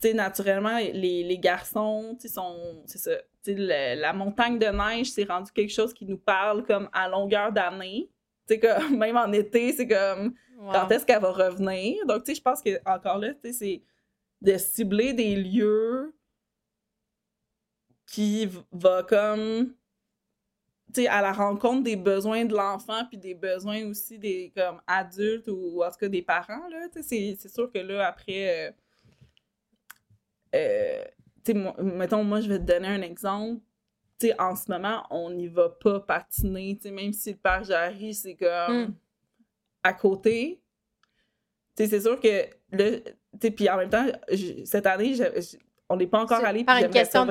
[0.00, 3.12] sais, naturellement, les, les garçons, tu sont, c'est ça,
[3.46, 8.10] la montagne de neige, c'est rendu quelque chose qui nous parle comme à longueur d'année.
[8.48, 10.34] Tu sais, comme, même en été, c'est comme,
[10.72, 12.04] quand est-ce qu'elle va revenir?
[12.06, 13.82] Donc, tu sais, je pense que, encore là, tu sais, c'est
[14.42, 16.14] de cibler des lieux
[18.06, 19.74] qui va comme
[21.08, 25.82] à la rencontre des besoins de l'enfant puis des besoins aussi des comme adultes ou,
[25.82, 28.70] en tout cas des parents là c'est sûr que là après euh,
[30.54, 31.04] euh,
[31.44, 33.62] sais mettons moi je vais te donner un exemple.
[34.38, 38.82] En ce moment on n'y va pas patiner même si le parc Jarry c'est comme
[38.82, 38.94] hmm.
[39.82, 40.60] à côté.
[41.74, 42.44] C'est sûr que
[43.40, 44.06] sais puis en même temps
[44.64, 45.14] cette année
[45.88, 47.26] on n'est pas encore allé par une question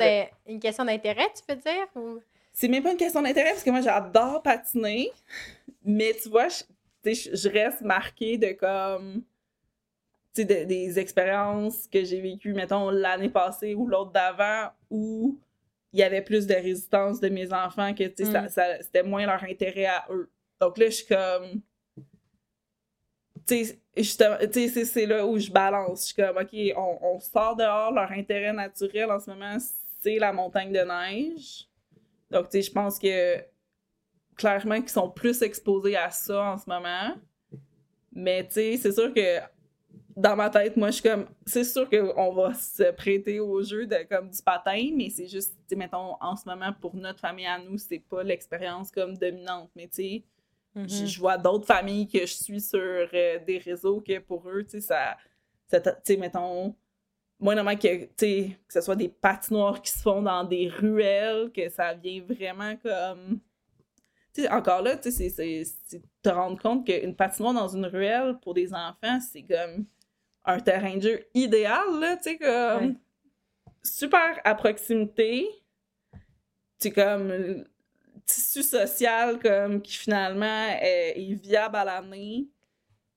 [0.48, 2.19] une question d'intérêt tu veux dire ou?
[2.60, 5.10] C'est même pas une question d'intérêt parce que moi j'adore patiner,
[5.86, 6.61] mais tu vois, je,
[7.06, 9.23] je reste marquée de comme
[10.36, 15.40] tu sais, des expériences que j'ai vécues, mettons, l'année passée ou l'autre d'avant, où
[15.94, 18.81] il y avait plus de résistance de mes enfants, que tu sais, mm.
[18.81, 20.30] c'était moins leur intérêt à eux.
[20.60, 21.61] Donc là, je suis comme.
[23.48, 23.64] Tu
[24.03, 26.02] sais, c'est là où je balance.
[26.02, 29.57] Je suis comme, OK, on, on sort dehors, leur intérêt naturel en ce moment,
[30.02, 31.68] c'est la montagne de neige.
[32.31, 33.38] Donc, tu sais, je pense que
[34.35, 37.15] clairement qu'ils sont plus exposés à ça en ce moment.
[38.11, 39.39] Mais, tu sais, c'est sûr que
[40.15, 43.85] dans ma tête, moi, je suis comme, c'est sûr qu'on va se prêter au jeu
[43.85, 47.19] de comme du patin, mais c'est juste, tu sais, mettons, en ce moment, pour notre
[47.19, 49.69] famille à nous, c'est pas l'expérience comme dominante.
[49.76, 50.23] Mais, tu sais,
[50.76, 51.06] mm-hmm.
[51.07, 54.81] je vois d'autres familles que je suis sur euh, des réseaux que pour eux, tu
[54.81, 55.18] sais, ça,
[55.72, 56.76] tu sais, mettons,
[57.39, 61.69] moi, normalement, que, que ce soit des patinoires qui se font dans des ruelles, que
[61.69, 63.39] ça vient vraiment comme.
[64.51, 68.73] Encore là, tu sais, c'est te rendre compte qu'une patinoire dans une ruelle pour des
[68.73, 69.85] enfants, c'est comme
[70.45, 72.97] un terrain de jeu idéal, là, tu sais, comme.
[73.81, 75.47] Super à proximité.
[76.79, 77.65] Tu comme.
[78.25, 82.47] Tissu social, comme, qui finalement est, viable à l'année.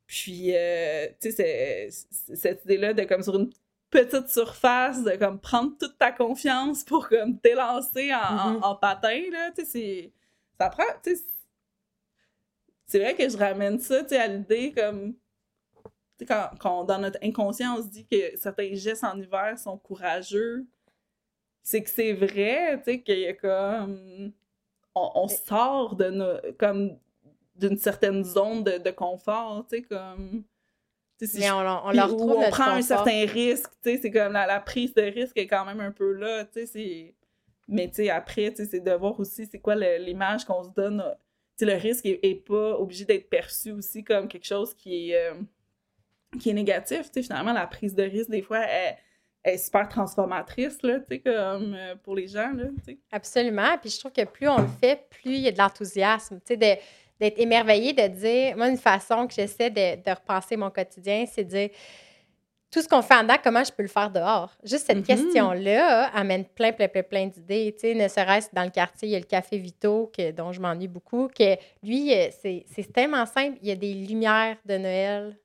[0.06, 3.50] Puis, euh, tu sais, cette idée-là de, comme, sur une
[3.92, 8.80] petite surface, de comme prendre toute ta confiance pour comme t'élancer en, mm-hmm.
[8.80, 10.12] patin, là, tu sais, c'est...
[10.58, 11.22] Ça prend, tu sais...
[12.86, 15.14] C'est vrai que je ramène ça, tu sais, à l'idée comme...
[16.18, 19.76] Tu sais, quand, dans notre inconscient, on se dit que certains gestes en hiver sont
[19.76, 20.66] courageux,
[21.62, 24.32] c'est que c'est vrai, tu sais, qu'il y a comme...
[24.94, 26.36] On, sort de nos...
[26.58, 26.98] comme
[27.56, 30.44] d'une certaine zone de, de confort, tu sais, comme
[31.34, 34.94] mais on, on leur on prend un certain risque, tu sais, c'est comme la, prise
[34.94, 37.14] de risque est quand même un peu là, tu sais,
[37.68, 40.70] Mais tu sais, après, tu sais, c'est de voir aussi c'est quoi l'image qu'on se
[40.70, 41.02] donne.
[41.58, 45.16] Tu sais, le risque est, pas obligé d'être perçu aussi comme quelque chose qui est,
[45.16, 45.34] euh,
[46.40, 48.96] qui est négatif, tu sais, finalement, la prise de risque, des fois, est,
[49.44, 52.98] est super transformatrice, là, tu sais, comme euh, pour les gens, là, tu sais.
[53.10, 56.40] Absolument, puis je trouve que plus on le fait, plus il y a de l'enthousiasme,
[56.44, 56.80] tu sais, de
[57.22, 61.50] d'être émerveillée, de dire, moi, une façon que j'essaie de, repenser mon quotidien, c'est de
[61.50, 61.70] dire,
[62.68, 64.50] tout ce qu'on fait en dedans, comment je peux le faire dehors?
[64.64, 65.02] Juste cette mm-hmm.
[65.02, 67.72] question-là amène plein, plein, plein, plein d'idées.
[67.74, 70.50] Tu sais, ne serait-ce dans le quartier, il y a le Café Vito, que, dont
[70.50, 73.56] je m'ennuie beaucoup, que lui, euh, c'est tellement simple.
[73.62, 75.38] Il y a des lumières de Noël,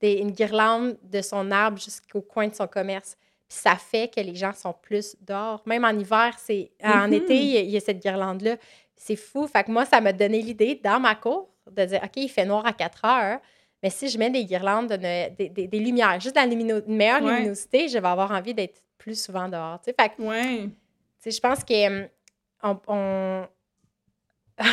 [0.00, 3.16] des, une guirlande de son arbre jusqu'au coin de son commerce.
[3.46, 5.62] Puis ça fait que les gens sont plus dehors.
[5.66, 7.12] Même en hiver, c'est en mm-hmm.
[7.12, 8.56] été, il y a cette guirlande-là.
[9.00, 9.46] C'est fou.
[9.46, 12.44] Fait que moi, ça m'a donné l'idée dans ma cour de dire OK, il fait
[12.44, 13.40] noir à 4 heures,
[13.82, 17.96] mais si je mets des guirlandes, des, des, lumières, juste dans une meilleure luminosité, je
[17.96, 19.80] vais avoir envie d'être plus souvent dehors.
[19.82, 20.68] Fait que, ouais.
[21.24, 22.08] je pense qu'on
[22.62, 23.46] hum, on,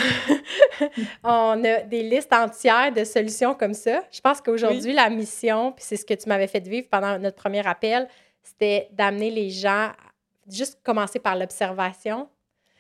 [1.24, 4.04] on a des listes entières de solutions comme ça.
[4.12, 7.38] Je pense qu'aujourd'hui, la mission, puis c'est ce que tu m'avais fait vivre pendant notre
[7.38, 8.10] premier appel,
[8.44, 9.94] c'était d'amener les gens,
[10.49, 12.28] juste commencer par l'observation,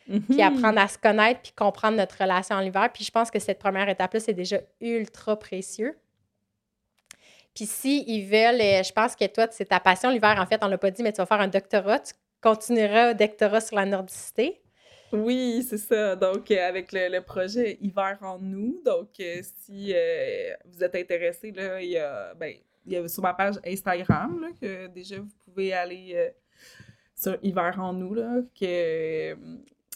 [0.07, 0.41] puis mhm.
[0.41, 2.89] apprendre à se connaître, puis comprendre notre relation en l'hiver.
[2.93, 5.97] Puis je pense que cette première étape-là, c'est déjà ultra précieux.
[7.53, 10.67] Puis s'ils veulent, euh, je pense que toi, c'est ta passion l'hiver, en fait, on
[10.67, 13.85] l'a pas dit, mais tu vas faire un doctorat, tu continueras au doctorat sur la
[13.85, 14.61] nordicité.
[15.11, 16.15] Oui, c'est ça.
[16.15, 18.79] Donc, euh, avec le, projet Hiver en nous.
[18.85, 19.93] Donc, euh, si
[20.65, 22.53] vous êtes intéressé, là, il y a, ben,
[22.85, 26.31] il y a sur ma page Instagram là, que déjà vous pouvez aller
[27.15, 29.35] sur Hiver en nous, là, que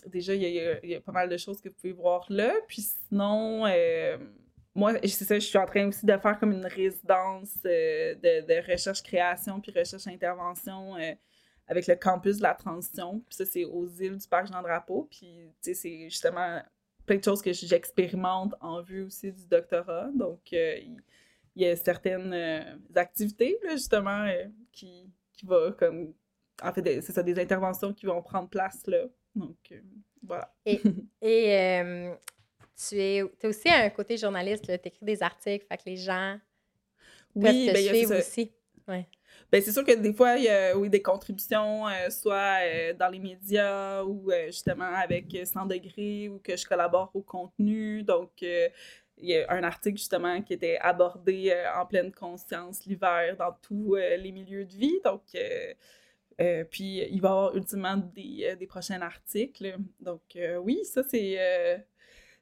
[0.07, 0.44] déjà, il
[0.84, 2.53] y, a, pas mal de choses que vous pouvez voir là.
[2.68, 4.18] Puis sinon, euh,
[4.73, 8.72] moi, c'est ça, je suis en train aussi de faire comme une résidence euh, de,
[8.72, 11.14] recherche-création puis recherche-intervention euh,
[11.68, 13.19] avec le campus de la transition.
[13.28, 15.07] Puis ça, c'est aux îles du Parc Jean-Drapeau.
[15.10, 16.61] Puis, tu sais, c'est justement
[17.06, 20.10] plein de choses que j'expérimente en vue aussi du doctorat.
[20.14, 21.02] Donc, il
[21.56, 22.34] y a certaines
[22.95, 24.28] activités, justement,
[24.72, 26.14] qui, qui va comme.
[26.64, 29.07] En fait, c'est ça, des interventions qui vont prendre place là.
[29.35, 29.81] Donc, euh,
[30.23, 30.53] voilà.
[30.65, 30.81] Et,
[31.21, 32.13] et euh,
[32.75, 36.37] tu es, aussi un côté journaliste, tu écris des articles, fait que les gens
[37.35, 38.51] oui, te ben, suivre aussi.
[38.87, 39.07] Ouais.
[39.51, 43.07] Ben, c'est sûr que des fois, il y a oui, des contributions, euh, soit dans
[43.07, 48.03] les médias ou justement avec 100 degrés ou que je collabore au contenu.
[48.03, 53.53] Donc, il y a un article justement qui était abordé en pleine conscience l'hiver dans
[53.61, 54.99] tous les milieux de vie.
[55.05, 55.23] Donc,
[56.41, 59.76] euh, puis il va y avoir ultimement des, euh, des prochains articles.
[59.99, 61.38] Donc euh, oui, ça c'est...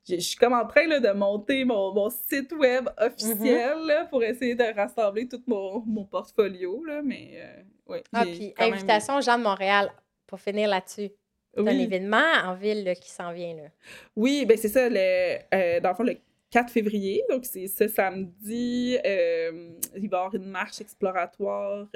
[0.07, 4.09] je suis comme en train là, de monter mon, mon, site web officiel mm-hmm.
[4.09, 6.83] pour essayer de rassembler tout mon, mon portfolio.
[6.85, 7.41] Là, mais
[7.87, 7.97] oui.
[8.13, 9.91] Ah, puis invitation aux gens de Montréal,
[10.27, 11.09] pour finir là-dessus.
[11.55, 13.55] C'est un événement en ville qui s'en vient.
[13.55, 13.69] Là.
[14.15, 14.87] Oui, ben c'est ça.
[14.87, 16.15] Le, dans le fond, le
[16.51, 21.87] 4 février, donc c'est ce samedi, il va y avoir une marche exploratoire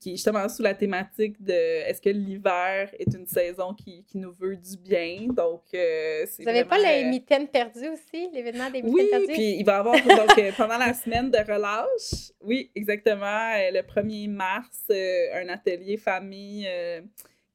[0.00, 4.18] qui est justement sous la thématique de est-ce que l'hiver est une saison qui, qui,
[4.18, 5.28] nous veut du bien?
[5.28, 9.26] Donc, euh, Vous n'avez pas les euh, mitaines perdues aussi, l'événement des mitaines oui, perdues?
[9.28, 13.54] Oui, puis il va y avoir donc, euh, pendant la semaine de relâche, oui, exactement,
[13.72, 16.68] le 1er mars, un atelier famille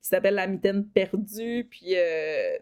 [0.01, 1.67] qui s'appelle la mitaine perdue.
[1.69, 1.95] Puis,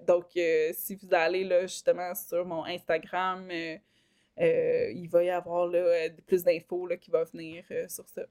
[0.06, 0.26] donc,
[0.74, 3.50] si vous allez là, justement sur mon Instagram,
[4.38, 8.24] il va y avoir là, plus d'infos qui vont venir sur ça.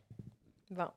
[0.71, 0.89] Bon,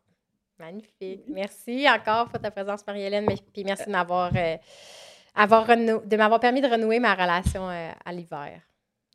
[0.59, 1.23] Magnifique.
[1.27, 3.25] Merci encore pour ta présence, Marie-Hélène.
[3.53, 4.57] Puis merci de m'avoir euh,
[5.33, 8.61] avoir de m'avoir permis de renouer ma relation euh, à l'hiver.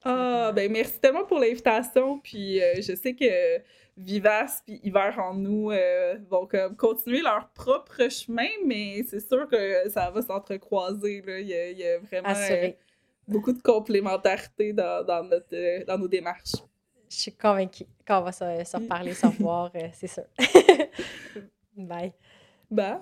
[0.05, 2.19] Ah, ben merci tellement pour l'invitation.
[2.19, 3.63] Puis euh, je sais que
[3.97, 5.71] Vivace puis Hiver en nous
[6.29, 11.23] vont comme continuer leur propre chemin, mais c'est sûr que ça va s'entrecroiser.
[11.27, 12.35] Il, il, y a vraiment
[13.29, 16.57] beaucoup de complémentarité dans, dans, notre, dans nos démarches.
[17.15, 20.25] Je suis convaincue qu'on va se, se reparler, se revoir, euh, c'est sûr.
[21.77, 22.13] Bye.
[22.69, 22.99] Bye.